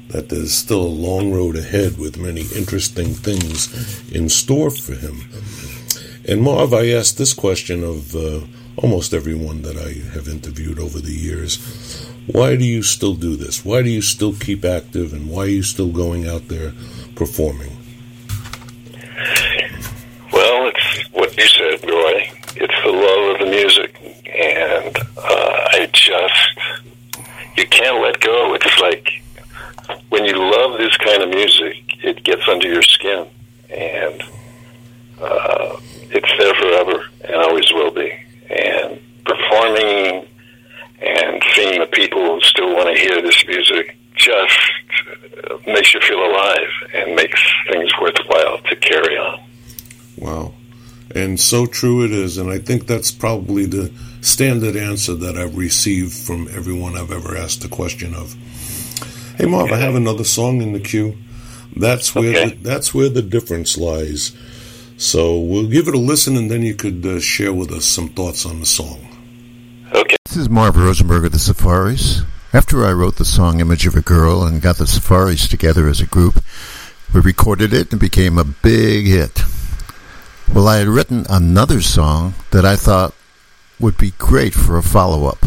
that 0.07 0.29
there's 0.29 0.53
still 0.53 0.81
a 0.81 0.87
long 0.87 1.33
road 1.33 1.57
ahead 1.57 1.97
with 1.97 2.17
many 2.17 2.43
interesting 2.55 3.13
things 3.13 3.67
in 4.13 4.29
store 4.29 4.69
for 4.69 4.93
him. 4.93 5.27
And 6.25 6.41
Marv, 6.41 6.73
I 6.73 6.87
asked 6.87 7.17
this 7.17 7.33
question 7.33 7.83
of 7.83 8.15
uh, 8.15 8.39
almost 8.77 9.13
everyone 9.13 9.61
that 9.63 9.77
I 9.77 9.93
have 10.13 10.27
interviewed 10.27 10.79
over 10.79 10.99
the 10.99 11.11
years. 11.11 11.57
Why 12.27 12.55
do 12.55 12.63
you 12.63 12.83
still 12.83 13.15
do 13.15 13.35
this? 13.35 13.65
Why 13.65 13.81
do 13.81 13.89
you 13.89 14.01
still 14.01 14.33
keep 14.33 14.63
active, 14.63 15.13
and 15.13 15.29
why 15.29 15.43
are 15.43 15.47
you 15.47 15.63
still 15.63 15.89
going 15.89 16.27
out 16.27 16.47
there 16.47 16.73
performing? 17.15 17.75
Well, 20.31 20.67
it's 20.67 21.09
what 21.11 21.35
you 21.37 21.47
said, 21.47 21.83
Roy. 21.89 22.31
It's 22.55 22.83
the 22.83 22.91
love 22.91 23.33
of 23.33 23.39
the 23.39 23.51
music, 23.51 23.95
and 24.25 24.97
uh, 25.17 25.67
I 25.73 25.89
just 25.91 26.59
you 27.57 27.67
can't 27.67 28.01
let 28.01 28.19
go. 28.19 28.53
It's 28.53 28.79
like 28.79 29.21
when 30.09 30.25
you 30.25 30.35
love 30.35 30.77
this 30.77 30.95
kind 30.97 31.23
of 31.23 31.29
music, 31.29 31.75
it 32.03 32.23
gets 32.23 32.47
under 32.47 32.67
your 32.67 32.83
skin, 32.83 33.27
and 33.69 34.23
uh, 35.19 35.77
it's 36.09 36.31
there 36.37 36.53
forever 36.55 37.03
and 37.25 37.35
always 37.35 37.71
will 37.73 37.91
be. 37.91 38.11
And 38.49 38.99
performing 39.25 40.27
and 41.05 41.43
seeing 41.53 41.79
the 41.79 41.87
people 41.87 42.21
who 42.23 42.41
still 42.41 42.73
want 42.75 42.95
to 42.95 43.01
hear 43.01 43.21
this 43.21 43.45
music 43.47 43.95
just 44.15 44.57
uh, 45.49 45.57
makes 45.67 45.93
you 45.93 45.99
feel 46.01 46.19
alive 46.25 46.69
and 46.93 47.15
makes 47.15 47.41
things 47.69 47.91
worthwhile 47.99 48.59
to 48.59 48.75
carry 48.77 49.17
on. 49.17 49.39
Wow. 50.17 50.53
And 51.15 51.39
so 51.39 51.65
true 51.65 52.05
it 52.05 52.11
is. 52.11 52.37
And 52.37 52.49
I 52.49 52.59
think 52.59 52.87
that's 52.87 53.11
probably 53.11 53.65
the 53.65 53.91
standard 54.21 54.75
answer 54.75 55.13
that 55.15 55.35
I've 55.37 55.57
received 55.57 56.13
from 56.13 56.47
everyone 56.55 56.95
I've 56.97 57.11
ever 57.11 57.35
asked 57.37 57.63
a 57.65 57.67
question 57.69 58.13
of. 58.15 58.33
Hey, 59.37 59.45
Marv, 59.45 59.71
I 59.71 59.77
have 59.77 59.95
another 59.95 60.23
song 60.23 60.61
in 60.61 60.73
the 60.73 60.79
queue. 60.79 61.17
That's 61.75 62.13
where 62.15 62.29
Okay. 62.29 62.49
the, 62.51 62.55
that's 62.63 62.93
where 62.93 63.09
the 63.09 63.23
difference 63.23 63.77
lies. 63.77 64.31
So 64.97 65.39
we'll 65.39 65.67
give 65.67 65.87
it 65.87 65.95
a 65.95 65.99
listen, 65.99 66.37
and 66.37 66.49
then 66.49 66.61
you 66.61 66.75
could 66.75 67.03
uh, 67.05 67.19
share 67.19 67.51
with 67.51 67.71
us 67.71 67.85
some 67.85 68.09
thoughts 68.09 68.45
on 68.45 68.59
the 68.59 68.65
song. 68.65 68.99
This 69.93 70.37
is 70.37 70.49
Marv 70.49 70.75
Rosenberg 70.75 71.25
of 71.25 71.33
the 71.33 71.37
Safaris. 71.37 72.23
After 72.51 72.83
I 72.83 72.91
wrote 72.91 73.17
the 73.17 73.25
song 73.25 73.59
Image 73.59 73.85
of 73.85 73.95
a 73.95 74.01
Girl 74.01 74.43
and 74.43 74.59
got 74.59 74.77
the 74.77 74.87
Safaris 74.87 75.47
together 75.47 75.87
as 75.87 76.01
a 76.01 76.07
group, 76.07 76.43
we 77.13 77.21
recorded 77.21 77.73
it 77.73 77.91
and 77.91 78.01
it 78.01 78.05
became 78.09 78.39
a 78.39 78.43
big 78.43 79.05
hit. 79.05 79.41
Well, 80.51 80.67
I 80.67 80.77
had 80.77 80.87
written 80.87 81.27
another 81.29 81.79
song 81.83 82.33
that 82.49 82.65
I 82.65 82.75
thought 82.75 83.13
would 83.79 83.95
be 83.95 84.13
great 84.17 84.55
for 84.55 84.79
a 84.79 84.81
follow 84.81 85.27
up. 85.27 85.45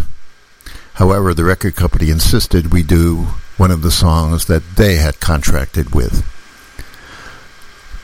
However, 0.95 1.35
the 1.35 1.43
record 1.43 1.75
company 1.75 2.11
insisted 2.11 2.73
we 2.73 2.85
do 2.85 3.27
one 3.57 3.73
of 3.73 3.83
the 3.83 3.91
songs 3.91 4.45
that 4.45 4.77
they 4.77 4.95
had 4.95 5.19
contracted 5.19 5.93
with. 5.93 6.25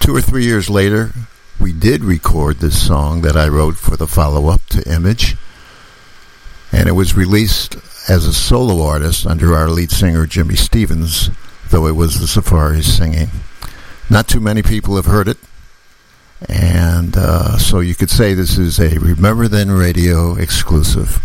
Two 0.01 0.17
or 0.17 0.21
three 0.21 0.45
years 0.45 0.69
later, 0.69 1.13
we 1.61 1.73
did 1.73 2.03
record 2.03 2.59
this 2.59 2.85
song 2.85 3.23
that 3.23 3.37
I 3.37 3.47
wrote 3.47 3.77
for 3.77 3.97
the 3.97 4.09
follow 4.09 4.49
up 4.49 4.67
to 4.71 4.93
Image 4.93 5.37
and 6.73 6.89
it 6.89 6.93
was 6.93 7.15
released 7.15 7.77
as 8.09 8.27
a 8.27 8.35
solo 8.35 8.83
artist 8.85 9.27
under 9.27 9.55
our 9.55 9.69
lead 9.69 9.91
singer 9.91 10.27
Jimmy 10.27 10.57
Stevens, 10.57 11.31
though 11.71 11.87
it 11.87 11.95
was 11.95 12.19
the 12.19 12.27
Safaris 12.27 12.97
singing. 12.97 13.29
Not 14.11 14.27
too 14.29 14.41
many 14.41 14.63
people 14.63 14.97
have 14.97 15.07
heard 15.07 15.29
it, 15.29 15.39
and 16.49 17.17
uh, 17.17 17.59
so 17.59 17.81
you 17.81 17.95
could 17.95 18.11
say 18.11 18.35
this 18.35 18.59
is 18.59 18.81
a 18.81 18.99
Remember 18.99 19.49
Then 19.49 19.71
Radio 19.71 20.35
exclusive. 20.35 21.21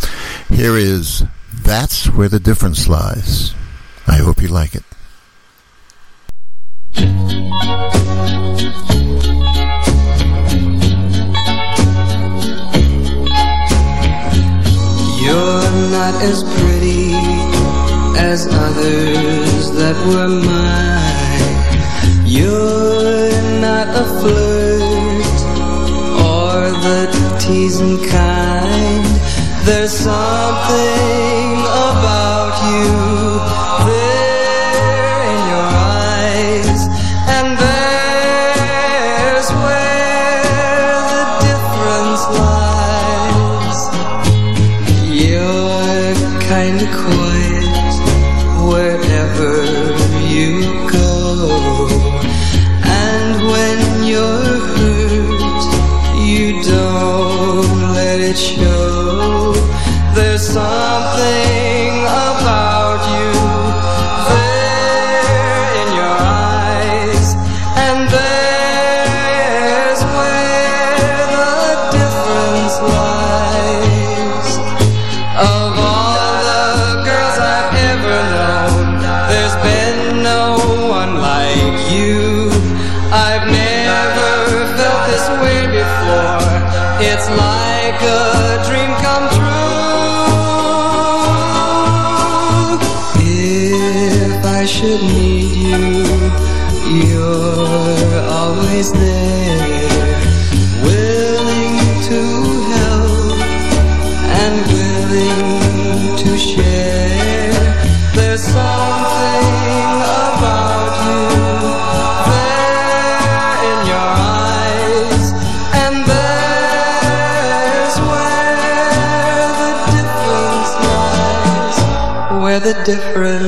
Here 0.50 0.78
is 0.78 1.24
That's 1.54 2.08
Where 2.10 2.30
the 2.30 2.39
Difference 2.39 2.88
Lies. 2.88 3.54
I 4.06 4.18
hope 4.18 4.41
you 4.41 4.48
like 4.50 4.76
it. 4.76 4.84
You're 15.28 15.71
not 15.91 16.15
as 16.23 16.41
pretty 16.55 17.11
as 18.17 18.47
others 18.47 19.71
that 19.71 19.97
were 20.07 20.30
mine. 20.30 21.57
You're 22.25 23.41
not 23.59 23.88
a 24.03 24.05
flirt 24.19 25.39
or 26.32 26.55
the 26.88 27.01
teasing 27.41 27.97
kind. 28.07 29.05
There's 29.65 29.91
something 29.91 31.51
about 31.59 32.26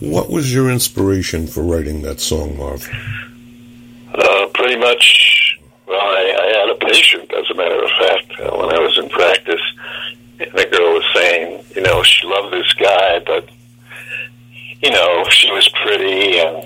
What 0.00 0.30
was 0.30 0.54
your 0.54 0.70
inspiration 0.70 1.46
for 1.48 1.62
writing 1.64 2.02
that 2.02 2.20
song, 2.20 2.56
Marv? 2.56 2.88
Uh, 4.14 4.46
pretty 4.54 4.76
much, 4.76 5.58
well, 5.88 5.98
I, 6.00 6.36
I 6.40 6.46
had 6.60 6.68
a 6.70 6.76
patient, 6.86 7.32
as 7.34 7.50
a 7.50 7.54
matter 7.54 7.82
of 7.82 7.90
fact, 7.98 8.30
uh, 8.38 8.56
when 8.56 8.72
I 8.72 8.78
was 8.78 8.96
in 8.96 9.08
practice. 9.08 9.60
And 10.38 10.52
the 10.52 10.66
girl 10.66 10.94
was 10.94 11.04
saying, 11.12 11.64
you 11.74 11.82
know, 11.82 12.04
she 12.04 12.24
loved 12.28 12.52
this 12.52 12.72
guy, 12.74 13.18
but, 13.26 13.48
you 14.80 14.90
know, 14.90 15.24
she 15.30 15.50
was 15.50 15.68
pretty 15.82 16.38
and, 16.38 16.64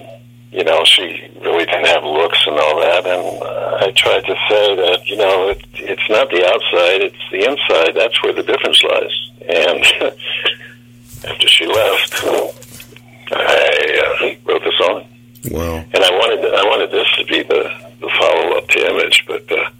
you 0.53 0.62
know, 0.62 0.84
she 0.84 1.30
really 1.41 1.64
didn't 1.64 1.86
have 1.86 2.05
looks 2.05 2.47
and 2.47 2.59
all 2.59 2.80
that. 2.80 3.07
And 3.07 3.43
uh, 3.43 3.78
I 3.80 3.93
tried 3.93 4.26
to 4.26 4.34
say 4.49 4.76
that, 4.76 5.07
you 5.07 5.16
know, 5.16 5.49
it, 5.49 5.62
it's 5.74 6.09
not 6.11 6.28
the 6.30 6.44
outside, 6.46 7.03
it's 7.03 7.24
the 7.30 7.44
inside. 7.51 7.94
That's 7.94 8.22
where 8.22 8.32
the 8.32 8.42
difference 8.42 8.82
lies. 8.82 9.30
And 9.49 10.12
after 11.30 11.49
she 11.49 11.66
left, 11.66 12.14
I 13.30 14.01
uh, 14.20 14.51
wrote 14.51 14.62
the 14.64 14.72
song 14.78 15.05
Wow. 15.51 15.76
and 15.92 16.05
I 16.05 16.11
wanted 16.11 16.44
I 16.53 16.64
wanted 16.64 16.90
this 16.90 17.07
to 17.18 17.24
be 17.26 17.42
the, 17.42 17.70
the 18.01 18.11
follow 18.18 18.57
up 18.59 18.68
to 18.68 18.86
Image, 18.90 19.24
but 19.26 19.51
uh, 19.53 19.70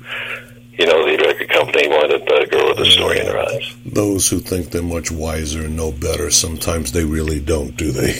you 0.79 0.87
know 0.87 1.05
the 1.05 1.17
record 1.25 1.49
company 1.49 1.89
wanted 1.89 2.23
the 2.23 2.47
girl 2.51 2.69
with 2.69 2.79
the 2.79 2.87
story 2.87 3.19
in 3.21 3.27
her 3.27 3.39
eyes. 3.39 3.75
Those 3.85 4.29
who 4.31 4.39
think 4.39 4.71
they're 4.71 4.83
much 4.83 5.11
wiser 5.11 5.65
and 5.65 5.77
know 5.77 5.91
better, 5.93 6.31
sometimes 6.31 6.93
they 6.93 7.05
really 7.05 7.41
don't, 7.41 7.77
do 7.77 7.91
they? 7.91 8.13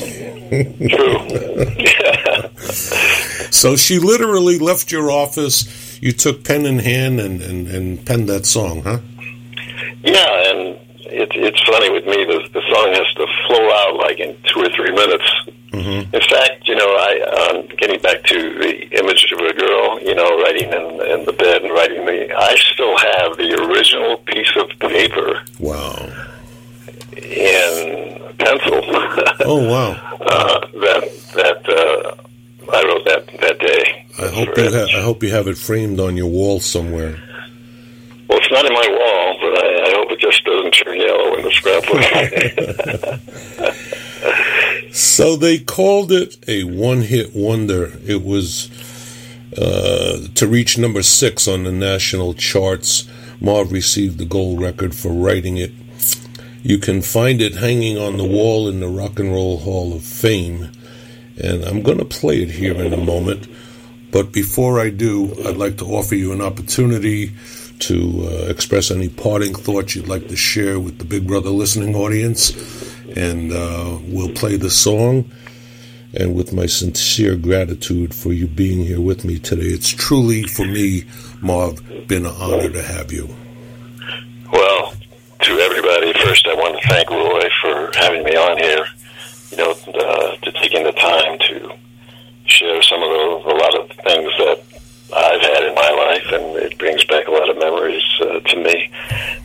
True. 0.89 1.19
so 3.51 3.77
she 3.77 3.99
literally 3.99 4.59
left 4.59 4.91
your 4.93 5.11
office. 5.11 5.99
You 6.03 6.13
took 6.13 6.45
pen 6.45 6.65
in 6.67 6.79
hand 6.79 7.21
and, 7.21 7.41
and, 7.43 7.67
and 7.69 8.05
penned 8.07 8.29
that 8.29 8.47
song, 8.47 8.83
huh? 8.83 8.99
Yeah, 10.05 10.51
and 10.51 10.79
it, 11.11 11.31
it's 11.35 11.61
funny 11.63 11.91
with 11.91 12.07
me. 12.07 12.25
The, 12.25 12.49
the 12.53 12.63
song 12.73 12.93
has 12.95 13.13
to 13.15 13.27
flow 13.47 13.71
out 13.73 13.97
like 13.97 14.21
in 14.21 14.37
two 14.45 14.61
or 14.61 14.69
three 14.71 14.93
minutes. 14.93 15.25
Mm-hmm. 15.73 16.15
In 16.15 16.21
fact, 16.23 16.67
you 16.67 16.75
know, 16.77 16.87
I 16.87 17.51
um, 17.51 17.67
getting 17.77 18.01
back 18.01 18.23
to 18.25 18.35
the 18.59 18.99
image 18.99 19.31
of 19.33 19.39
a 19.41 19.53
girl, 19.53 20.01
you 20.01 20.15
know, 20.15 20.39
writing 20.43 20.69
in, 20.73 21.11
in 21.21 21.25
the 21.27 21.33
bed 21.37 21.63
and 21.63 21.73
writing 21.73 22.07
the. 22.07 22.33
I 22.37 22.55
still 22.57 22.97
have 22.97 23.37
the 23.37 23.55
original 23.69 24.17
piece 24.19 24.51
of 24.57 24.71
paper 24.79 25.43
Wow. 25.59 26.09
in 27.17 28.21
pencil. 28.39 28.85
Oh 29.41 29.69
wow. 29.71 29.93
uh, 30.21 30.61
that 30.81 31.11
that 31.35 31.69
uh, 31.69 32.28
I 32.73 32.83
wrote 32.85 33.05
that 33.07 33.27
that 33.41 33.59
day. 33.59 34.07
I 34.19 34.29
hope 34.29 34.57
you 34.57 34.71
ha- 34.71 34.99
I 34.99 35.01
hope 35.03 35.23
you 35.23 35.31
have 35.31 35.49
it 35.49 35.57
framed 35.57 36.01
on 36.01 36.17
your 36.17 36.29
wall 36.29 36.61
somewhere. 36.61 37.19
Well, 38.29 38.39
it's 38.39 38.51
not 38.51 38.65
in 38.67 38.73
my 38.73 38.89
wall, 38.89 39.39
but 39.41 39.59
I, 39.65 39.87
I 39.87 39.91
hope 39.97 40.13
it 40.13 40.21
just 40.21 40.45
doesn't 40.45 40.73
turn 40.75 40.99
yellow 41.01 41.37
in 41.37 41.45
the 41.45 41.51
scrapbook. 41.53 43.21
So 44.91 45.37
they 45.37 45.59
called 45.59 46.11
it 46.11 46.37
a 46.49 46.65
one-hit 46.65 47.35
wonder. 47.35 47.93
It 48.05 48.25
was 48.25 48.71
uh, 49.57 50.27
to 50.35 50.47
reach 50.47 50.79
number 50.79 51.03
six 51.03 51.47
on 51.47 51.65
the 51.65 51.73
national 51.73 52.35
charts. 52.35 53.09
Marv 53.41 53.71
received 53.71 54.19
the 54.19 54.25
gold 54.25 54.61
record 54.61 54.95
for 54.95 55.13
writing 55.13 55.57
it. 55.57 55.73
You 56.63 56.79
can 56.79 57.03
find 57.03 57.41
it 57.41 57.57
hanging 57.57 57.97
on 57.99 58.17
the 58.17 58.25
wall 58.25 58.69
in 58.69 58.81
the 58.81 58.89
Rock 58.89 59.19
and 59.21 59.31
Roll 59.33 59.59
Hall 59.59 59.95
of 59.95 60.03
Fame, 60.03 60.71
and 61.41 61.65
I'm 61.65 61.83
going 61.83 61.99
to 61.99 62.05
play 62.05 62.43
it 62.43 62.51
here 62.51 62.75
in 62.75 62.93
a 62.93 62.97
moment. 62.97 63.47
But 64.11 64.33
before 64.33 64.81
I 64.81 64.91
do, 64.91 65.35
I'd 65.47 65.57
like 65.57 65.79
to 65.79 65.85
offer 65.85 66.15
you 66.15 66.33
an 66.33 66.41
opportunity 66.41 67.33
to 67.81 68.27
uh, 68.27 68.47
express 68.49 68.91
any 68.91 69.09
parting 69.09 69.55
thoughts 69.55 69.95
you'd 69.95 70.09
like 70.09 70.29
to 70.29 70.37
share 70.37 70.81
with 70.81 70.99
the 70.99 71.05
Big 71.05 71.27
Brother 71.27 71.51
listening 71.51 71.95
audience. 71.95 72.51
And 73.17 73.53
uh, 73.53 73.99
we'll 74.03 74.33
play 74.33 74.57
the 74.57 74.71
song. 74.71 75.31
And 76.15 76.35
with 76.35 76.53
my 76.55 76.67
sincere 76.67 77.37
gratitude 77.37 78.15
for 78.15 78.33
you 78.33 78.47
being 78.47 78.85
here 78.85 79.01
with 79.01 79.25
me 79.25 79.39
today, 79.39 79.67
it's 79.67 79.91
truly, 79.91 80.43
for 80.43 80.65
me, 80.65 81.05
Marv, 81.43 81.83
been 82.09 82.25
an 82.25 82.33
honor 82.41 82.71
to 82.71 82.83
have 82.83 83.13
you. 83.13 83.29
well, 84.51 84.95
to 85.43 85.59
everybody, 85.59 86.13
first 86.15 86.47
I 86.49 86.55
want 86.55 86.81
to 86.81 86.89
thank 86.89 87.11
Roy 87.11 87.49
for 87.61 87.91
having 87.95 88.25
me 88.25 88.35
on 88.37 88.57
here. 88.57 88.87
Know, 89.59 89.73
uh, 89.73 90.37
to 90.37 90.53
taking 90.53 90.85
the 90.85 90.93
time 90.93 91.37
to 91.49 91.73
share 92.47 92.81
some 92.81 93.03
of 93.03 93.09
the, 93.09 93.51
a 93.51 93.57
lot 93.59 93.75
of 93.77 93.89
things 93.91 94.31
that 94.39 94.63
I've 95.17 95.41
had 95.41 95.65
in 95.65 95.75
my 95.75 95.91
life, 95.91 96.27
and 96.33 96.57
it 96.63 96.79
brings 96.79 97.05
back 97.07 97.27
a 97.27 97.33
lot 97.33 97.51
of 97.51 97.59
memories 97.59 98.05
uh, 98.21 98.39
to 98.39 98.57
me. 98.57 98.89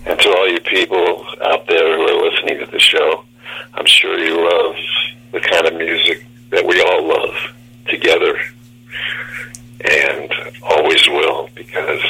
And 0.06 0.20
to 0.20 0.30
all 0.30 0.48
you 0.48 0.60
people 0.60 1.26
out 1.42 1.66
there 1.66 1.98
who 1.98 2.04
are 2.04 2.30
listening 2.30 2.60
to 2.60 2.68
the 2.68 2.78
show, 2.78 3.24
I'm 3.74 3.88
sure 3.88 4.20
you 4.20 4.36
love 4.38 4.76
the 5.32 5.40
kind 5.40 5.66
of 5.66 5.74
music 5.74 6.28
that 6.52 6.64
we 6.64 6.80
all 6.80 7.08
love 7.08 7.36
together, 7.88 8.40
and 9.84 10.32
always 10.62 11.08
will, 11.08 11.50
because 11.56 12.02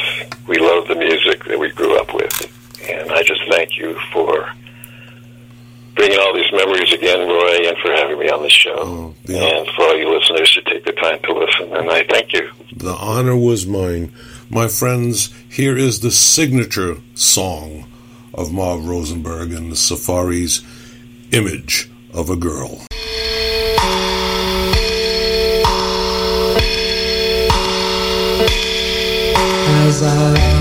we 0.46 0.58
love 0.58 0.90
the 0.90 0.96
music 0.96 1.46
that 1.46 1.58
we 1.58 1.70
grew 1.72 1.98
up 1.98 2.14
with. 2.14 2.82
And 2.90 3.14
I 3.14 3.24
just 3.24 3.42
thank 3.50 3.78
you 3.78 3.98
for 4.12 4.52
bringing 6.04 6.20
all 6.20 6.34
these 6.34 6.52
memories 6.52 6.92
again, 6.92 7.28
Roy, 7.28 7.68
and 7.68 7.78
for 7.78 7.92
having 7.94 8.20
me 8.20 8.30
on 8.30 8.44
the 8.44 8.50
show. 8.50 8.76
Oh, 8.78 9.16
and 9.30 9.68
for 9.70 9.84
all 9.84 9.98
you 9.98 10.14
listeners 10.14 10.52
to 10.54 10.62
take 10.64 10.86
the 10.86 10.92
time 10.92 11.22
to 11.24 11.34
listen, 11.34 11.74
and 11.74 11.90
I 11.90 12.04
thank 12.04 12.34
you. 12.34 12.52
The 12.76 12.94
honor 12.94 13.38
was 13.38 13.66
mine. 13.66 14.14
My 14.50 14.68
friends, 14.68 15.34
here 15.50 15.78
is 15.78 16.02
the 16.02 16.12
signature 16.12 16.98
song 17.16 17.86
of 18.34 18.52
Marv 18.52 18.86
Rosenberg 18.86 19.54
and 19.54 19.72
the 19.72 19.78
Safaris 19.78 20.62
Image 21.32 21.90
of 22.14 22.30
a 22.30 22.36
Girl. 22.36 22.86
As 29.86 30.04
I 30.04 30.53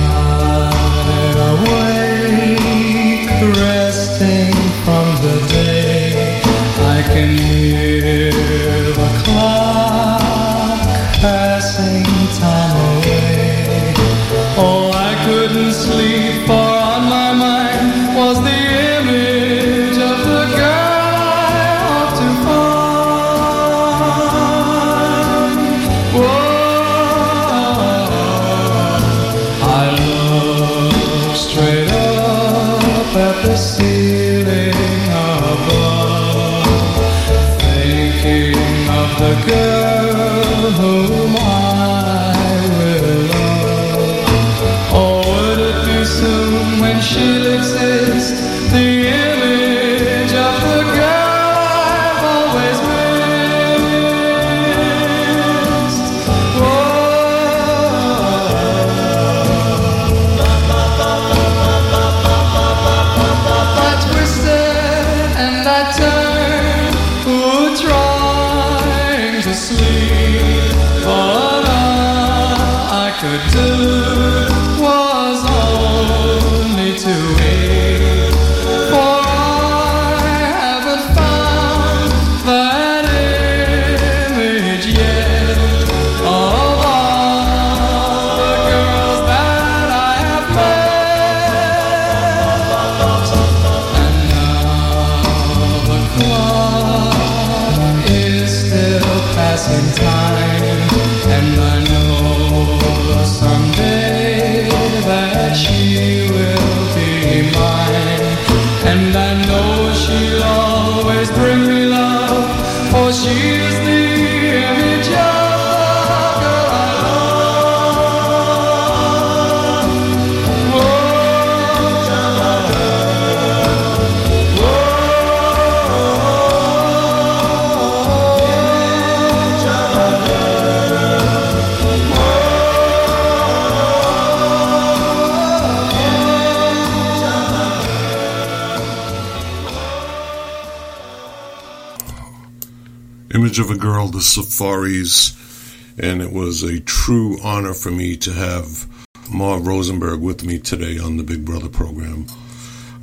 for 147.75 147.91
me 147.91 148.17
to 148.19 148.33
have 148.33 148.87
Marv 149.33 149.67
Rosenberg 149.67 150.21
with 150.21 150.45
me 150.45 150.59
today 150.59 150.99
on 150.99 151.17
the 151.17 151.23
Big 151.23 151.45
Brother 151.45 151.69
program. 151.69 152.27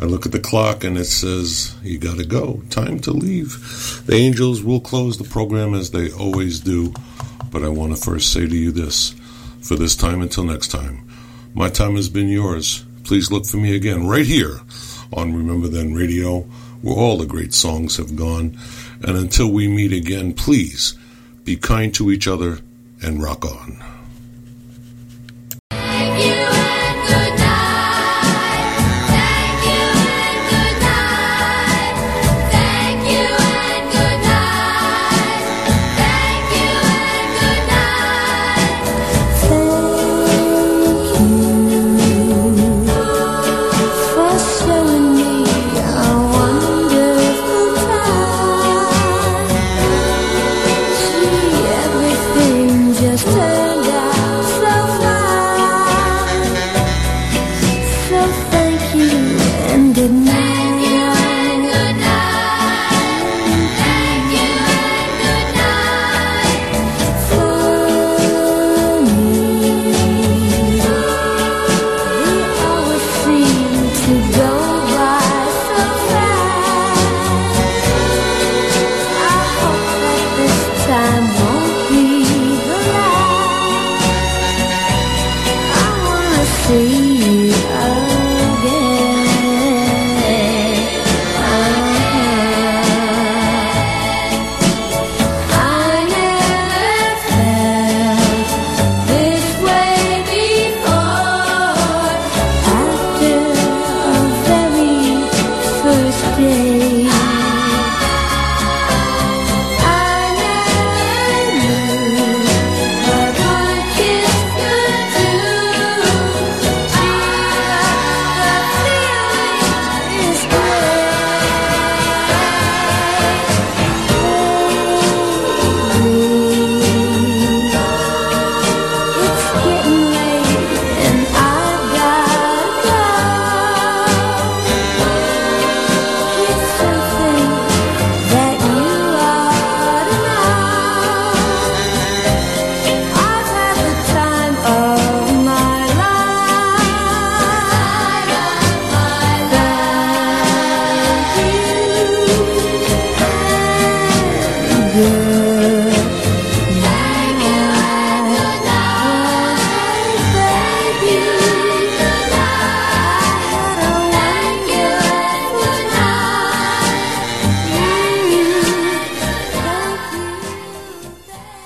I 0.01 0.05
look 0.05 0.25
at 0.25 0.31
the 0.31 0.39
clock 0.39 0.83
and 0.83 0.97
it 0.97 1.05
says, 1.05 1.75
You 1.83 1.97
gotta 1.97 2.25
go. 2.25 2.61
Time 2.69 2.99
to 3.01 3.11
leave. 3.11 4.03
The 4.05 4.15
Angels 4.15 4.63
will 4.63 4.79
close 4.79 5.17
the 5.17 5.23
program 5.23 5.73
as 5.73 5.91
they 5.91 6.11
always 6.11 6.59
do, 6.59 6.93
but 7.51 7.63
I 7.63 7.69
want 7.69 7.95
to 7.95 8.01
first 8.01 8.31
say 8.31 8.47
to 8.47 8.55
you 8.55 8.71
this 8.71 9.15
for 9.61 9.75
this 9.75 9.95
time 9.95 10.21
until 10.21 10.45
next 10.45 10.69
time. 10.69 11.09
My 11.53 11.69
time 11.69 11.95
has 11.95 12.09
been 12.09 12.29
yours. 12.29 12.85
Please 13.03 13.31
look 13.31 13.45
for 13.45 13.57
me 13.57 13.75
again 13.75 14.07
right 14.07 14.25
here 14.25 14.61
on 15.11 15.35
Remember 15.35 15.67
Then 15.67 15.93
Radio, 15.93 16.41
where 16.81 16.95
all 16.95 17.17
the 17.17 17.25
great 17.25 17.53
songs 17.53 17.97
have 17.97 18.15
gone. 18.15 18.57
And 19.03 19.17
until 19.17 19.51
we 19.51 19.67
meet 19.67 19.91
again, 19.91 20.33
please 20.33 20.97
be 21.43 21.55
kind 21.55 21.93
to 21.95 22.11
each 22.11 22.27
other 22.27 22.59
and 23.01 23.21
rock 23.21 23.45
on. 23.45 23.98